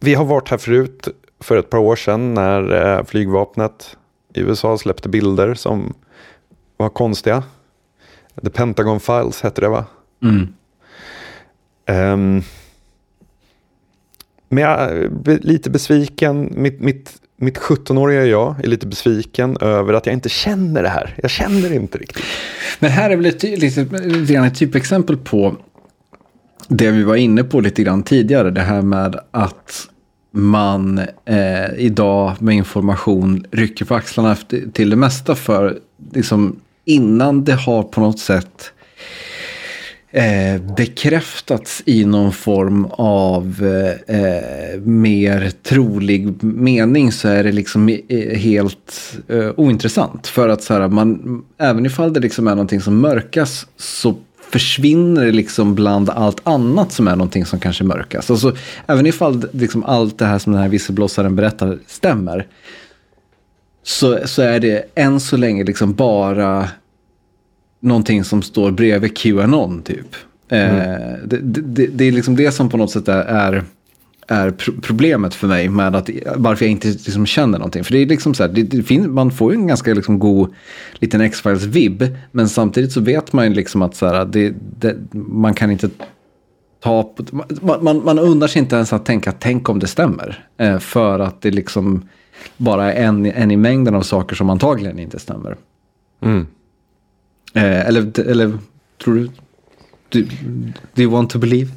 vi 0.00 0.14
har 0.14 0.24
varit 0.24 0.48
här 0.48 0.58
förut 0.58 1.08
för 1.40 1.56
ett 1.56 1.70
par 1.70 1.78
år 1.78 1.96
sedan 1.96 2.34
när 2.34 3.04
flygvapnet 3.04 3.96
i 4.34 4.40
USA 4.40 4.78
släppte 4.78 5.08
bilder 5.08 5.54
som 5.54 5.94
var 6.76 6.88
konstiga. 6.88 7.42
The 8.42 8.50
Pentagon 8.50 9.00
Files 9.00 9.42
hette 9.42 9.60
det 9.60 9.68
va? 9.68 9.84
Mm. 10.22 10.54
Um, 11.88 12.42
men 14.48 14.62
jag 14.62 14.80
är 14.80 15.38
lite 15.42 15.70
besviken. 15.70 16.52
Mitt, 16.56 16.80
mitt, 16.80 17.12
mitt 17.36 17.58
17-åriga 17.58 18.24
jag 18.24 18.64
är 18.64 18.68
lite 18.68 18.86
besviken 18.86 19.56
över 19.60 19.94
att 19.94 20.06
jag 20.06 20.12
inte 20.12 20.28
känner 20.28 20.82
det 20.82 20.88
här. 20.88 21.14
Jag 21.22 21.30
känner 21.30 21.68
det 21.68 21.74
inte 21.74 21.98
riktigt. 21.98 22.24
Men 22.78 22.90
här 22.90 23.10
är 23.10 23.16
väl 23.16 23.26
ett, 23.26 23.42
lite, 23.42 23.84
lite 23.98 24.32
grann 24.32 24.44
ett 24.44 24.58
typexempel 24.58 25.16
på 25.16 25.56
det 26.68 26.90
vi 26.90 27.02
var 27.02 27.16
inne 27.16 27.44
på 27.44 27.60
lite 27.60 27.82
grann 27.82 28.02
tidigare. 28.02 28.50
Det 28.50 28.60
här 28.60 28.82
med 28.82 29.20
att 29.30 29.88
man 30.30 30.98
eh, 31.24 31.74
idag 31.76 32.32
med 32.38 32.54
information 32.54 33.46
rycker 33.50 33.84
på 33.84 33.94
axlarna 33.94 34.32
efter, 34.32 34.62
till 34.72 34.90
det 34.90 34.96
mesta 34.96 35.34
för 35.34 35.78
liksom, 36.12 36.60
innan 36.84 37.44
det 37.44 37.54
har 37.54 37.82
på 37.82 38.00
något 38.00 38.18
sätt 38.18 38.72
eh, 40.10 40.60
bekräftats 40.76 41.82
i 41.86 42.04
någon 42.04 42.32
form 42.32 42.84
av 42.90 43.72
eh, 44.08 44.16
eh, 44.16 44.80
mer 44.80 45.52
trolig 45.62 46.42
mening 46.44 47.12
så 47.12 47.28
är 47.28 47.44
det 47.44 47.52
liksom 47.52 47.88
eh, 47.88 48.38
helt 48.38 49.16
eh, 49.28 49.50
ointressant. 49.56 50.26
För 50.26 50.48
att 50.48 50.62
så 50.62 50.74
här, 50.74 50.88
man, 50.88 51.44
även 51.58 51.86
ifall 51.86 52.12
det 52.12 52.20
liksom 52.20 52.46
är 52.46 52.54
någonting 52.54 52.80
som 52.80 53.00
mörkas 53.00 53.66
så 53.76 54.14
försvinner 54.50 55.24
det 55.24 55.32
liksom 55.32 55.74
bland 55.74 56.10
allt 56.10 56.40
annat 56.44 56.92
som 56.92 57.08
är 57.08 57.16
någonting 57.16 57.44
som 57.44 57.60
kanske 57.60 57.84
mörkas. 57.84 58.30
Alltså, 58.30 58.56
även 58.86 59.06
ifall 59.06 59.46
liksom 59.52 59.84
allt 59.84 60.18
det 60.18 60.24
här 60.26 60.38
som 60.38 60.52
den 60.52 60.62
här 60.62 60.68
visselblåsaren 60.68 61.36
berättar 61.36 61.78
stämmer 61.86 62.46
så, 63.82 64.18
så 64.24 64.42
är 64.42 64.60
det 64.60 64.84
än 64.94 65.20
så 65.20 65.36
länge 65.36 65.64
liksom 65.64 65.94
bara 65.94 66.68
någonting 67.86 68.24
som 68.24 68.42
står 68.42 68.70
bredvid 68.70 69.16
Qanon 69.16 69.82
typ. 69.82 70.16
Eh, 70.48 70.74
mm. 70.74 71.20
det, 71.24 71.38
det, 71.62 71.86
det, 71.86 72.04
är 72.04 72.12
liksom 72.12 72.36
det 72.36 72.52
som 72.52 72.68
på 72.68 72.76
något 72.76 72.90
sätt 72.90 73.08
är, 73.08 73.64
är, 74.26 74.50
problemet 74.80 75.34
för 75.34 75.48
mig 75.48 75.68
med 75.68 75.96
att 75.96 76.10
varför 76.36 76.64
jag 76.64 76.72
inte 76.72 76.88
liksom 76.88 77.26
känner 77.26 77.58
någonting. 77.58 77.84
För 77.84 77.92
det 77.92 77.98
är 77.98 78.06
liksom 78.06 78.34
så 78.34 78.42
här, 78.42 78.50
det, 78.50 78.62
det 78.62 78.82
finns, 78.82 79.06
man 79.06 79.30
får 79.30 79.52
ju 79.52 79.58
en 79.58 79.66
ganska 79.66 79.94
liksom 79.94 80.18
god 80.18 80.54
liten 80.94 81.20
X-Files-vibb. 81.20 82.16
Men 82.32 82.48
samtidigt 82.48 82.92
så 82.92 83.00
vet 83.00 83.32
man 83.32 83.48
ju 83.48 83.54
liksom 83.54 83.82
att 83.82 83.96
så 83.96 84.06
här, 84.06 84.54
man 85.12 85.54
kan 85.54 85.70
inte 85.70 85.90
ta... 86.82 87.14
Man, 87.60 87.84
man, 87.84 88.04
man 88.04 88.18
undrar 88.18 88.48
sig 88.48 88.62
inte 88.62 88.76
ens 88.76 88.92
att 88.92 89.04
tänka, 89.04 89.32
tänk 89.32 89.68
om 89.68 89.78
det 89.78 89.86
stämmer. 89.86 90.48
Eh, 90.58 90.78
för 90.78 91.18
att 91.20 91.40
det 91.40 91.50
liksom 91.50 92.08
bara 92.56 92.92
är 92.92 93.04
en, 93.04 93.26
en 93.26 93.50
i 93.50 93.56
mängden 93.56 93.94
av 93.94 94.02
saker 94.02 94.36
som 94.36 94.50
antagligen 94.50 94.98
inte 94.98 95.18
stämmer. 95.18 95.56
Mm. 96.22 96.46
Eh, 97.54 97.86
eller, 97.86 98.20
eller 98.20 98.58
tror 99.04 99.14
du? 99.14 99.30
Do, 100.08 100.28
do 100.94 101.02
you 101.02 101.12
want 101.12 101.30
to 101.30 101.38
believe? 101.38 101.70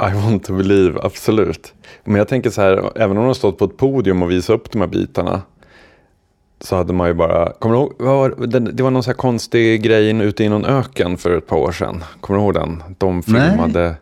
I 0.00 0.14
want 0.14 0.44
to 0.44 0.56
believe, 0.56 1.00
absolut. 1.02 1.72
Men 2.04 2.16
jag 2.16 2.28
tänker 2.28 2.50
så 2.50 2.60
här, 2.60 2.92
även 2.94 3.10
om 3.16 3.22
de 3.22 3.26
har 3.26 3.34
stått 3.34 3.58
på 3.58 3.64
ett 3.64 3.76
podium 3.76 4.22
och 4.22 4.30
visat 4.30 4.54
upp 4.54 4.70
de 4.72 4.80
här 4.80 4.88
bitarna 4.88 5.42
så 6.60 6.76
hade 6.76 6.92
man 6.92 7.08
ju 7.08 7.14
bara, 7.14 7.52
kommer 7.52 7.74
du 7.74 8.04
ihåg, 8.04 8.50
det 8.74 8.82
var 8.82 8.90
någon 8.90 9.02
så 9.02 9.10
här 9.10 9.16
konstig 9.16 9.82
grej 9.82 10.10
ute 10.10 10.44
i 10.44 10.48
någon 10.48 10.64
öken 10.64 11.18
för 11.18 11.38
ett 11.38 11.46
par 11.46 11.56
år 11.56 11.72
sedan. 11.72 12.04
Kommer 12.20 12.38
du 12.38 12.44
ihåg 12.44 12.54
den? 12.54 12.82
De 12.98 13.22
filmade, 13.22 13.82
Nej. 13.82 13.94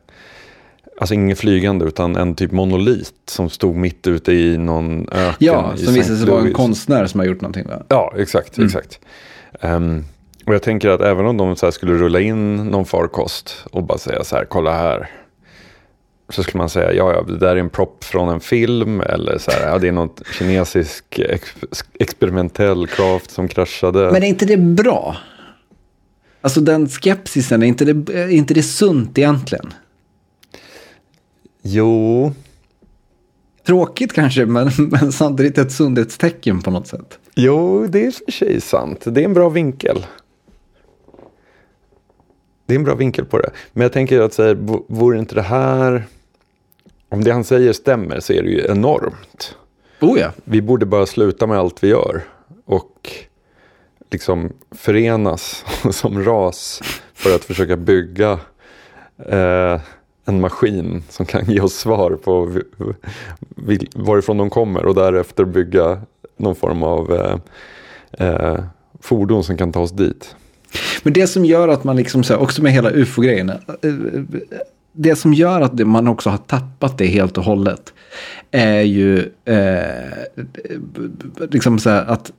alltså 1.00 1.14
ingen 1.14 1.36
flygande 1.36 1.84
utan 1.84 2.16
en 2.16 2.34
typ 2.34 2.52
monolit 2.52 3.14
som 3.26 3.50
stod 3.50 3.76
mitt 3.76 4.06
ute 4.06 4.32
i 4.32 4.58
någon 4.58 5.08
öken. 5.12 5.36
Ja, 5.38 5.76
som 5.76 5.94
visade 5.94 6.18
sig 6.18 6.28
vara 6.28 6.40
en 6.40 6.52
konstnär 6.52 7.06
som 7.06 7.20
har 7.20 7.26
gjort 7.26 7.40
någonting. 7.40 7.66
Va? 7.66 7.82
Ja, 7.88 8.14
exakt, 8.16 8.58
mm. 8.58 8.66
exakt. 8.66 9.00
Um, 9.60 10.04
och 10.46 10.54
jag 10.54 10.62
tänker 10.62 10.88
att 10.88 11.00
även 11.00 11.26
om 11.26 11.36
de 11.36 11.56
så 11.56 11.72
skulle 11.72 11.92
rulla 11.92 12.20
in 12.20 12.56
någon 12.56 12.86
farkost 12.86 13.64
och 13.70 13.82
bara 13.82 13.98
säga 13.98 14.24
så 14.24 14.36
här, 14.36 14.44
kolla 14.44 14.72
här. 14.72 15.10
Så 16.28 16.42
skulle 16.42 16.58
man 16.58 16.68
säga, 16.68 16.92
ja, 16.92 17.12
ja, 17.12 17.22
det 17.22 17.38
där 17.38 17.56
är 17.56 17.60
en 17.60 17.70
prop 17.70 18.04
från 18.04 18.28
en 18.28 18.40
film 18.40 19.00
eller 19.00 19.38
så 19.38 19.50
här, 19.50 19.68
ja, 19.68 19.78
det 19.78 19.88
är 19.88 19.92
något 19.92 20.22
kinesisk 20.38 21.18
ex 21.18 21.54
experimentell 21.98 22.86
craft 22.86 23.30
som 23.30 23.48
kraschade. 23.48 24.10
Men 24.12 24.22
är 24.22 24.26
inte 24.26 24.46
det 24.46 24.56
bra? 24.56 25.16
Alltså 26.40 26.60
den 26.60 26.88
skepsisen, 26.88 27.62
är 27.62 27.66
inte 27.66 27.84
det, 27.84 28.14
är 28.14 28.28
inte 28.28 28.54
det 28.54 28.62
sunt 28.62 29.18
egentligen? 29.18 29.74
Jo, 31.62 32.32
Tråkigt 33.66 34.12
kanske, 34.12 34.46
men, 34.46 34.70
men 34.78 35.12
samtidigt 35.12 35.58
ett 35.58 35.72
sundhetstecken 35.72 36.62
på 36.62 36.70
något 36.70 36.86
sätt. 36.86 37.18
Jo, 37.34 37.86
det 37.86 38.06
är 38.06 38.10
för 38.10 38.32
sig 38.32 38.60
sant. 38.60 39.02
Det 39.04 39.20
är 39.20 39.24
en 39.24 39.34
bra 39.34 39.48
vinkel. 39.48 40.06
Det 42.66 42.74
är 42.74 42.78
en 42.78 42.84
bra 42.84 42.94
vinkel 42.94 43.24
på 43.24 43.38
det. 43.38 43.50
Men 43.72 43.82
jag 43.82 43.92
tänker 43.92 44.20
att 44.20 44.34
så 44.34 44.42
här, 44.42 44.54
vore 44.88 45.18
inte 45.18 45.34
det 45.34 45.42
här... 45.42 46.04
Om 47.08 47.24
det 47.24 47.32
han 47.32 47.44
säger 47.44 47.72
stämmer 47.72 48.20
så 48.20 48.32
är 48.32 48.42
det 48.42 48.48
ju 48.48 48.66
enormt. 48.70 49.56
Oh 50.00 50.18
ja. 50.18 50.32
Vi 50.44 50.62
borde 50.62 50.86
bara 50.86 51.06
sluta 51.06 51.46
med 51.46 51.58
allt 51.58 51.84
vi 51.84 51.88
gör. 51.88 52.22
Och 52.64 53.10
liksom 54.10 54.52
förenas 54.70 55.64
som 55.90 56.24
ras 56.24 56.82
för 57.14 57.34
att 57.34 57.44
försöka 57.44 57.76
bygga 57.76 58.38
eh, 59.26 59.80
en 60.24 60.40
maskin 60.40 61.02
som 61.08 61.26
kan 61.26 61.44
ge 61.44 61.60
oss 61.60 61.74
svar 61.74 62.10
på 62.10 62.60
varifrån 63.94 64.38
de 64.38 64.50
kommer 64.50 64.86
och 64.86 64.94
därefter 64.94 65.44
bygga 65.44 66.00
någon 66.36 66.54
form 66.54 66.82
av 66.82 67.12
eh, 67.12 67.38
eh, 68.28 68.64
fordon 69.00 69.44
som 69.44 69.56
kan 69.56 69.72
ta 69.72 69.80
oss 69.80 69.92
dit. 69.92 70.36
Men 71.02 71.12
det 71.12 71.26
som 71.26 71.44
gör 71.44 71.68
att 71.68 71.84
man 71.84 71.96
liksom, 71.96 72.22
också 72.38 72.62
med 72.62 72.72
hela 72.72 72.90
ufo-grejen, 72.90 73.50
eh, 73.50 73.56
det 74.92 75.16
som 75.16 75.34
gör 75.34 75.60
att 75.60 75.86
man 75.86 76.08
också 76.08 76.30
har 76.30 76.38
tappat 76.38 76.98
det 76.98 77.06
helt 77.06 77.38
och 77.38 77.44
hållet 77.44 77.92
är 78.50 78.80
ju 78.80 79.18
eh, 79.44 80.44
liksom 81.50 81.78
så 81.78 81.90
här 81.90 82.04
att 82.04 82.32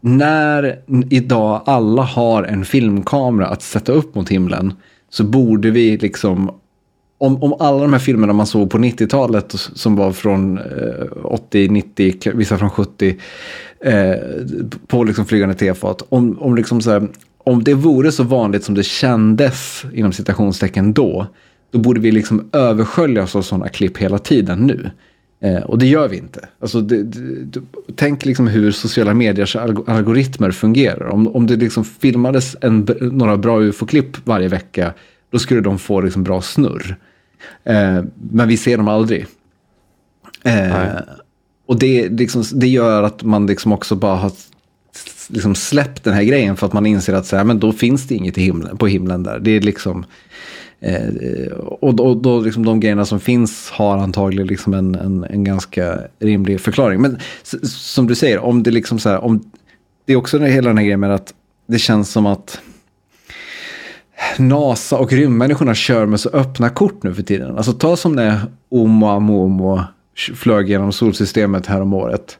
när 0.00 0.78
idag 1.10 1.62
alla 1.66 2.02
har 2.02 2.42
en 2.42 2.64
filmkamera 2.64 3.46
att 3.46 3.62
sätta 3.62 3.92
upp 3.92 4.14
mot 4.14 4.28
himlen 4.28 4.74
så 5.10 5.24
borde 5.24 5.70
vi 5.70 5.96
liksom 5.96 6.50
om, 7.22 7.42
om 7.42 7.56
alla 7.58 7.82
de 7.82 7.92
här 7.92 8.00
filmerna 8.00 8.32
man 8.32 8.46
såg 8.46 8.70
på 8.70 8.78
90-talet 8.78 9.52
som 9.52 9.96
var 9.96 10.12
från 10.12 10.58
eh, 10.58 11.06
80, 11.24 11.68
90, 11.68 12.32
vissa 12.34 12.58
från 12.58 12.70
70 12.70 13.16
eh, 13.80 14.14
på 14.86 15.04
liksom 15.04 15.26
flygande 15.26 15.54
tefat. 15.54 16.02
Om, 16.08 16.38
om, 16.40 16.56
liksom 16.56 16.80
så 16.80 16.90
här, 16.90 17.08
om 17.44 17.64
det 17.64 17.74
vore 17.74 18.12
så 18.12 18.22
vanligt 18.22 18.64
som 18.64 18.74
det 18.74 18.82
kändes 18.82 19.84
inom 19.92 20.12
citationstecken 20.12 20.92
då, 20.92 21.26
då 21.70 21.78
borde 21.78 22.00
vi 22.00 22.12
liksom 22.12 22.48
översköljas 22.52 23.36
av 23.36 23.42
sådana 23.42 23.68
klipp 23.68 23.98
hela 23.98 24.18
tiden 24.18 24.66
nu. 24.66 24.90
Eh, 25.40 25.62
och 25.62 25.78
det 25.78 25.86
gör 25.86 26.08
vi 26.08 26.16
inte. 26.16 26.48
Alltså, 26.60 26.80
det, 26.80 27.02
det, 27.02 27.60
tänk 27.96 28.24
liksom 28.24 28.46
hur 28.46 28.72
sociala 28.72 29.14
mediers 29.14 29.56
algoritmer 29.56 30.50
fungerar. 30.50 31.08
Om, 31.08 31.28
om 31.28 31.46
det 31.46 31.56
liksom 31.56 31.84
filmades 31.84 32.56
en, 32.60 32.88
några 33.00 33.36
bra 33.36 33.62
ufo-klipp 33.62 34.26
varje 34.26 34.48
vecka, 34.48 34.92
då 35.30 35.38
skulle 35.38 35.60
de 35.60 35.78
få 35.78 36.00
liksom 36.00 36.24
bra 36.24 36.42
snurr. 36.42 36.96
Eh, 37.64 38.04
men 38.30 38.48
vi 38.48 38.56
ser 38.56 38.76
dem 38.76 38.88
aldrig. 38.88 39.26
Eh, 40.44 41.00
och 41.66 41.78
det, 41.78 42.08
liksom, 42.08 42.44
det 42.52 42.68
gör 42.68 43.02
att 43.02 43.22
man 43.22 43.46
liksom 43.46 43.72
också 43.72 43.96
bara 43.96 44.16
har 44.16 44.32
liksom 45.30 45.54
släppt 45.54 46.04
den 46.04 46.14
här 46.14 46.22
grejen 46.22 46.56
för 46.56 46.66
att 46.66 46.72
man 46.72 46.86
inser 46.86 47.14
att 47.14 47.26
så 47.26 47.36
här, 47.36 47.44
men 47.44 47.58
då 47.58 47.72
finns 47.72 48.08
det 48.08 48.14
inget 48.14 48.38
i 48.38 48.42
himlen, 48.42 48.76
på 48.76 48.86
himlen 48.86 49.22
där. 49.22 49.38
Det 49.38 49.50
är 49.50 49.60
liksom... 49.60 50.04
Eh, 50.80 51.52
och 51.56 51.94
då, 51.94 52.14
då 52.14 52.40
liksom 52.40 52.64
de 52.64 52.80
grejerna 52.80 53.04
som 53.04 53.20
finns 53.20 53.70
har 53.70 53.98
antagligen 53.98 54.46
liksom 54.46 54.74
en, 54.74 54.94
en, 54.94 55.24
en 55.24 55.44
ganska 55.44 55.98
rimlig 56.18 56.60
förklaring. 56.60 57.00
Men 57.00 57.18
som 57.64 58.06
du 58.06 58.14
säger, 58.14 58.38
om 58.38 58.62
det 58.62 58.70
liksom 58.70 58.98
så 58.98 59.08
här, 59.08 59.24
om, 59.24 59.50
det 60.04 60.12
är 60.12 60.16
också 60.16 60.38
hela 60.38 60.68
den 60.68 60.78
här 60.78 60.84
grejen 60.84 61.00
med 61.00 61.14
att 61.14 61.34
det 61.66 61.78
känns 61.78 62.10
som 62.10 62.26
att 62.26 62.60
NASA 64.38 64.98
och 64.98 65.12
rymdmänniskorna 65.12 65.74
kör 65.74 66.06
med 66.06 66.20
så 66.20 66.28
öppna 66.28 66.68
kort 66.68 67.02
nu 67.02 67.14
för 67.14 67.22
tiden. 67.22 67.56
Alltså 67.56 67.72
ta 67.72 67.96
som 67.96 68.12
när 68.12 68.40
Oumuamua 68.68 69.86
flög 70.34 70.68
genom 70.68 70.92
solsystemet 70.92 71.66
här 71.66 71.80
om 71.80 71.92
året. 71.92 72.38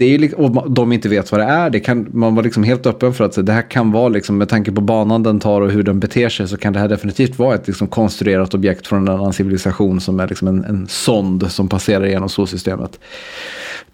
Det 0.00 0.04
är 0.04 0.18
ju, 0.18 0.32
och 0.32 0.70
de 0.70 0.92
inte 0.92 1.08
vet 1.08 1.32
vad 1.32 1.40
det 1.40 1.44
är, 1.44 1.70
det 1.70 1.80
kan, 1.80 2.08
man 2.12 2.34
var 2.34 2.42
liksom 2.42 2.64
helt 2.64 2.86
öppen 2.86 3.14
för 3.14 3.24
att 3.24 3.46
det 3.46 3.52
här 3.52 3.70
kan 3.70 3.92
vara, 3.92 4.08
liksom, 4.08 4.38
med 4.38 4.48
tanke 4.48 4.72
på 4.72 4.80
banan 4.80 5.22
den 5.22 5.40
tar 5.40 5.60
och 5.60 5.70
hur 5.70 5.82
den 5.82 6.00
beter 6.00 6.28
sig, 6.28 6.48
så 6.48 6.56
kan 6.56 6.72
det 6.72 6.78
här 6.78 6.88
definitivt 6.88 7.38
vara 7.38 7.54
ett 7.54 7.66
liksom, 7.66 7.88
konstruerat 7.88 8.54
objekt 8.54 8.86
från 8.86 9.08
en 9.08 9.14
annan 9.14 9.32
civilisation 9.32 10.00
som 10.00 10.20
är 10.20 10.28
liksom 10.28 10.48
en, 10.48 10.64
en 10.64 10.86
sond 10.88 11.52
som 11.52 11.68
passerar 11.68 12.06
genom 12.06 12.28
solsystemet. 12.28 13.00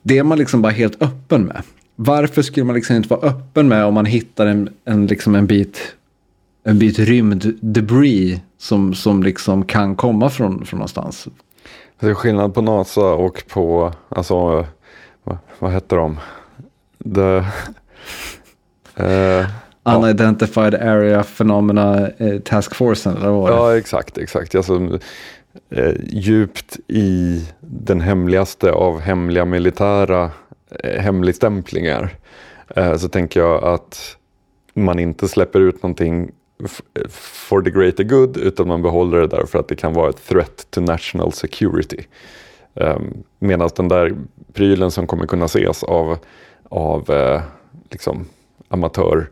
Det 0.03 0.19
är 0.19 0.23
man 0.23 0.39
liksom 0.39 0.63
bara 0.63 0.73
helt 0.73 1.03
öppen 1.03 1.43
med. 1.43 1.63
Varför 1.97 2.43
skulle 2.43 2.67
man 2.67 2.77
liksom 2.77 2.97
inte 2.97 3.09
vara 3.09 3.29
öppen 3.29 3.69
med 3.69 3.85
om 3.85 3.95
man 3.95 4.07
hittar 4.07 4.47
en, 4.47 4.69
en, 4.85 5.07
liksom 5.07 5.35
en 5.35 5.47
bit 5.47 5.95
en 6.65 6.79
bit 6.79 6.99
rymddebris 6.99 8.39
som, 8.59 8.95
som 8.95 9.23
liksom 9.23 9.65
kan 9.65 9.97
komma 9.97 10.31
från, 10.31 10.67
från 10.67 10.79
någonstans. 10.79 11.29
Det 12.01 12.07
är 12.07 12.15
skillnad 12.15 12.55
på 12.55 12.63
NASA 12.63 13.13
och 13.13 13.45
på, 13.49 13.93
alltså, 14.09 14.67
vad, 15.27 15.39
vad 15.59 15.73
heter 15.73 15.97
de? 15.97 16.19
The, 17.15 17.45
uh, 19.05 19.47
Unidentified 19.87 20.75
ja. 20.75 20.79
Area 20.79 21.23
Phenomena 21.23 22.09
eh, 22.19 22.39
Task 22.39 22.75
Force 22.75 23.11
eller 23.11 23.31
vad 23.31 23.51
Ja, 23.51 23.77
exakt, 23.77 24.19
exakt. 24.19 24.55
Alltså, 24.55 24.99
eh, 25.71 25.95
djupt 26.09 26.79
i 26.89 27.45
den 27.61 28.01
hemligaste 28.01 28.73
av 28.73 29.01
hemliga 29.01 29.45
militära 29.45 30.31
eh, 30.85 31.01
hemligstämplingar 31.01 32.17
eh, 32.77 32.97
så 32.97 33.09
tänker 33.09 33.41
jag 33.41 33.65
att 33.65 34.17
man 34.75 34.99
inte 34.99 35.29
släpper 35.29 35.61
ut 35.61 35.83
någonting 35.83 36.31
for 37.11 37.63
the 37.63 37.71
greater 37.71 38.05
good 38.05 38.37
utan 38.37 38.69
man 38.69 38.83
behåller 38.83 39.21
det 39.21 39.27
där 39.27 39.47
för 39.47 39.59
att 39.59 39.69
det 39.69 39.77
kan 39.77 39.93
vara 39.93 40.11
ett 40.11 40.27
threat 40.29 40.67
to 40.71 40.81
national 40.81 41.33
security. 41.33 42.07
Um, 42.77 43.25
Medan 43.39 43.71
den 43.77 43.89
där 43.89 44.17
prylen 44.53 44.91
som 44.91 45.07
kommer 45.07 45.27
kunna 45.27 45.45
ses 45.45 45.83
av, 45.83 46.19
av 46.69 47.11
uh, 47.11 47.41
liksom 47.91 48.27
amatör 48.69 49.29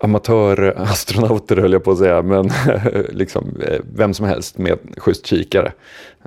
amatörastronauter 0.00 1.56
höll 1.56 1.72
jag 1.72 1.84
på 1.84 1.90
att 1.90 1.98
säga, 1.98 2.22
men 2.22 2.50
liksom 3.08 3.56
eh, 3.66 3.80
vem 3.94 4.14
som 4.14 4.26
helst 4.26 4.58
med 4.58 4.78
schysst 4.96 5.26
kikare. 5.26 5.72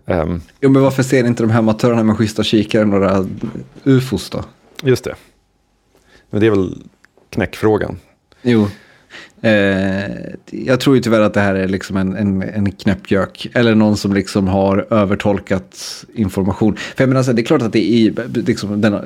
Um, 0.05 0.41
jo, 0.61 0.69
men 0.69 0.81
varför 0.81 1.03
ser 1.03 1.23
inte 1.23 1.43
de 1.43 1.49
här 1.49 1.59
amatörerna 1.59 2.03
med 2.03 2.17
schyssta 2.17 2.43
kikare 2.43 2.85
några 2.85 3.25
ufos 3.83 4.29
då? 4.29 4.43
Just 4.83 5.03
det. 5.03 5.15
Men 6.29 6.41
det 6.41 6.47
är 6.47 6.51
väl 6.51 6.83
knäckfrågan. 7.29 7.99
Jo. 8.41 8.67
Eh, 9.45 10.11
jag 10.51 10.79
tror 10.79 10.95
ju 10.95 11.01
tyvärr 11.01 11.21
att 11.21 11.33
det 11.33 11.39
här 11.39 11.55
är 11.55 11.67
liksom 11.67 11.97
en, 11.97 12.15
en, 12.15 12.41
en 12.41 12.71
knäppgök. 12.71 13.47
Eller 13.53 13.75
någon 13.75 13.97
som 13.97 14.13
liksom 14.13 14.47
har 14.47 14.87
övertolkat 14.89 16.05
information. 16.13 16.75
För 16.75 17.03
jag 17.03 17.09
menar, 17.09 17.19
alltså, 17.19 17.33
det 17.33 17.41
är 17.41 17.45
klart 17.45 17.61
att 17.61 17.73
det 17.73 17.79
är 17.79 17.97
i 17.97 18.15
liksom, 18.45 18.81
denna, 18.81 19.03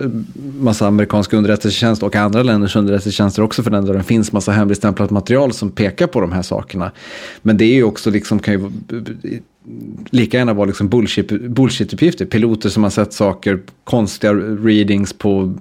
massa 0.60 0.88
amerikanska 0.88 1.38
underrättelsetjänst 1.38 2.04
och 2.04 2.16
andra 2.16 2.44
länders 2.44 2.76
underrättelsetjänster 2.76 3.44
också 3.44 3.64
för 3.64 3.72
den 3.72 3.86
där 3.86 3.94
det 3.94 4.04
finns 4.04 4.32
massa 4.32 4.52
hemligstämplat 4.52 5.10
material 5.10 5.54
som 5.54 5.72
pekar 5.72 6.08
på 6.08 6.22
de 6.22 6.32
här 6.32 6.42
sakerna. 6.42 6.92
Men 7.42 7.58
det 7.58 7.66
är 7.66 7.76
ju 7.76 7.84
också 7.84 8.10
liksom, 8.10 8.40
kan 8.40 8.54
ju 8.54 8.72
lika 10.10 10.38
gärna 10.38 10.54
vara 10.54 10.66
liksom 10.66 10.90
bullshit, 10.90 11.32
bullshit-uppgifter. 11.32 12.26
Piloter 12.26 12.70
som 12.70 12.84
har 12.84 12.90
sett 12.90 13.14
saker, 13.14 13.60
konstiga 13.84 14.34
readings 14.34 15.14
på 15.14 15.54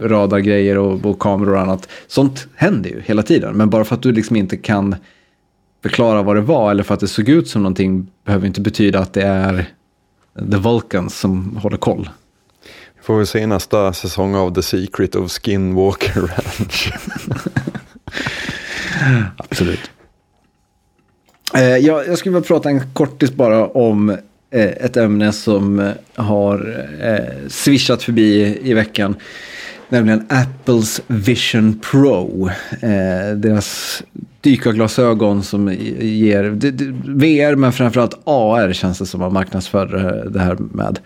radargrejer 0.00 0.78
och, 0.78 1.04
och 1.04 1.18
kameror 1.18 1.54
och 1.54 1.60
annat. 1.60 1.88
Sånt 2.06 2.46
händer 2.54 2.90
ju 2.90 3.00
hela 3.00 3.22
tiden. 3.22 3.56
Men 3.56 3.70
bara 3.70 3.84
för 3.84 3.94
att 3.94 4.02
du 4.02 4.12
liksom 4.12 4.36
inte 4.36 4.56
kan 4.56 4.96
förklara 5.82 6.22
vad 6.22 6.36
det 6.36 6.40
var 6.40 6.70
eller 6.70 6.82
för 6.82 6.94
att 6.94 7.00
det 7.00 7.08
såg 7.08 7.28
ut 7.28 7.48
som 7.48 7.62
någonting 7.62 8.06
behöver 8.24 8.46
inte 8.46 8.60
betyda 8.60 8.98
att 8.98 9.12
det 9.12 9.22
är 9.22 9.66
The 10.38 10.56
Vulcans 10.56 11.18
som 11.18 11.56
håller 11.56 11.76
koll. 11.76 12.08
Får 13.02 13.18
vi 13.18 13.26
se 13.26 13.46
nästa 13.46 13.92
säsong 13.92 14.34
av 14.34 14.54
The 14.54 14.62
Secret 14.62 15.14
of 15.14 15.30
Skinwalker 15.30 16.20
Ranch. 16.20 16.92
Absolut. 19.36 19.90
Eh, 21.54 21.76
jag, 21.76 22.08
jag 22.08 22.18
skulle 22.18 22.34
vilja 22.34 22.46
prata 22.46 22.68
en 22.68 22.92
kortis 22.92 23.32
bara 23.32 23.66
om 23.66 24.10
eh, 24.10 24.64
ett 24.64 24.96
ämne 24.96 25.32
som 25.32 25.78
eh, 25.80 25.92
har 26.14 26.86
eh, 27.02 27.48
swishat 27.48 28.02
förbi 28.02 28.58
i 28.62 28.74
veckan. 28.74 29.16
Nämligen 29.88 30.26
Apples 30.28 31.00
Vision 31.06 31.80
Pro. 31.90 32.50
Eh, 32.82 33.36
deras 33.36 34.02
dykarglasögon 34.40 35.42
som 35.42 35.72
ger 36.00 36.42
det, 36.42 36.70
det, 36.70 36.84
VR 37.04 37.54
men 37.54 37.72
framförallt 37.72 38.18
AR 38.24 38.72
känns 38.72 38.98
det 38.98 39.06
som 39.06 39.20
man 39.20 39.32
marknadsför 39.32 39.86
det 40.30 40.40
här 40.40 40.56
med 40.72 40.98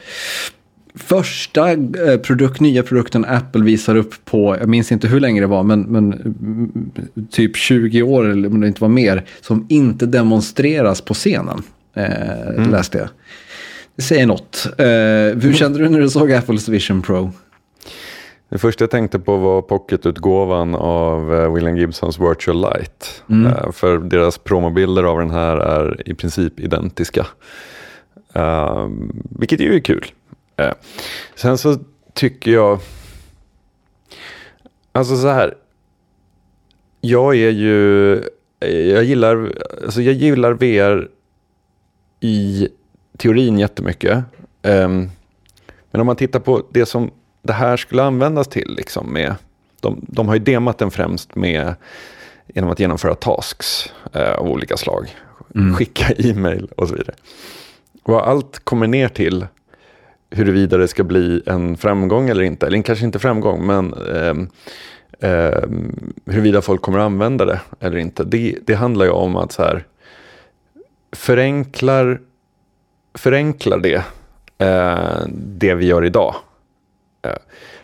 första 0.94 1.70
eh, 1.70 2.16
produkt, 2.22 2.60
nya 2.60 2.82
produkten 2.82 3.24
Apple 3.24 3.64
visar 3.64 3.96
upp 3.96 4.24
på, 4.24 4.56
jag 4.60 4.68
minns 4.68 4.92
inte 4.92 5.08
hur 5.08 5.20
länge 5.20 5.40
det 5.40 5.46
var, 5.46 5.62
men, 5.62 5.82
men 5.82 6.12
mm, 6.12 6.90
typ 7.30 7.56
20 7.56 8.02
år 8.02 8.24
eller 8.24 8.48
om 8.48 8.60
det 8.60 8.66
inte 8.66 8.80
var 8.80 8.88
mer, 8.88 9.24
som 9.40 9.66
inte 9.68 10.06
demonstreras 10.06 11.00
på 11.00 11.14
scenen. 11.14 11.62
Eh, 11.94 12.48
mm. 12.48 12.70
Läste 12.70 12.98
jag. 12.98 13.08
Det 13.96 14.02
säger 14.02 14.26
något. 14.26 14.66
Eh, 14.78 15.42
hur 15.42 15.52
kände 15.52 15.78
du 15.78 15.88
när 15.88 16.00
du 16.00 16.10
såg 16.10 16.32
Apples 16.32 16.68
Vision 16.68 17.02
Pro? 17.02 17.32
Det 18.48 18.58
första 18.58 18.82
jag 18.82 18.90
tänkte 18.90 19.18
på 19.18 19.36
var 19.36 19.62
pocketutgåvan 19.62 20.74
av 20.74 21.34
eh, 21.34 21.52
William 21.52 21.76
Gibsons 21.76 22.18
Virtual 22.20 22.60
Light. 22.60 23.22
Mm. 23.30 23.46
Eh, 23.46 23.72
för 23.72 23.98
deras 23.98 24.38
promobilder 24.38 25.04
av 25.04 25.18
den 25.18 25.30
här 25.30 25.56
är 25.56 26.08
i 26.08 26.14
princip 26.14 26.60
identiska. 26.60 27.26
Uh, 28.36 28.88
vilket 29.38 29.60
ju 29.60 29.74
är 29.74 29.80
kul. 29.80 30.06
Uh, 30.60 30.72
sen 31.34 31.58
så 31.58 31.78
tycker 32.14 32.50
jag, 32.50 32.78
alltså 34.92 35.16
så 35.16 35.28
här, 35.28 35.54
jag 37.00 37.36
är 37.36 37.50
ju, 37.50 38.14
jag 38.60 39.04
gillar, 39.04 39.52
alltså 39.84 40.02
jag 40.02 40.14
gillar 40.14 40.52
VR 40.52 41.08
i 42.20 42.68
teorin 43.16 43.58
jättemycket. 43.58 44.24
Um, 44.62 45.10
men 45.90 46.00
om 46.00 46.06
man 46.06 46.16
tittar 46.16 46.40
på 46.40 46.62
det 46.70 46.86
som 46.86 47.10
det 47.42 47.52
här 47.52 47.76
skulle 47.76 48.02
användas 48.02 48.48
till, 48.48 48.74
liksom 48.76 49.12
med, 49.12 49.34
de, 49.80 50.04
de 50.08 50.28
har 50.28 50.34
ju 50.34 50.40
demat 50.40 50.78
den 50.78 50.90
främst 50.90 51.34
med 51.34 51.74
genom 52.46 52.70
att 52.70 52.80
genomföra 52.80 53.14
tasks 53.14 53.92
eh, 54.12 54.32
av 54.32 54.46
olika 54.46 54.76
slag. 54.76 55.16
Mm. 55.54 55.74
Skicka 55.74 56.12
e-mail 56.18 56.68
och 56.76 56.88
så 56.88 56.94
vidare. 56.94 57.14
Och 58.02 58.28
allt 58.28 58.58
kommer 58.58 58.86
ner 58.86 59.08
till 59.08 59.46
huruvida 60.30 60.76
det 60.76 60.88
ska 60.88 61.04
bli 61.04 61.42
en 61.46 61.76
framgång 61.76 62.28
eller 62.28 62.42
inte. 62.42 62.66
Eller 62.66 62.82
kanske 62.82 63.04
inte 63.04 63.18
framgång, 63.18 63.66
men 63.66 63.94
eh, 63.94 64.34
eh, 65.30 65.62
huruvida 66.26 66.62
folk 66.62 66.82
kommer 66.82 66.98
använda 66.98 67.44
det 67.44 67.60
eller 67.80 67.96
inte. 67.96 68.24
Det, 68.24 68.58
det 68.66 68.74
handlar 68.74 69.04
ju 69.04 69.10
om 69.10 69.36
att 69.36 69.52
så 69.52 69.62
här, 69.62 69.84
förenklar, 71.12 72.20
förenklar 73.14 73.78
det 73.78 74.04
eh, 74.58 75.26
det 75.28 75.74
vi 75.74 75.86
gör 75.86 76.04
idag. 76.04 76.34
Eh, 77.22 77.36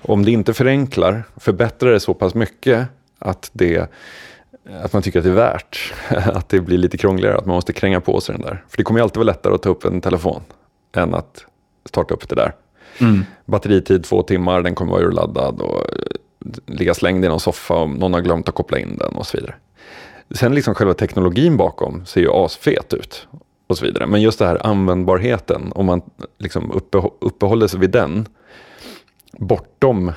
om 0.03 0.25
det 0.25 0.31
inte 0.31 0.55
förenklar, 0.55 1.23
förbättrar 1.37 1.91
det 1.91 2.01
så 2.01 2.15
pass 2.15 2.35
mycket 2.35 2.87
att, 3.19 3.51
det, 3.53 3.91
att 4.83 4.93
man 4.93 5.03
tycker 5.03 5.19
att 5.19 5.25
det 5.25 5.31
är 5.31 5.35
värt 5.35 5.95
att 6.09 6.49
det 6.49 6.61
blir 6.61 6.79
lite 6.79 6.99
krångligare, 6.99 7.37
att 7.37 7.47
man 7.47 7.55
måste 7.55 7.73
kränga 7.73 8.01
på 8.01 8.21
sig 8.21 8.35
den 8.35 8.43
där. 8.43 8.65
För 8.69 8.77
det 8.77 8.83
kommer 8.83 9.01
ju 9.01 9.03
alltid 9.03 9.17
vara 9.17 9.27
lättare 9.27 9.55
att 9.55 9.63
ta 9.63 9.69
upp 9.69 9.85
en 9.85 10.01
telefon 10.01 10.43
än 10.93 11.15
att 11.15 11.45
starta 11.87 12.15
upp 12.15 12.29
det 12.29 12.35
där. 12.35 12.55
Mm. 13.01 13.25
Batteritid 13.45 14.05
två 14.05 14.23
timmar, 14.23 14.63
den 14.63 14.75
kommer 14.75 14.93
vara 14.93 15.03
urladdad 15.03 15.61
och 15.61 15.85
ligga 16.67 16.95
slängd 16.95 17.25
i 17.25 17.29
någon 17.29 17.41
soffa 17.41 17.75
om 17.75 17.93
någon 17.93 18.15
har 18.15 18.21
glömt 18.21 18.49
att 18.49 18.55
koppla 18.55 18.79
in 18.79 18.97
den 18.99 19.15
och 19.15 19.27
så 19.27 19.37
vidare. 19.37 19.55
Sen 20.31 20.55
liksom 20.55 20.75
själva 20.75 20.95
teknologin 20.95 21.57
bakom 21.57 22.07
ser 22.07 22.21
ju 22.21 22.31
asfet 22.33 22.95
ut 22.95 23.29
och 23.67 23.79
så 23.79 23.85
vidare. 23.85 24.07
Men 24.07 24.23
just 24.23 24.39
det 24.39 24.47
här 24.47 24.67
användbarheten, 24.67 25.73
om 25.75 25.87
man 25.87 26.03
liksom 26.39 26.71
uppehå 26.71 27.13
uppehåller 27.21 27.67
sig 27.67 27.81
vid 27.81 27.91
den, 27.91 28.29
bortom 29.33 30.09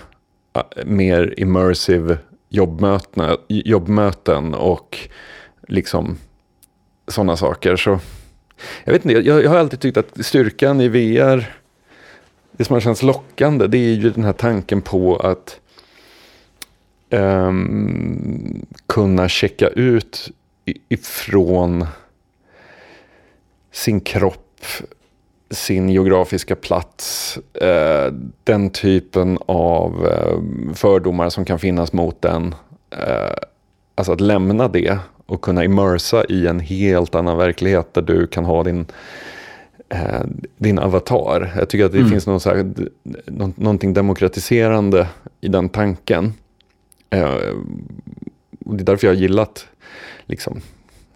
äh, 0.53 0.85
mer 0.85 1.33
immersive 1.37 2.17
jobbmöten, 2.49 3.37
jobbmöten 3.47 4.53
och 4.53 5.09
liksom 5.67 6.17
sådana 7.07 7.37
saker. 7.37 7.75
Så 7.75 7.99
jag 8.83 8.93
vet 8.93 9.05
inte, 9.05 9.19
jag, 9.19 9.43
jag 9.43 9.49
har 9.49 9.57
alltid 9.57 9.79
tyckt 9.79 9.97
att 9.97 10.25
styrkan 10.25 10.81
i 10.81 10.87
VR, 10.87 11.55
det 12.51 12.65
som 12.65 12.73
har 12.73 12.81
känts 12.81 13.03
lockande, 13.03 13.67
det 13.67 13.77
är 13.77 13.93
ju 13.93 14.09
den 14.09 14.23
här 14.23 14.33
tanken 14.33 14.81
på 14.81 15.15
att 15.15 15.59
um, 17.09 18.65
kunna 18.87 19.29
checka 19.29 19.67
ut 19.67 20.31
ifrån 20.89 21.87
sin 23.71 24.01
kropp, 24.01 24.65
sin 25.49 25.89
geografiska 25.89 26.55
plats, 26.55 27.37
eh, 27.53 28.13
den 28.43 28.69
typen 28.69 29.37
av 29.45 30.07
eh, 30.07 30.73
fördomar 30.75 31.29
som 31.29 31.45
kan 31.45 31.59
finnas 31.59 31.93
mot 31.93 32.21
den. 32.21 32.55
Eh, 32.89 33.35
alltså 33.95 34.11
att 34.11 34.21
lämna 34.21 34.67
det 34.67 34.99
och 35.29 35.41
kunna 35.41 35.63
immersa 35.63 36.25
i 36.29 36.47
en 36.47 36.59
helt 36.59 37.15
annan 37.15 37.37
verklighet 37.37 37.93
där 37.93 38.01
du 38.01 38.27
kan 38.27 38.45
ha 38.45 38.63
din, 38.63 38.85
eh, 39.89 40.21
din 40.57 40.79
avatar. 40.79 41.53
Jag 41.55 41.69
tycker 41.69 41.85
att 41.85 41.91
det 41.91 41.97
mm. 41.97 42.09
finns 42.09 42.27
någon 42.27 42.39
så 42.39 42.49
här, 42.49 42.73
nå 43.25 43.51
någonting 43.55 43.93
demokratiserande 43.93 45.07
i 45.41 45.47
den 45.47 45.69
tanken. 45.69 46.33
Eh, 47.09 47.33
och 48.65 48.75
det 48.75 48.83
är 48.83 48.85
därför 48.85 49.07
jag 49.07 49.13
har 49.13 49.21
gillat 49.21 49.67
liksom, 50.25 50.61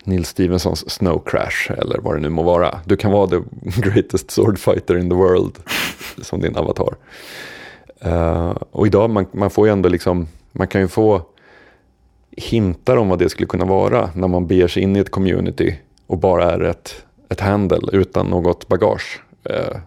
Neil 0.03 0.25
Stevensons 0.25 0.89
Snow 0.89 1.23
Crash 1.25 1.71
eller 1.77 1.99
vad 1.99 2.15
det 2.15 2.19
nu 2.19 2.29
må 2.29 2.43
vara. 2.43 2.79
Du 2.85 2.97
kan 2.97 3.11
vara 3.11 3.27
the 3.27 3.39
greatest 3.81 4.31
sword 4.31 4.59
fighter 4.59 4.97
in 4.97 5.09
the 5.09 5.15
world 5.15 5.59
som 6.21 6.41
din 6.41 6.55
avatar. 6.55 6.95
Uh, 8.05 8.55
och 8.71 8.87
idag 8.87 9.09
man, 9.09 9.25
man 9.31 9.49
får 9.49 9.67
ju 9.67 9.73
ändå 9.73 9.89
liksom, 9.89 10.27
man 10.51 10.67
kan 10.67 10.81
ju 10.81 10.87
få 10.87 11.21
hintar 12.37 12.97
om 12.97 13.09
vad 13.09 13.19
det 13.19 13.29
skulle 13.29 13.47
kunna 13.47 13.65
vara 13.65 14.09
när 14.15 14.27
man 14.27 14.47
beger 14.47 14.67
sig 14.67 14.83
in 14.83 14.95
i 14.95 14.99
ett 14.99 15.11
community 15.11 15.75
och 16.07 16.17
bara 16.17 16.51
är 16.51 16.59
ett, 16.59 17.05
ett 17.29 17.39
handle 17.39 17.89
utan 17.91 18.27
något 18.27 18.67
bagage. 18.67 19.21
Eh, 19.43 19.77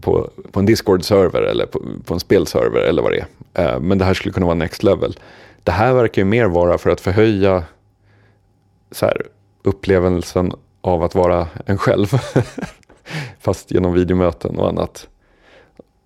på, 0.00 0.30
på 0.52 0.60
en 0.60 0.66
Discord-server 0.66 1.42
eller 1.42 1.66
på, 1.66 1.82
på, 2.04 2.14
en 2.14 2.20
spelserver 2.20 2.80
eller 2.80 3.02
vad 3.02 3.12
det 3.12 3.26
är. 3.54 3.74
Eh, 3.74 3.80
men 3.80 3.98
det 3.98 4.04
här 4.04 4.14
skulle 4.14 4.32
kunna 4.32 4.46
vara 4.46 4.54
next 4.54 4.82
level. 4.82 5.18
Det 5.62 5.72
här 5.72 5.94
verkar 5.94 6.22
ju 6.22 6.26
mer 6.26 6.46
vara 6.46 6.78
för 6.78 6.90
att 6.90 7.00
förhöja 7.00 7.64
så 8.90 9.06
här, 9.06 9.22
upplevelsen 9.62 10.52
av 10.80 11.02
att 11.02 11.14
vara 11.14 11.48
en 11.66 11.78
själv. 11.78 12.06
Fast 13.40 13.70
genom 13.70 13.92
videomöten 13.92 14.58
och 14.58 14.68
annat. 14.68 15.08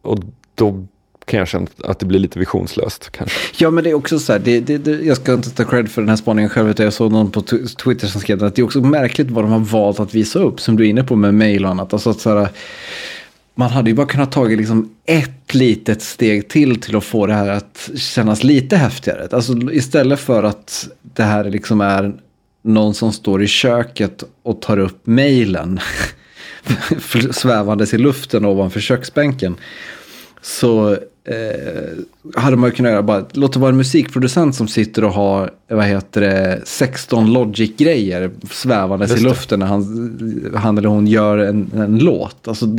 Och 0.03 0.19
då 0.55 0.87
kan 1.33 1.39
jag 1.39 1.49
känna 1.49 1.67
att 1.85 1.99
det 1.99 2.07
blir 2.07 2.19
lite 2.19 2.39
visionslöst 2.39 3.11
kanske. 3.11 3.39
Ja, 3.65 3.71
men 3.71 3.85
det 3.85 3.91
är 3.91 3.95
också 3.95 4.19
så 4.19 4.33
här, 4.33 4.39
det, 4.39 4.61
det, 4.61 4.79
det, 4.79 4.91
jag 4.91 5.17
ska 5.17 5.35
inte 5.35 5.51
ta 5.51 5.65
cred 5.65 5.91
för 5.91 6.03
den 6.03 6.09
här 6.09 6.17
spaningen 6.17 6.51
själv, 6.51 6.71
utan 6.71 6.85
jag 6.85 6.93
såg 6.93 7.13
någon 7.13 7.31
på 7.31 7.43
Twitter 7.85 8.07
som 8.07 8.21
skrev 8.21 8.45
att 8.45 8.55
det 8.55 8.63
är 8.63 8.65
också 8.65 8.81
märkligt 8.81 9.31
vad 9.31 9.45
de 9.45 9.51
har 9.51 9.59
valt 9.59 10.01
att 10.01 10.15
visa 10.15 10.39
upp, 10.39 10.61
som 10.61 10.77
du 10.77 10.85
är 10.85 10.89
inne 10.89 11.05
på 11.05 11.17
med 11.17 11.35
mail 11.35 11.65
och 11.65 11.71
annat. 11.71 11.93
Alltså 11.93 12.11
att 12.11 12.21
så 12.21 12.39
här, 12.39 12.49
man 13.55 13.71
hade 13.71 13.91
ju 13.91 13.97
bara 13.97 14.07
kunnat 14.07 14.33
ta 14.33 14.45
liksom 14.45 14.95
ett 15.05 15.55
litet 15.55 16.03
steg 16.03 16.49
till 16.49 16.81
till 16.81 16.97
att 16.97 17.05
få 17.05 17.27
det 17.27 17.35
här 17.35 17.49
att 17.49 17.91
kännas 17.95 18.45
lite 18.45 18.77
häftigare. 18.77 19.29
Alltså 19.31 19.73
istället 19.73 20.21
för 20.21 20.43
att 20.43 20.89
det 21.03 21.23
här 21.23 21.45
liksom 21.45 21.81
är 21.81 22.15
någon 22.63 22.95
som 22.95 23.13
står 23.13 23.43
i 23.43 23.47
köket 23.47 24.25
och 24.43 24.63
tar 24.63 24.79
upp 24.79 25.07
mejlen 25.07 25.81
svävandes 27.31 27.95
i 27.95 27.99
luften 27.99 28.45
ovanför 28.45 28.81
köksbänken. 28.81 29.57
Så 30.43 30.93
eh, 31.25 32.37
hade 32.37 32.57
man 32.57 32.71
ju 32.71 32.77
kunnat 32.77 32.93
göra 32.93 33.03
bara, 33.03 33.25
låt 33.33 33.53
det 33.53 33.59
vara 33.59 33.71
en 33.71 33.77
musikproducent 33.77 34.55
som 34.55 34.69
sitter 34.69 35.05
och 35.05 35.13
har, 35.13 35.51
vad 35.69 35.85
heter 35.85 36.21
det, 36.21 36.61
16 36.65 37.33
Logic-grejer 37.33 38.31
svävandes 38.51 39.21
i 39.21 39.23
luften 39.23 39.61
när 39.61 39.67
han, 39.67 40.53
han 40.55 40.79
eller 40.79 40.89
hon 40.89 41.07
gör 41.07 41.39
en, 41.39 41.71
en 41.75 41.99
låt. 41.99 42.49
Alltså, 42.49 42.79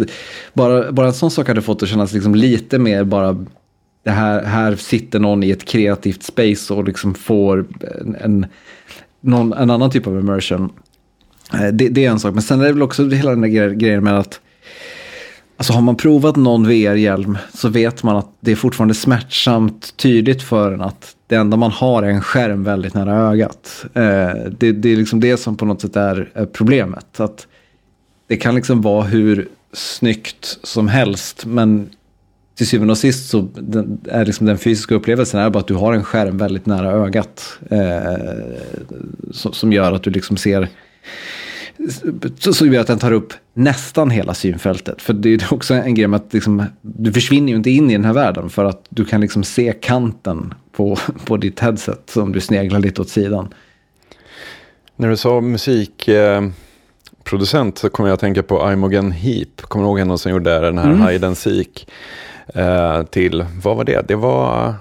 bara, 0.54 0.92
bara 0.92 1.08
en 1.08 1.14
sån 1.14 1.32
sak 1.32 1.48
hade 1.48 1.62
fått 1.62 1.80
det 1.80 1.88
kännas 1.88 2.14
liksom 2.14 2.36
lite 2.36 2.80
mer 2.80 3.04
bara, 3.04 3.46
det 4.04 4.12
här, 4.12 4.44
här 4.44 4.76
sitter 4.76 5.20
någon 5.20 5.44
i 5.44 5.52
ett 5.52 5.66
kreativt 5.66 6.24
space 6.24 6.74
och 6.74 6.84
liksom 6.84 7.14
får 7.14 7.66
en, 8.02 8.16
en 8.16 8.46
någon, 9.22 9.54
en 9.54 9.70
annan 9.70 9.92
typ 9.92 10.08
av 10.08 10.20
immersion. 10.20 10.70
Eh, 11.54 11.68
det, 11.68 11.90
det, 11.90 12.06
är 12.06 12.10
en 12.10 12.20
sak, 12.20 12.34
men 12.34 12.44
sen 12.44 12.62
är 12.62 12.66
det 12.66 12.74
väl 12.74 12.82
också 12.82 13.10
hela 13.10 13.30
den 13.30 13.42
där 13.42 13.70
grejen 13.70 14.04
med 14.04 14.20
att 14.20 14.40
Alltså 15.58 15.74
har 15.74 15.82
man 15.82 15.96
provat 15.96 16.36
någon 16.36 16.68
VR-hjälm 16.68 17.38
så 17.54 17.70
vet 17.70 18.04
man 18.04 18.18
att 18.18 18.30
det 18.40 18.52
är 18.52 18.56
fortfarande 18.56 18.94
smärtsamt 18.94 19.98
tydligt 19.98 20.44
för 20.44 20.72
en 20.74 20.82
att 20.82 21.16
det 21.28 21.36
enda 21.36 21.58
man 21.58 21.72
har 21.72 22.04
är 22.04 22.10
en 22.10 22.22
skärm 22.22 22.64
väldigt 22.64 22.94
nära 22.94 23.16
ögat. 23.16 23.86
Eh, 23.94 24.32
det, 24.58 24.72
det, 24.72 24.90
är 24.90 24.96
liksom 24.96 25.20
det 25.20 25.38
som 25.38 25.58
på 25.58 25.66
något 25.66 25.82
sätt 25.82 25.96
är 25.96 26.48
problemet. 26.54 27.20
Att 27.20 27.48
det 28.28 28.38
kan 28.38 28.56
liksom 28.56 28.82
vara 28.82 29.04
hur 29.04 29.48
snyggt 29.74 30.60
som 30.64 30.88
helst 30.88 31.46
men 31.46 31.90
till 32.56 32.68
syvende 32.68 32.92
och 32.92 32.98
sist 32.98 33.30
så 33.30 33.48
är 34.10 34.26
liksom 34.26 34.48
den 34.48 34.58
fysiska 34.58 34.96
upplevelsen 34.96 35.40
är 35.40 35.50
bara 35.50 35.60
att 35.60 35.68
du 35.68 35.74
har 35.74 35.94
en 35.94 36.04
skärm 36.04 36.38
väldigt 36.38 36.66
nära 36.66 36.92
ögat. 36.92 37.60
Eh, 37.72 38.14
som, 39.32 39.54
som, 39.54 39.74
gör 39.74 39.92
att 39.92 40.04
du 40.04 40.10
liksom 40.10 40.38
ser 40.38 40.70
så 42.40 42.66
gör 42.66 42.82
att 42.82 42.88
den 42.88 43.00
tar 43.00 43.12
upp 43.12 43.34
nästan 43.54 44.10
hela 44.10 44.34
synfältet. 44.34 45.02
För 45.02 45.14
det 45.14 45.30
är 45.30 45.54
också 45.54 45.74
en 45.74 45.96
grej 45.96 46.08
med 46.08 46.18
att 46.18 46.34
liksom, 46.34 46.64
du 46.82 47.14
försvinner 47.14 47.50
ju 47.50 47.56
inte 47.56 47.70
in 47.70 47.90
i 47.90 47.94
den 47.94 48.06
här 48.06 48.14
världen 48.14 48.50
för 48.50 48.66
att 48.66 48.86
du 48.90 49.06
kan 49.06 49.22
liksom 49.22 49.44
se 49.44 49.74
kanten 49.82 50.54
på, 50.72 50.98
på 51.26 51.38
ditt 51.38 51.60
headset 51.60 52.10
som 52.10 52.32
du 52.32 52.42
sneglar 52.42 52.80
lite 52.80 53.02
åt 53.02 53.10
sidan. 53.10 53.54
När 54.96 55.10
du 55.10 55.18
sa 55.18 55.42
musikproducent 55.42 57.78
eh, 57.78 57.82
så 57.82 57.90
kommer 57.90 58.10
jag 58.10 58.14
att 58.14 58.20
tänka 58.20 58.44
på 58.44 58.72
Imogen 58.72 59.12
Heap. 59.12 59.62
Kommer 59.62 59.86
du 59.86 59.90
ihåg 59.90 60.00
henne 60.00 60.18
som 60.18 60.32
gjorde 60.32 60.60
den 60.60 60.78
här 60.78 60.92
mm. 60.92 61.08
Hide 61.08 61.28
and 61.28 61.38
Seek? 61.38 61.88
Eh, 62.48 63.04
till, 63.04 63.46
vad 63.64 63.78
var 63.78 63.84
det? 63.84 64.08
Det 64.08 64.16
var, 64.16 64.74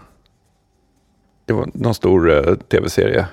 det 1.45 1.53
var 1.53 1.70
någon 1.74 1.95
stor 1.95 2.30
eh, 2.30 2.55
tv-serie. 2.55 3.26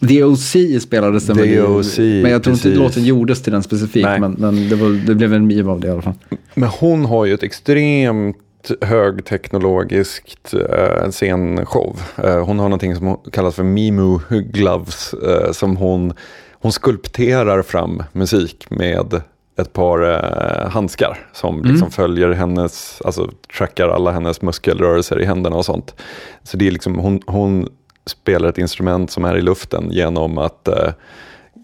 The 0.00 0.24
OC 0.24 0.56
spelades 0.80 1.26
den 1.26 1.36
The 1.36 1.62
OC, 1.62 1.98
Men 1.98 2.30
jag 2.30 2.42
tror 2.42 2.54
precis. 2.54 2.66
inte 2.66 2.78
låten 2.78 3.04
gjordes 3.04 3.42
till 3.42 3.52
den 3.52 3.62
specifikt. 3.62 4.08
Men, 4.20 4.32
men 4.32 4.68
det, 4.68 4.76
var, 4.76 5.06
det, 5.06 5.14
blev 5.14 5.34
en 5.34 5.46
meme 5.46 5.70
av 5.70 5.80
det 5.80 5.88
i 5.88 5.90
alla 5.90 6.02
fall. 6.02 6.14
Men 6.54 6.68
hon 6.68 7.04
har 7.04 7.24
ju 7.24 7.34
ett 7.34 7.42
extremt 7.42 8.36
högteknologiskt 8.80 10.54
eh, 10.54 11.10
scenshow. 11.10 12.00
Eh, 12.24 12.44
hon 12.44 12.58
har 12.58 12.68
någonting 12.68 12.96
som 12.96 13.16
kallas 13.32 13.54
för 13.54 13.62
Mimu 13.62 14.18
Gloves. 14.28 15.14
Eh, 15.14 15.52
som 15.52 15.76
hon, 15.76 16.12
hon 16.52 16.72
skulpterar 16.72 17.62
fram 17.62 18.02
musik 18.12 18.66
med 18.70 19.20
ett 19.58 19.72
par 19.72 20.02
eh, 20.02 20.70
handskar 20.70 21.18
som 21.32 21.62
liksom 21.64 21.90
följer 21.90 22.30
hennes, 22.32 23.02
alltså 23.04 23.30
trackar 23.56 23.88
alla 23.88 24.12
hennes 24.12 24.42
muskelrörelser 24.42 25.20
i 25.20 25.24
händerna 25.24 25.56
och 25.56 25.64
sånt. 25.64 25.94
Så 26.42 26.56
det 26.56 26.66
är 26.66 26.70
liksom, 26.70 26.98
hon, 26.98 27.20
hon 27.26 27.68
spelar 28.06 28.48
ett 28.48 28.58
instrument 28.58 29.10
som 29.10 29.24
är 29.24 29.36
i 29.36 29.42
luften 29.42 29.88
genom 29.90 30.38
att 30.38 30.68
eh, 30.68 30.92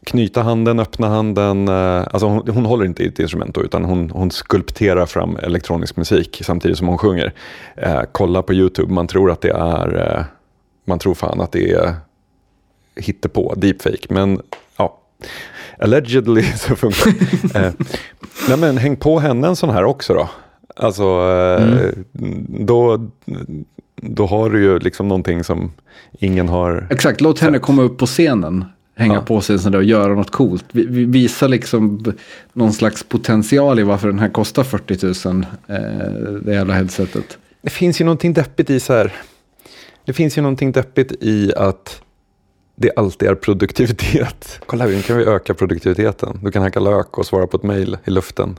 knyta 0.06 0.42
handen, 0.42 0.80
öppna 0.80 1.08
handen. 1.08 1.68
Eh, 1.68 2.06
alltså 2.10 2.26
hon, 2.26 2.48
hon 2.48 2.64
håller 2.66 2.84
inte 2.84 3.02
i 3.02 3.06
ett 3.06 3.18
instrument 3.18 3.54
då, 3.54 3.62
utan 3.62 3.84
hon, 3.84 4.10
hon 4.10 4.30
skulpterar 4.30 5.06
fram 5.06 5.36
elektronisk 5.36 5.96
musik 5.96 6.42
samtidigt 6.44 6.78
som 6.78 6.88
hon 6.88 6.98
sjunger. 6.98 7.32
Eh, 7.76 8.00
kolla 8.12 8.42
på 8.42 8.54
YouTube, 8.54 8.92
man 8.92 9.06
tror 9.06 9.30
att 9.30 9.40
det 9.40 9.50
är, 9.50 10.16
eh, 10.18 10.24
man 10.84 10.98
tror 10.98 11.14
fan 11.14 11.40
att 11.40 11.52
det 11.52 11.72
är 11.72 11.94
hittepå, 12.96 13.54
deepfake. 13.56 14.06
Men 14.08 14.40
ja, 14.76 14.98
allegedly 15.78 16.42
så 16.56 16.76
funkar 16.76 17.12
det. 17.52 17.66
eh, 17.66 17.72
nej 18.48 18.58
men 18.58 18.76
häng 18.76 18.96
på 18.96 19.18
henne 19.18 19.48
en 19.48 19.56
sån 19.56 19.70
här 19.70 19.84
också 19.84 20.14
då. 20.14 20.28
Alltså, 20.76 21.02
eh, 21.02 21.88
då, 22.48 23.10
då 23.96 24.26
har 24.26 24.50
du 24.50 24.62
ju 24.62 24.78
liksom 24.78 25.08
någonting 25.08 25.44
som 25.44 25.72
ingen 26.18 26.48
har... 26.48 26.86
Exakt, 26.90 27.20
låt 27.20 27.40
henne 27.40 27.58
komma 27.58 27.82
upp 27.82 27.98
på 27.98 28.06
scenen. 28.06 28.64
Hänga 28.94 29.14
Ja. 29.14 29.20
på 29.20 29.40
sig 29.40 29.54
en 29.54 29.60
sån 29.60 29.72
där 29.72 29.78
och 29.78 29.84
göra 29.84 30.14
något 30.14 30.30
coolt. 30.30 30.64
Vi, 30.72 30.86
vi 30.86 31.04
visa 31.04 31.46
liksom 31.46 32.04
någon 32.52 32.72
slags 32.72 33.02
potential 33.02 33.78
i 33.78 33.82
varför 33.82 34.08
den 34.08 34.18
här 34.18 34.28
kostar 34.28 34.64
40 34.64 35.28
000. 35.28 35.46
Eh, 35.66 35.76
det 36.44 36.54
jävla 36.54 36.74
headsetet. 36.74 37.38
Det 37.62 37.70
finns 37.70 38.00
ju 38.00 38.04
någonting 38.04 38.32
deppigt 38.32 38.70
i 38.70 38.80
så 38.80 38.92
här. 38.92 39.12
Det 40.04 40.12
finns 40.12 40.38
ju 40.38 40.42
någonting 40.42 40.72
deppigt 40.72 41.12
i 41.20 41.52
att 41.56 42.02
det 42.76 42.90
alltid 42.96 43.28
är 43.28 43.34
produktivitet. 43.34 44.60
Kolla 44.66 44.84
här, 44.84 44.90
nu 44.90 45.02
kan 45.02 45.16
vi 45.16 45.24
öka 45.24 45.54
produktiviteten. 45.54 46.40
Du 46.42 46.50
kan 46.50 46.62
hacka 46.62 46.80
lök 46.80 47.18
och 47.18 47.26
svara 47.26 47.46
på 47.46 47.56
ett 47.56 47.62
mejl 47.62 47.98
i 48.04 48.10
luften. 48.10 48.58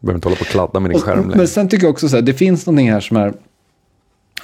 Du 0.00 0.06
behöver 0.06 0.16
inte 0.18 0.28
hålla 0.28 0.36
på 0.36 0.42
och 0.42 0.46
kladda 0.46 0.80
med 0.80 0.90
din 0.90 1.00
skärm 1.00 1.20
längre. 1.20 1.36
men 1.36 1.48
sen 1.48 1.68
tycker 1.68 1.84
jag 1.84 1.90
också 1.92 2.08
så 2.08 2.16
här, 2.16 2.22
det 2.22 2.34
finns 2.34 2.66
någonting 2.66 2.92
här 2.92 3.00
som 3.00 3.16
är... 3.16 3.32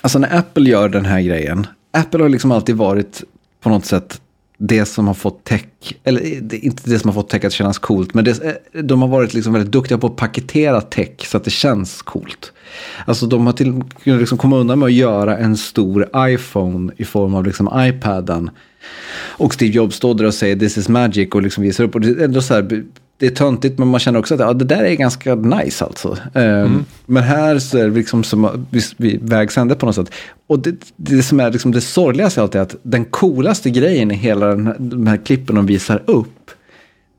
Alltså 0.04 0.18
när 0.18 0.38
Apple 0.38 0.70
gör 0.70 0.88
den 0.88 1.04
här 1.04 1.20
grejen. 1.20 1.66
Apple 1.90 2.22
har 2.22 2.28
liksom 2.28 2.52
alltid 2.52 2.76
varit 2.76 3.24
på 3.60 3.68
något 3.68 3.84
sätt 3.84 4.20
det 4.58 4.84
som 4.84 5.06
har 5.06 5.14
fått 5.14 5.44
tech, 5.44 5.64
eller 6.04 6.40
det 6.40 6.58
inte 6.58 6.90
det 6.90 6.98
som 6.98 7.08
har 7.08 7.14
fått 7.14 7.28
tech 7.28 7.44
att 7.44 7.52
kännas 7.52 7.78
coolt, 7.78 8.14
men 8.14 8.24
det, 8.24 8.42
eh, 8.42 8.82
de 8.82 9.02
har 9.02 9.08
varit 9.08 9.34
liksom 9.34 9.52
väldigt 9.52 9.72
duktiga 9.72 9.98
på 9.98 10.06
att 10.06 10.16
paketera 10.16 10.80
tech 10.80 11.26
så 11.26 11.36
att 11.36 11.44
det 11.44 11.50
känns 11.50 12.02
coolt. 12.02 12.52
Alltså 13.06 13.26
de 13.26 13.46
har 13.46 13.52
till 13.52 13.82
kunnat 14.02 14.20
liksom 14.20 14.38
komma 14.38 14.56
undan 14.56 14.78
med 14.78 14.86
att 14.86 14.92
göra 14.92 15.38
en 15.38 15.56
stor 15.56 16.08
iPhone 16.16 16.92
i 16.96 17.04
form 17.04 17.34
av 17.34 17.46
liksom 17.46 17.70
iPaden. 17.76 18.50
Och 19.16 19.54
Steve 19.54 19.72
Jobs 19.72 19.96
står 19.96 20.14
där 20.14 20.24
och 20.24 20.34
säger 20.34 20.56
this 20.56 20.78
is 20.78 20.88
magic 20.88 21.28
och 21.32 21.42
liksom 21.42 21.62
visar 21.62 21.84
upp. 21.84 21.94
Och 21.94 22.00
det 22.00 22.08
är 22.08 22.24
ändå 22.24 22.42
så 22.42 22.54
här, 22.54 22.84
det 23.18 23.26
är 23.26 23.30
töntigt 23.30 23.78
men 23.78 23.88
man 23.88 24.00
känner 24.00 24.18
också 24.18 24.34
att 24.34 24.40
ja, 24.40 24.52
det 24.52 24.64
där 24.64 24.84
är 24.84 24.94
ganska 24.94 25.34
nice 25.34 25.84
alltså. 25.84 26.18
Ehm, 26.34 26.84
Men 27.06 27.22
här 27.22 27.58
så 27.58 27.78
är 27.78 27.84
det 27.84 27.94
liksom 27.94 28.24
som 28.24 28.66
vid, 28.70 28.84
vid 28.96 29.28
vägs 29.28 29.58
ände 29.58 29.74
på 29.74 29.86
något 29.86 29.94
sätt. 29.94 30.10
Och 30.46 30.58
det, 30.58 30.74
det 30.96 31.22
som 31.22 31.40
är 31.40 31.50
liksom 31.50 31.72
det 31.72 31.80
sorgligaste 31.80 32.42
allt 32.42 32.54
är 32.54 32.60
att 32.60 32.76
den 32.82 33.04
coolaste 33.04 33.70
grejen 33.70 34.10
i 34.10 34.14
hela 34.14 34.46
den 34.46 34.66
här, 34.66 34.76
de 34.78 35.06
här 35.06 35.16
klippen 35.16 35.56
de 35.56 35.66
visar 35.66 36.02
upp. 36.06 36.50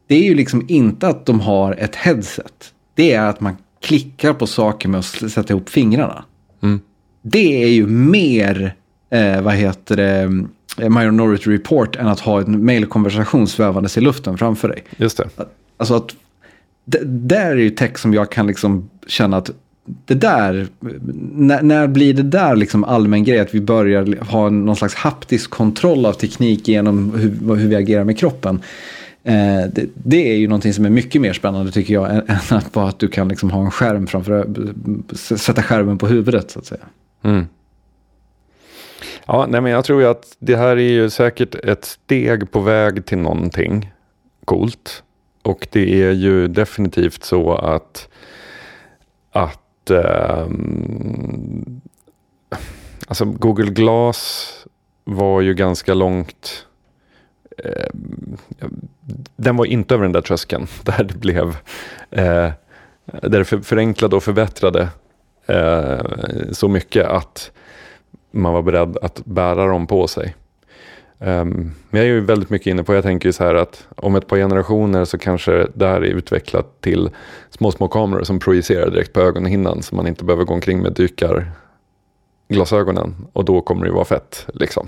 Det 0.07 0.15
är 0.15 0.23
ju 0.23 0.35
liksom 0.35 0.65
inte 0.67 1.07
att 1.07 1.25
de 1.25 1.39
har 1.39 1.73
ett 1.73 1.95
headset. 1.95 2.73
Det 2.95 3.13
är 3.13 3.21
att 3.29 3.39
man 3.39 3.57
klickar 3.81 4.33
på 4.33 4.47
saker 4.47 4.89
med 4.89 4.99
att 4.99 5.05
sätta 5.05 5.53
ihop 5.53 5.69
fingrarna. 5.69 6.25
Det 7.21 7.63
är 7.63 7.67
ju 7.67 7.87
mer, 7.87 8.75
eh, 9.09 9.41
vad 9.41 9.53
heter 9.53 9.95
det, 9.95 10.21
eh, 10.83 10.89
Minority 10.89 11.51
Report 11.51 11.95
än 11.95 12.07
att 12.07 12.19
ha 12.19 12.41
en 12.41 12.65
mailkonversation 12.65 13.47
svävandes 13.47 13.97
i 13.97 14.01
luften 14.01 14.37
framför 14.37 14.67
dig. 14.67 14.83
Just 14.97 15.17
det. 15.17 15.29
Alltså 15.77 15.95
att 15.95 16.15
där 17.05 17.51
är 17.51 17.55
ju 17.55 17.69
tech 17.69 17.99
som 17.99 18.13
jag 18.13 18.31
kan 18.31 18.47
liksom 18.47 18.89
känna 19.07 19.37
att 19.37 19.51
det 20.05 20.13
där, 20.13 20.67
när, 21.35 21.61
när 21.61 21.87
blir 21.87 22.13
det 22.13 22.23
där 22.23 22.55
liksom 22.55 22.83
allmän 22.83 23.23
grej 23.23 23.39
att 23.39 23.55
vi 23.55 23.61
börjar 23.61 24.23
ha 24.25 24.49
någon 24.49 24.75
slags 24.75 24.95
haptisk 24.95 25.49
kontroll 25.49 26.05
av 26.05 26.13
teknik 26.13 26.67
genom 26.67 27.13
hur, 27.13 27.55
hur 27.55 27.67
vi 27.67 27.75
agerar 27.75 28.03
med 28.03 28.17
kroppen. 28.17 28.61
Eh, 29.23 29.69
det, 29.73 29.85
det 29.93 30.31
är 30.31 30.37
ju 30.37 30.47
någonting 30.47 30.73
som 30.73 30.85
är 30.85 30.89
mycket 30.89 31.21
mer 31.21 31.33
spännande 31.33 31.71
tycker 31.71 31.93
jag 31.93 32.09
än, 32.09 32.21
än 32.27 32.57
att 32.57 32.71
bara 32.71 32.89
att 32.89 32.99
du 32.99 33.07
kan 33.07 33.27
liksom 33.27 33.51
ha 33.51 33.61
en 33.65 33.71
skärm 33.71 34.07
framför, 34.07 34.47
sätta 35.15 35.63
skärmen 35.63 35.97
på 35.97 36.07
huvudet 36.07 36.51
så 36.51 36.59
att 36.59 36.65
säga. 36.65 36.85
Mm. 37.23 37.45
Ja, 39.25 39.45
nej, 39.49 39.61
men 39.61 39.71
jag 39.71 39.85
tror 39.85 40.01
ju 40.01 40.07
att 40.07 40.35
det 40.39 40.55
här 40.55 40.77
är 40.77 40.91
ju 40.91 41.09
säkert 41.09 41.55
ett 41.55 41.85
steg 41.85 42.51
på 42.51 42.59
väg 42.59 43.05
till 43.05 43.17
någonting 43.17 43.91
coolt. 44.45 45.03
Och 45.45 45.67
det 45.71 46.03
är 46.03 46.11
ju 46.11 46.47
definitivt 46.47 47.23
så 47.23 47.53
att, 47.53 48.09
att 49.31 49.89
eh, 49.89 50.47
alltså 53.07 53.25
Google 53.25 53.71
Glass 53.71 54.51
var 55.03 55.41
ju 55.41 55.53
ganska 55.53 55.93
långt 55.93 56.67
eh, 57.57 57.89
den 59.35 59.57
var 59.57 59.65
inte 59.65 59.93
över 59.93 60.03
den 60.03 60.11
där 60.11 60.21
tröskeln 60.21 60.67
där 60.83 61.03
det 61.03 61.17
blev 61.17 61.47
eh, 62.11 62.51
där 63.05 63.39
det 63.39 63.45
förenklade 63.45 64.15
och 64.15 64.23
förbättrade 64.23 64.89
eh, 65.45 66.01
så 66.51 66.67
mycket 66.67 67.05
att 67.05 67.51
man 68.31 68.53
var 68.53 68.61
beredd 68.61 68.97
att 69.01 69.25
bära 69.25 69.67
dem 69.67 69.87
på 69.87 70.07
sig. 70.07 70.35
Um, 71.19 71.71
men 71.89 72.01
jag 72.01 72.01
är 72.01 72.13
ju 72.13 72.21
väldigt 72.21 72.49
mycket 72.49 72.67
inne 72.67 72.83
på, 72.83 72.93
jag 72.93 73.03
tänker 73.03 73.29
ju 73.29 73.33
så 73.33 73.43
här 73.43 73.55
att 73.55 73.87
om 73.95 74.15
ett 74.15 74.27
par 74.27 74.37
generationer 74.37 75.05
så 75.05 75.17
kanske 75.17 75.67
det 75.73 75.87
här 75.87 76.01
är 76.01 76.13
utvecklat 76.13 76.81
till 76.81 77.09
små, 77.49 77.71
små 77.71 77.87
kameror 77.87 78.23
som 78.23 78.39
projicerar 78.39 78.89
direkt 78.89 79.13
på 79.13 79.21
ögonhinnan 79.21 79.83
så 79.83 79.95
man 79.95 80.07
inte 80.07 80.23
behöver 80.23 80.43
gå 80.43 80.53
omkring 80.53 80.81
med 80.81 80.93
dykarglasögonen 80.93 83.15
och 83.33 83.45
då 83.45 83.61
kommer 83.61 83.81
det 83.81 83.87
ju 83.87 83.93
vara 83.93 84.05
fett 84.05 84.47
liksom. 84.53 84.87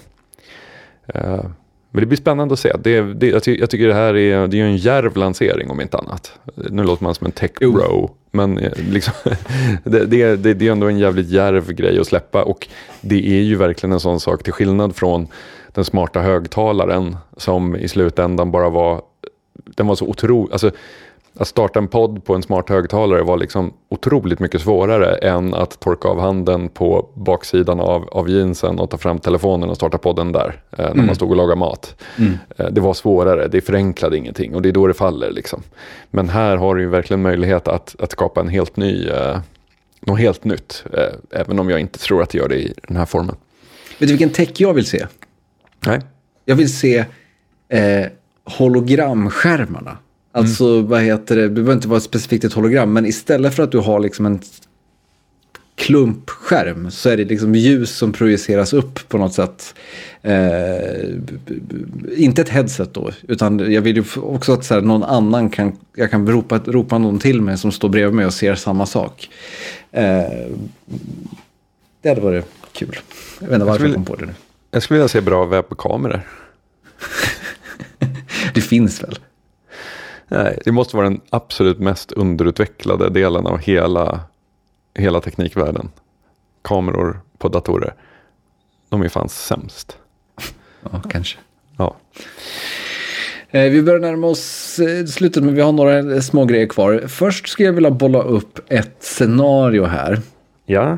Uh, 1.15 1.45
men 1.91 2.01
det 2.01 2.05
blir 2.05 2.17
spännande 2.17 2.53
att 2.53 2.59
se. 2.59 2.73
Det, 2.79 3.01
det, 3.01 3.27
jag, 3.27 3.43
ty, 3.43 3.57
jag 3.59 3.69
tycker 3.69 3.87
det 3.87 3.93
här 3.93 4.15
är, 4.15 4.47
det 4.47 4.59
är 4.59 4.63
en 4.63 4.77
järv 4.77 5.17
lansering 5.17 5.69
om 5.69 5.81
inte 5.81 5.97
annat. 5.97 6.39
Nu 6.55 6.83
låter 6.83 7.03
man 7.03 7.15
som 7.15 7.25
en 7.25 7.31
tech 7.31 7.51
bro. 7.59 8.15
Men 8.31 8.57
eh, 8.57 8.71
liksom, 8.89 9.13
det, 9.83 10.05
det, 10.05 10.35
det, 10.35 10.53
det 10.53 10.67
är 10.67 10.71
ändå 10.71 10.87
en 10.87 10.99
jävligt 10.99 11.29
järv 11.29 11.73
grej 11.73 11.99
att 11.99 12.07
släppa. 12.07 12.43
Och 12.43 12.67
det 13.01 13.27
är 13.27 13.41
ju 13.41 13.55
verkligen 13.55 13.93
en 13.93 13.99
sån 13.99 14.19
sak 14.19 14.43
till 14.43 14.53
skillnad 14.53 14.95
från 14.95 15.27
den 15.77 15.85
smarta 15.85 16.19
högtalaren 16.19 17.17
som 17.37 17.75
i 17.75 17.87
slutändan 17.87 18.51
bara 18.51 18.69
var, 18.69 19.01
den 19.53 19.87
var 19.87 19.95
så 19.95 20.05
otroligt, 20.05 20.51
alltså 20.51 20.71
att 21.35 21.47
starta 21.47 21.79
en 21.79 21.87
podd 21.87 22.25
på 22.25 22.35
en 22.35 22.43
smart 22.43 22.69
högtalare 22.69 23.23
var 23.23 23.37
liksom 23.37 23.73
otroligt 23.89 24.39
mycket 24.39 24.61
svårare 24.61 25.15
än 25.15 25.53
att 25.53 25.79
torka 25.79 26.07
av 26.07 26.19
handen 26.19 26.69
på 26.69 27.09
baksidan 27.13 27.79
av, 27.79 28.07
av 28.11 28.29
jeansen 28.29 28.79
och 28.79 28.89
ta 28.89 28.97
fram 28.97 29.19
telefonen 29.19 29.69
och 29.69 29.75
starta 29.75 29.97
podden 29.97 30.31
där 30.31 30.61
eh, 30.77 30.93
när 30.93 31.03
man 31.03 31.15
stod 31.15 31.29
och 31.29 31.35
lagade 31.35 31.59
mat. 31.59 31.95
Eh, 32.57 32.65
det 32.65 32.81
var 32.81 32.93
svårare, 32.93 33.47
det 33.47 33.61
förenklade 33.61 34.17
ingenting 34.17 34.55
och 34.55 34.61
det 34.61 34.69
är 34.69 34.73
då 34.73 34.87
det 34.87 34.93
faller. 34.93 35.31
Liksom. 35.31 35.63
Men 36.09 36.29
här 36.29 36.57
har 36.57 36.75
du 36.75 36.81
ju 36.81 36.89
verkligen 36.89 37.21
möjlighet 37.21 37.67
att, 37.67 37.95
att 37.99 38.11
skapa 38.11 38.41
en 38.41 38.49
helt 38.49 38.77
ny, 38.77 39.07
eh, 39.07 39.39
något 40.01 40.19
helt 40.19 40.43
nytt. 40.43 40.83
Eh, 40.93 41.39
även 41.39 41.59
om 41.59 41.69
jag 41.69 41.79
inte 41.79 41.99
tror 41.99 42.23
att 42.23 42.29
det 42.29 42.37
gör 42.37 42.49
det 42.49 42.57
i 42.57 42.73
den 42.87 42.97
här 42.97 43.05
formen. 43.05 43.35
Vet 43.99 44.07
du 44.09 44.13
vilken 44.13 44.29
tech 44.29 44.51
jag 44.57 44.73
vill 44.73 44.85
se? 44.85 45.05
Nej. 45.85 46.01
Jag 46.45 46.55
vill 46.55 46.77
se 46.77 47.05
eh, 47.69 48.05
hologramskärmarna. 48.43 49.97
Alltså 50.31 50.81
vad 50.81 51.01
heter 51.01 51.35
det, 51.35 51.41
det 51.41 51.49
behöver 51.49 51.73
inte 51.73 51.87
vara 51.87 51.99
specifikt 51.99 52.43
ett 52.43 52.53
hologram, 52.53 52.93
men 52.93 53.05
istället 53.05 53.55
för 53.55 53.63
att 53.63 53.71
du 53.71 53.77
har 53.77 53.99
liksom 53.99 54.25
en 54.25 54.39
klumpskärm 55.75 56.91
så 56.91 57.09
är 57.09 57.17
det 57.17 57.25
liksom 57.25 57.55
ljus 57.55 57.97
som 57.97 58.13
projiceras 58.13 58.73
upp 58.73 59.09
på 59.09 59.17
något 59.17 59.33
sätt. 59.33 59.75
Eh, 60.21 60.35
inte 62.17 62.41
ett 62.41 62.49
headset 62.49 62.93
då, 62.93 63.11
utan 63.27 63.71
jag 63.71 63.81
vill 63.81 63.95
ju 63.95 64.03
också 64.15 64.53
att 64.53 64.65
så 64.65 64.73
här, 64.73 64.81
någon 64.81 65.03
annan 65.03 65.49
kan, 65.49 65.77
jag 65.95 66.11
kan 66.11 66.29
ropa, 66.29 66.59
ropa 66.65 66.97
någon 66.97 67.19
till 67.19 67.41
mig 67.41 67.57
som 67.57 67.71
står 67.71 67.89
bredvid 67.89 68.15
mig 68.15 68.25
och 68.25 68.33
ser 68.33 68.55
samma 68.55 68.85
sak. 68.85 69.29
Eh, 69.91 70.23
det 72.01 72.09
hade 72.09 72.21
varit 72.21 72.45
kul. 72.71 72.99
Jag 73.39 73.47
vet 73.47 73.55
inte 73.55 73.65
varför 73.65 73.85
jag 73.85 73.93
kom 73.93 74.05
på 74.05 74.15
det 74.15 74.25
nu. 74.25 74.33
Jag 74.71 74.83
skulle 74.83 74.97
vilja 74.97 75.07
se 75.07 75.21
bra 75.21 75.45
webbkameror. 75.45 76.21
Det 78.53 78.61
finns 78.61 79.03
väl? 79.03 79.19
Nej, 80.27 80.59
det 80.65 80.71
måste 80.71 80.95
vara 80.95 81.09
den 81.09 81.21
absolut 81.29 81.79
mest 81.79 82.11
underutvecklade 82.11 83.09
delen 83.09 83.47
av 83.47 83.57
hela, 83.57 84.19
hela 84.93 85.21
teknikvärlden. 85.21 85.89
Kameror 86.61 87.21
på 87.37 87.49
datorer. 87.49 87.93
De 88.89 89.01
är 89.01 89.09
fan 89.09 89.29
sämst. 89.29 89.97
Ja, 90.91 91.01
kanske. 91.09 91.37
Ja. 91.77 91.95
Eh, 93.49 93.69
vi 93.69 93.81
börjar 93.81 93.99
närma 93.99 94.27
oss 94.27 94.79
eh, 94.79 95.05
slutet, 95.05 95.43
men 95.43 95.55
vi 95.55 95.61
har 95.61 95.71
några 95.71 95.99
eh, 95.99 96.19
små 96.19 96.45
grejer 96.45 96.67
kvar. 96.67 97.03
Först 97.07 97.47
skulle 97.47 97.67
jag 97.67 97.73
vilja 97.73 97.91
bolla 97.91 98.21
upp 98.21 98.59
ett 98.71 98.97
scenario 98.99 99.85
här. 99.85 100.19
Ja. 100.65 100.97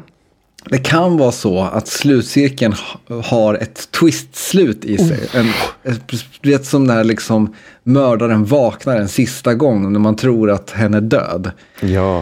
Det 0.69 0.77
kan 0.77 1.17
vara 1.17 1.31
så 1.31 1.59
att 1.61 1.87
slutcirkeln 1.87 2.73
ha- 2.73 3.21
har 3.21 3.53
ett 3.55 3.91
twist-slut 3.91 4.85
i 4.85 4.97
sig. 4.97 5.19
En, 5.33 5.47
ett, 5.83 6.01
du 6.41 6.49
vet 6.49 6.65
som 6.65 6.83
när 6.83 7.03
liksom 7.03 7.55
mördaren 7.83 8.45
vaknar 8.45 8.97
en 8.97 9.09
sista 9.09 9.53
gång 9.53 9.93
när 9.93 9.99
man 9.99 10.15
tror 10.15 10.51
att 10.51 10.71
hen 10.71 10.93
är 10.93 11.01
död. 11.01 11.51
Ja. 11.81 12.17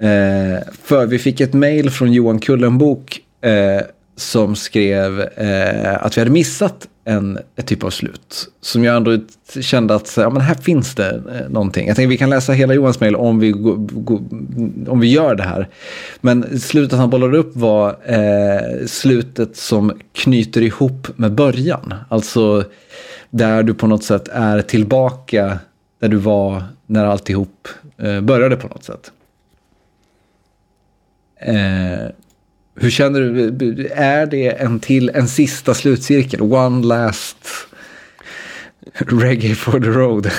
Eh, 0.00 0.62
för 0.82 1.06
vi 1.06 1.18
fick 1.18 1.40
ett 1.40 1.52
mail 1.52 1.90
från 1.90 2.12
Johan 2.12 2.38
Kullenbok 2.38 3.20
eh, 3.44 3.86
som 4.16 4.56
skrev 4.56 5.20
eh, 5.20 6.04
att 6.04 6.16
vi 6.16 6.20
hade 6.20 6.30
missat 6.30 6.88
en 7.06 7.38
ett 7.56 7.66
typ 7.66 7.84
av 7.84 7.90
slut. 7.90 8.48
Som 8.60 8.84
jag 8.84 8.96
ändå 8.96 9.18
kände 9.60 9.94
att 9.94 10.14
ja, 10.16 10.30
men 10.30 10.42
här 10.42 10.54
finns 10.54 10.94
det 10.94 11.08
eh, 11.08 11.48
någonting. 11.48 11.86
Jag 11.86 11.96
tänkte 11.96 12.08
vi 12.08 12.16
kan 12.16 12.30
läsa 12.30 12.52
hela 12.52 12.74
Johans 12.74 13.00
mejl 13.00 13.16
om 13.16 13.38
vi, 13.38 13.52
om 14.88 15.00
vi 15.00 15.12
gör 15.12 15.34
det 15.34 15.42
här. 15.42 15.68
Men 16.20 16.60
slutet 16.60 16.98
han 16.98 17.10
bollade 17.10 17.38
upp 17.38 17.56
var 17.56 17.96
eh, 18.04 18.86
slutet 18.86 19.56
som 19.56 19.92
knyter 20.12 20.62
ihop 20.62 21.08
med 21.16 21.32
början. 21.32 21.94
Alltså 22.08 22.64
där 23.30 23.62
du 23.62 23.74
på 23.74 23.86
något 23.86 24.04
sätt 24.04 24.28
är 24.28 24.62
tillbaka 24.62 25.58
där 26.00 26.08
du 26.08 26.16
var 26.16 26.62
när 26.86 27.04
alltihop 27.04 27.68
eh, 27.96 28.20
började 28.20 28.56
på 28.56 28.68
något 28.68 28.84
sätt. 28.84 29.12
Eh, 31.40 32.10
hur 32.76 32.90
känner 32.90 33.20
du? 33.20 33.86
Är 33.94 34.26
det 34.26 34.48
en 34.48 34.80
till, 34.80 35.10
en 35.14 35.28
sista 35.28 35.74
slutcirkel? 35.74 36.42
One 36.42 36.86
last 36.86 37.36
reggae 38.98 39.54
for 39.54 39.80
the 39.80 39.88
road. 39.88 40.30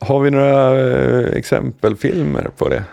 Har 0.00 0.20
vi 0.20 0.30
några 0.30 0.80
eh, 0.80 1.36
exempelfilmer 1.36 2.50
på 2.56 2.68
det? 2.68 2.84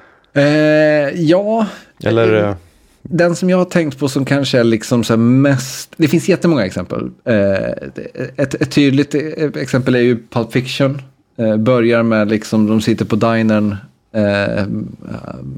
eh, 0.42 1.22
ja, 1.22 1.68
Eller? 2.04 2.34
eh, 2.50 2.56
den 3.02 3.36
som 3.36 3.50
jag 3.50 3.58
har 3.58 3.66
tänkt 3.66 4.00
på 4.00 4.10
som 4.10 4.26
kanske 4.26 4.60
är 4.60 4.64
liksom 4.64 5.04
så 5.04 5.18
mest... 5.18 5.94
Det 5.98 6.08
finns 6.08 6.30
jättemånga 6.30 6.66
exempel. 6.66 7.10
Eh, 7.26 7.72
ett, 8.36 8.54
ett 8.54 8.72
tydligt 8.72 9.16
exempel 9.56 9.96
är 9.96 10.00
ju 10.00 10.18
Pulp 10.30 10.52
Fiction. 10.52 11.02
Eh, 11.38 11.58
börjar 11.58 12.04
med 12.04 12.30
liksom 12.30 12.68
de 12.68 12.82
sitter 12.82 13.06
på 13.06 13.16
dinern, 13.16 13.76
eh, 14.18 14.66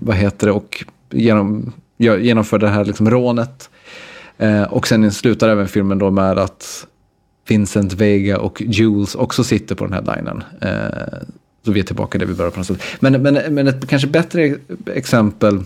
vad 0.01 0.16
heter 0.16 0.47
det, 0.47 0.53
och 0.53 0.86
genom, 1.10 1.74
genomför 1.97 2.60
det 2.60 2.70
här 2.70 2.86
liksom 2.86 3.10
rånet. 3.10 3.70
Eh, 4.38 4.64
och 4.64 4.88
sen 4.88 5.12
slutar 5.12 5.49
även 5.49 5.68
filmen 5.68 5.99
då 5.99 6.12
med 6.12 6.39
att 6.39 6.88
Vincent 7.47 7.93
Vega 7.93 8.38
och 8.38 8.62
Jules 8.62 9.16
också 9.16 9.43
sitter 9.43 9.76
på 9.76 9.86
den 9.86 9.93
här 9.93 10.16
dinern. 10.16 10.43
Eh, 10.62 11.20
så 11.66 11.72
vi 11.72 11.80
är 11.80 11.84
tillbaka 11.84 12.18
där 12.18 12.26
vi 12.26 12.34
började 12.34 12.53
på 12.53 12.60
något 12.60 12.68
sätt. 12.68 12.82
Men, 12.99 13.22
men, 13.22 13.53
men 13.53 13.68
ett 13.68 13.88
kanske 13.88 14.07
bättre 14.07 14.55
exempel, 14.93 15.64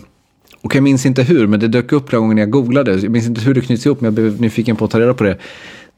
och 0.60 0.74
jag 0.74 0.82
minns 0.82 1.06
inte 1.06 1.22
hur, 1.22 1.46
men 1.46 1.60
det 1.60 1.68
dök 1.68 1.92
upp 1.92 2.08
flera 2.08 2.20
gånger 2.20 2.34
när 2.34 2.42
jag 2.42 2.50
googlade. 2.50 2.92
Jag 2.92 3.10
minns 3.10 3.26
inte 3.26 3.40
hur 3.40 3.54
det 3.54 3.60
knyts 3.60 3.86
ihop, 3.86 4.00
men 4.00 4.04
jag 4.04 4.14
blev 4.14 4.40
nyfiken 4.40 4.76
på 4.76 4.84
att 4.84 4.90
ta 4.90 5.00
reda 5.00 5.14
på 5.14 5.24
det. 5.24 5.38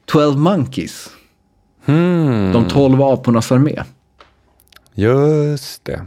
12 0.04 0.38
Monkeys, 0.38 1.10
hmm, 1.84 2.52
de 2.52 2.68
12 2.68 3.02
apornas 3.02 3.52
armé. 3.52 3.82
just 4.94 5.84
det. 5.84 6.06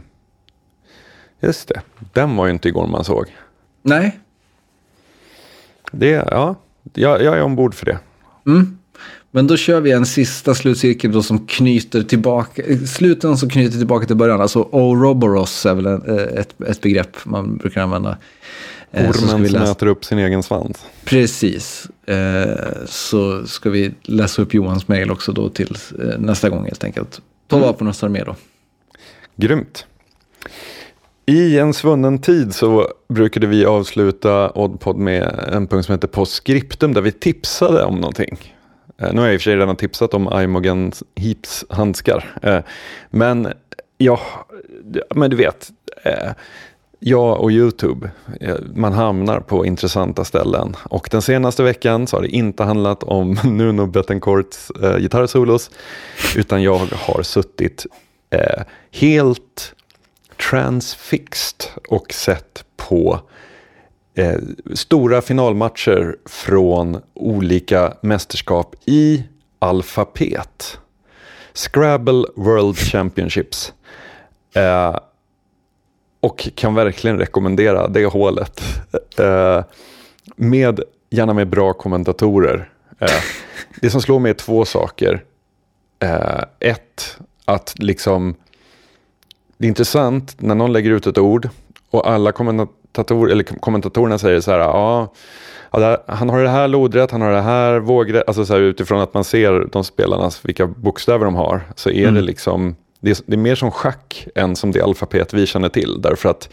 Just 1.40 1.68
det. 1.68 1.80
Den 2.12 2.36
var 2.36 2.46
ju 2.46 2.52
inte 2.52 2.68
igår 2.68 2.86
man 2.86 3.04
såg. 3.04 3.26
Nej, 3.82 4.18
Det, 5.92 6.06
ja, 6.30 6.54
jag, 6.94 7.22
jag 7.22 7.36
är 7.38 7.42
ombord 7.42 7.74
för 7.74 7.86
det. 7.86 7.98
mm. 8.46 8.78
men 9.30 9.46
då 9.46 9.56
kör 9.56 9.80
vi 9.80 9.92
en 9.92 10.06
sista 10.06 10.54
slutcirkel 10.54 11.12
då 11.12 11.22
som 11.22 11.46
knyter 11.46 12.02
tillbaka, 12.02 12.62
sluten 12.86 13.36
som 13.38 13.50
knyter 13.50 13.78
tillbaka 13.78 14.06
till 14.06 14.16
början. 14.16 14.40
Alltså 14.40 14.62
Ouroboros 14.72 15.66
är 15.66 15.74
väl 15.74 15.86
en, 15.86 16.18
eh, 16.18 16.40
ett, 16.40 16.60
ett 16.62 16.80
begrepp 16.80 17.24
man 17.24 17.56
brukar 17.56 17.82
använda. 17.82 18.18
Eh, 18.92 19.02
Ormen 19.02 19.14
som 19.28 19.42
läsa- 19.42 19.70
äter 19.72 19.86
upp 19.86 20.04
sin 20.04 20.18
egen 20.18 20.42
svans. 20.42 20.84
Precis. 21.04 21.86
Eh, 22.06 22.56
så 22.86 23.46
ska 23.46 23.70
vi 23.70 23.94
läsa 24.02 24.42
upp 24.42 24.54
Johans 24.54 24.88
mejl 24.88 25.10
också 25.10 25.32
då 25.32 25.48
till 25.48 25.76
nästa 26.18 26.48
gång 26.48 26.64
helt 26.64 26.84
enkelt. 26.84 27.20
12 27.48 27.62
Mm. 27.62 27.74
apornas 27.74 28.04
armé 28.04 28.22
då. 28.24 28.36
Grymt. 29.36 29.86
I 31.26 31.58
en 31.58 31.74
svunnen 31.74 32.18
tid 32.18 32.54
så 32.54 32.88
brukade 33.08 33.46
vi 33.46 33.64
avsluta 33.64 34.50
Oddpod 34.50 34.96
med 34.96 35.48
en 35.52 35.66
punkt 35.66 35.86
som 35.86 35.92
heter 35.92 36.08
Postscriptum 36.08 36.94
där 36.94 37.00
vi 37.00 37.12
tipsade 37.12 37.84
om 37.84 37.94
någonting. 37.94 38.38
Eh, 39.00 39.12
nu 39.12 39.20
har 39.20 39.26
jag 39.26 39.34
i 39.34 39.36
och 39.36 39.40
för 39.40 39.44
sig 39.44 39.56
redan 39.56 39.76
tipsat 39.76 40.14
om 40.14 40.42
Imogen 40.42 40.92
Heaps 41.16 41.64
handskar. 41.68 42.38
Eh, 42.42 42.58
men 43.10 43.52
ja, 43.98 44.20
men 45.14 45.30
du 45.30 45.36
vet, 45.36 45.70
eh, 46.02 46.32
jag 46.98 47.40
och 47.40 47.50
YouTube, 47.50 48.10
man 48.74 48.92
hamnar 48.92 49.40
på 49.40 49.66
intressanta 49.66 50.24
ställen. 50.24 50.76
Och 50.84 51.08
den 51.10 51.22
senaste 51.22 51.62
veckan 51.62 52.06
så 52.06 52.16
har 52.16 52.22
det 52.22 52.28
inte 52.28 52.62
handlat 52.62 53.02
om 53.02 53.38
Nuno 53.44 53.86
Betancourts 53.86 54.72
gitarrsolos, 54.98 55.70
utan 56.36 56.62
jag 56.62 56.78
har 56.78 57.22
suttit 57.22 57.86
helt 58.90 59.74
transfixed 60.48 61.66
och 61.88 62.12
sett 62.12 62.64
på 62.76 63.20
eh, 64.14 64.38
stora 64.74 65.22
finalmatcher 65.22 66.16
från 66.26 67.00
olika 67.14 67.94
mästerskap 68.00 68.74
i 68.84 69.24
alfabet. 69.58 70.78
Scrabble 71.54 72.24
World 72.36 72.76
Championships. 72.76 73.72
Eh, 74.54 74.96
och 76.20 76.48
kan 76.54 76.74
verkligen 76.74 77.18
rekommendera 77.18 77.88
det 77.88 78.06
hålet. 78.06 78.60
Eh, 79.18 79.64
med, 80.36 80.80
gärna 81.10 81.34
med 81.34 81.48
bra 81.48 81.72
kommentatorer. 81.72 82.72
Eh, 82.98 83.22
det 83.80 83.90
som 83.90 84.02
slår 84.02 84.18
mig 84.18 84.30
är 84.30 84.34
två 84.34 84.64
saker. 84.64 85.24
Eh, 86.02 86.42
ett, 86.60 87.18
att 87.44 87.74
liksom 87.78 88.34
det 89.60 89.66
är 89.66 89.68
intressant 89.68 90.36
när 90.38 90.54
någon 90.54 90.72
lägger 90.72 90.90
ut 90.90 91.06
ett 91.06 91.18
ord 91.18 91.48
och 91.90 92.10
alla 92.10 92.32
kommentator, 92.32 93.30
eller 93.30 93.42
kommentatorerna 93.42 94.18
säger 94.18 94.40
så 94.40 94.50
här, 94.50 94.58
ja, 94.58 95.14
han 96.06 96.28
har 96.28 96.42
det 96.42 96.48
här 96.48 96.68
lodrätt, 96.68 97.10
han 97.10 97.22
har 97.22 97.32
det 97.32 97.40
här 97.40 97.78
vågrätt, 97.78 98.24
alltså 98.26 98.44
så 98.44 98.52
här, 98.52 98.60
utifrån 98.60 99.00
att 99.00 99.14
man 99.14 99.24
ser 99.24 99.68
de 99.72 99.84
spelarnas, 99.84 100.40
vilka 100.44 100.66
bokstäver 100.66 101.24
de 101.24 101.34
har, 101.34 101.60
så 101.74 101.90
är 101.90 102.10
det 102.10 102.20
liksom, 102.20 102.76
det 103.00 103.10
är, 103.10 103.16
det 103.26 103.32
är 103.32 103.38
mer 103.38 103.54
som 103.54 103.70
schack 103.70 104.26
än 104.34 104.56
som 104.56 104.72
det 104.72 104.80
alfabet 104.80 105.34
vi 105.34 105.46
känner 105.46 105.68
till, 105.68 106.02
därför 106.02 106.28
att 106.28 106.48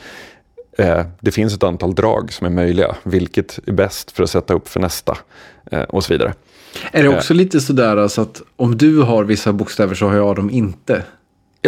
eh, 0.77 1.05
det 1.19 1.31
finns 1.31 1.55
ett 1.55 1.63
antal 1.63 1.95
drag 1.95 2.33
som 2.33 2.47
är 2.47 2.51
möjliga, 2.51 2.95
vilket 3.03 3.59
är 3.65 3.71
bäst 3.71 4.11
för 4.11 4.23
att 4.23 4.29
sätta 4.29 4.53
upp 4.53 4.67
för 4.67 4.79
nästa 4.79 5.17
eh, 5.71 5.81
och 5.81 6.03
så 6.03 6.13
vidare. 6.13 6.33
Är 6.91 7.03
det 7.03 7.09
också 7.09 7.33
lite 7.33 7.61
sådär 7.61 7.97
alltså 7.97 8.21
att 8.21 8.41
om 8.55 8.77
du 8.77 9.01
har 9.01 9.23
vissa 9.23 9.53
bokstäver 9.53 9.95
så 9.95 10.07
har 10.07 10.15
jag 10.15 10.35
dem 10.35 10.49
inte? 10.49 11.03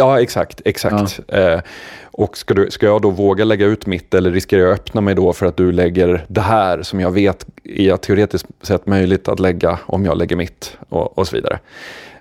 Ja, 0.00 0.20
exakt. 0.20 0.60
exakt. 0.64 1.20
Eh, 1.28 1.60
och 2.02 2.36
ska, 2.36 2.54
du, 2.54 2.70
ska 2.70 2.86
jag 2.86 3.02
då 3.02 3.10
våga 3.10 3.44
lägga 3.44 3.66
ut 3.66 3.86
mitt 3.86 4.14
eller 4.14 4.30
riskerar 4.30 4.62
jag 4.62 4.72
öppna 4.72 5.00
mig 5.00 5.14
då 5.14 5.32
för 5.32 5.46
att 5.46 5.56
du 5.56 5.72
lägger 5.72 6.24
det 6.28 6.40
här 6.40 6.82
som 6.82 7.00
jag 7.00 7.10
vet 7.10 7.46
är 7.64 7.96
teoretiskt 7.96 8.46
sett 8.62 8.86
möjligt 8.86 9.28
att 9.28 9.40
lägga 9.40 9.78
om 9.86 10.04
jag 10.04 10.16
lägger 10.18 10.36
mitt 10.36 10.76
och, 10.88 11.18
och 11.18 11.28
så 11.28 11.36
vidare. 11.36 11.58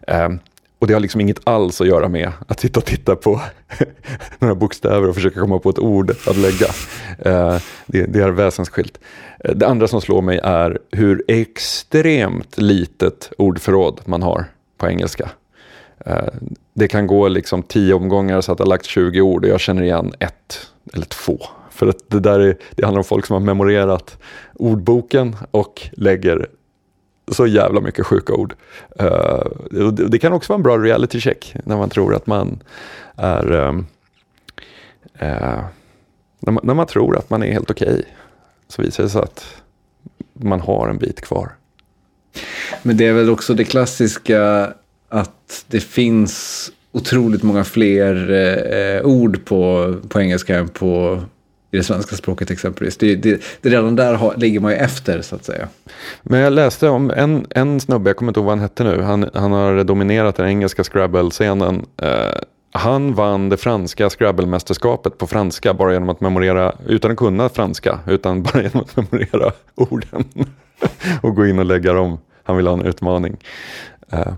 Eh, 0.08 0.30
och 0.80 0.88
det 0.88 0.94
har 0.94 1.00
liksom 1.00 1.22
inget 1.22 1.40
alls 1.44 1.82
att 1.82 1.88
göra 1.88 2.08
med 2.08 2.32
att 2.48 2.60
sitta 2.60 2.80
och 2.80 2.86
titta 2.86 3.16
på 3.16 3.42
några 4.40 4.56
bokstäver 4.56 5.10
och 5.10 5.16
försöka 5.16 5.40
komma 5.40 5.60
på 5.60 5.70
ett 5.70 5.80
ord 5.80 6.12
att 6.28 6.38
lägga. 6.38 6.68
Eh, 7.20 7.62
det, 7.86 8.06
det 8.06 8.20
är 8.20 8.30
väsensskilt. 8.30 9.00
Eh, 9.44 9.56
Det 9.56 9.68
andra 9.68 9.88
som 9.88 10.02
slår 10.02 10.22
mig 10.22 10.40
är 10.44 10.80
hur 10.92 11.24
extremt 11.28 12.58
litet 12.58 13.32
ordförråd 13.38 14.02
man 14.06 14.24
har 14.24 14.46
på 14.78 14.88
engelska. 14.88 15.30
Eh, 16.06 16.28
det 16.74 16.88
kan 16.88 17.08
gå 17.08 17.28
liksom 17.28 17.64
tio 17.64 17.94
omgångar 17.94 18.42
så 18.42 18.52
att 18.52 18.60
jag 18.60 18.66
har 18.66 18.70
lagt 18.70 18.86
20 18.86 19.22
ord 19.22 19.46
och 19.46 19.52
jag 19.52 19.60
känner 19.60 19.84
igen 19.84 20.14
ett 20.20 20.68
eller 20.94 21.06
två. 21.06 21.40
För 21.70 21.88
att 21.88 22.10
det 22.10 22.20
där 22.20 22.40
är, 22.40 22.58
det 22.76 22.86
handlar 22.86 23.00
om 23.00 23.06
folk 23.06 23.26
som 23.26 23.34
har 23.34 23.42
memorerat 23.42 24.18
ordboken 24.54 25.36
och 25.52 25.90
lägger 25.92 26.48
så 27.32 27.48
jävla 27.48 27.82
mycket 27.82 28.06
sjuka 28.06 28.34
ord. 28.34 28.56
Eh, 29.00 29.44
det, 29.72 30.08
det 30.08 30.20
kan 30.20 30.34
också 30.34 30.54
vara 30.54 30.58
en 30.58 30.64
bra 30.64 30.78
reality 30.78 31.20
check 31.20 31.56
när 31.64 31.78
man 31.78 31.90
tror 31.90 32.16
att 32.16 32.28
man 32.28 32.64
är 33.16 33.52
ehm, 33.52 33.86
eh, 35.14 35.60
när, 36.40 36.52
man, 36.52 36.64
när 36.64 36.74
man 36.74 36.88
tror 36.88 37.18
att 37.18 37.30
man 37.30 37.44
är 37.44 37.52
helt 37.52 37.72
okej. 37.72 38.06
så 38.68 38.82
visar 38.82 39.04
det 39.04 39.10
sig 39.10 39.22
att 39.22 39.46
man 40.34 40.62
har 40.62 40.90
en 40.90 40.98
bit 40.98 41.22
kvar. 41.22 41.56
Men 42.84 42.98
det 42.98 43.08
är 43.08 43.14
väl 43.14 43.30
också 43.30 43.54
det 43.54 43.64
klassiska 43.64 44.74
att 45.10 45.66
det 45.68 45.80
finns 45.80 46.72
otroligt 46.92 47.44
många 47.44 47.64
fler 47.64 48.32
eh, 48.32 48.80
eh, 48.80 49.06
ord 49.06 49.46
på, 49.46 49.96
på 50.10 50.22
engelska 50.22 50.58
än 50.58 50.68
på 50.68 51.22
i 51.72 51.78
det 51.78 51.84
svenska 51.84 52.16
språket 52.16 52.52
exempelvis. 52.52 52.98
Det, 52.98 53.16
det, 53.16 53.42
det 53.62 53.70
redan 53.70 53.96
där 53.96 54.14
har, 54.14 54.36
ligger 54.38 54.60
man 54.60 54.72
ju 54.72 54.78
efter 54.78 55.22
så 55.22 55.36
att 55.36 55.46
säga. 55.46 55.68
Men 56.24 56.40
jag 56.40 56.54
läste 56.54 56.90
om 56.90 57.12
en, 57.12 57.46
en 57.50 57.80
snubbe, 57.80 58.10
jag 58.10 58.18
kommer 58.18 58.30
inte 58.30 58.40
ihåg 58.40 58.46
vad 58.46 58.58
han 58.58 58.62
hette 58.62 58.84
nu, 58.84 59.02
han, 59.02 59.30
han 59.34 59.52
har 59.52 59.84
dominerat 59.84 60.36
den 60.36 60.48
engelska 60.48 60.84
Scrabble-scenen 60.84 61.86
eh, 62.02 62.42
han 62.72 63.14
vann 63.14 63.50
det 63.50 63.58
franska 63.58 64.10
Scrabble-mästerskapet 64.10 65.18
på 65.18 65.28
franska 65.28 65.74
bara 65.74 65.94
genom 65.94 66.10
att 66.10 66.22
memorera, 66.22 66.76
utan 66.88 67.12
att 67.12 67.18
kunna 67.18 67.50
franska, 67.50 68.00
utan 68.08 68.44
bara 68.44 68.64
genom 68.64 68.82
att 68.82 68.96
memorera 68.96 69.52
orden. 69.76 70.26
och 71.22 71.36
gå 71.36 71.46
in 71.46 71.60
och 71.60 71.66
lägga 71.66 71.94
dem. 71.94 72.18
Han 72.44 72.58
vill 72.58 72.68
ha 72.68 72.74
en 72.74 72.86
utmaning. 72.86 73.38
Eh, 74.12 74.34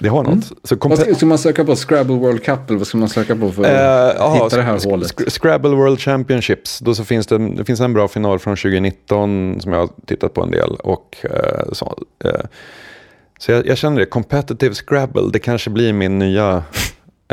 det 0.00 0.08
har 0.08 0.22
något. 0.22 0.32
Mm. 0.32 0.42
Så 0.64 0.76
vad 0.80 0.98
ska, 0.98 1.14
ska, 1.14 1.26
man 1.26 1.38
söka 1.38 1.64
på? 1.64 1.76
Scrabble 1.76 2.16
World 2.16 2.44
Cup 2.44 2.68
eller 2.68 2.78
vad 2.78 2.86
ska 2.86 2.98
man 2.98 3.08
söka 3.08 3.36
på 3.36 3.52
för 3.52 3.62
att 3.62 3.68
uh, 3.68 3.72
hitta 3.72 4.24
aha, 4.24 4.48
det 4.48 4.62
här 4.62 4.90
hålet? 4.90 5.32
Scrabble 5.32 5.70
World 5.70 6.00
Championships. 6.00 6.78
Då 6.78 6.94
så 6.94 7.04
finns 7.04 7.26
det, 7.26 7.38
det 7.38 7.64
finns 7.64 7.80
en 7.80 7.92
bra 7.92 8.08
final 8.08 8.38
från 8.38 8.56
2019 8.56 9.60
som 9.60 9.72
jag 9.72 9.80
har 9.80 9.90
tittat 10.06 10.34
på 10.34 10.42
en 10.42 10.50
del. 10.50 10.70
Och, 10.70 11.16
uh, 11.24 11.72
så, 11.72 11.98
uh, 12.24 12.32
så 13.38 13.52
jag, 13.52 13.66
jag, 13.66 13.78
känner 13.78 14.00
det, 14.00 14.06
competitive 14.06 14.74
Scrabble, 14.74 15.30
det 15.32 15.38
kanske 15.38 15.70
blir 15.70 15.92
min 15.92 16.18
nya, 16.18 16.64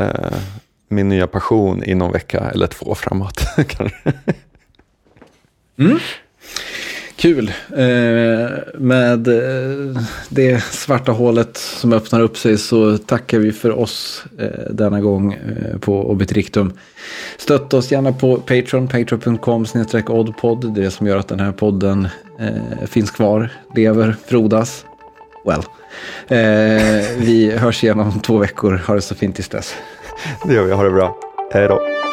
min 0.89 1.09
nya 1.09 1.27
passion 1.27 1.83
i 1.83 1.95
någon 1.95 2.11
vecka 2.11 2.39
eller 2.53 2.67
två 2.67 2.95
framåt. 2.95 3.41
mm. 5.77 5.99
Kul. 7.25 7.51
Eh, 7.69 8.49
med 8.73 9.27
eh, 9.27 10.01
det 10.29 10.63
svarta 10.63 11.11
hålet 11.11 11.57
som 11.57 11.93
öppnar 11.93 12.21
upp 12.21 12.37
sig 12.37 12.57
så 12.57 12.97
tackar 12.97 13.39
vi 13.39 13.51
för 13.51 13.79
oss 13.79 14.25
eh, 14.39 14.71
denna 14.71 15.01
gång 15.01 15.37
på 15.79 16.11
Obitrictum. 16.11 16.73
Stötta 17.37 17.77
oss 17.77 17.91
gärna 17.91 18.13
på 18.13 18.37
Patreon, 18.37 18.87
patreon.com 18.87 19.65
oddpod. 20.07 20.73
Det 20.73 20.81
är 20.81 20.83
det 20.83 20.91
som 20.91 21.07
gör 21.07 21.17
att 21.17 21.27
den 21.27 21.39
här 21.39 21.51
podden 21.51 22.07
finns 22.87 23.11
kvar, 23.11 23.49
lever, 23.75 24.15
frodas. 24.27 24.85
Well. 25.45 25.63
Vi 27.17 27.57
hörs 27.57 27.83
igen 27.83 27.99
om 27.99 28.19
två 28.19 28.37
veckor. 28.37 28.81
Ha 28.87 28.95
det 28.95 29.01
så 29.01 29.15
fint 29.15 29.35
tills 29.35 29.49
dess. 29.49 29.75
Det 30.47 30.53
gör 30.53 30.63
vi. 30.63 30.71
Ha 30.71 30.83
det 30.83 30.91
bra. 30.91 31.17
Hej 31.53 31.67
då. 31.67 32.04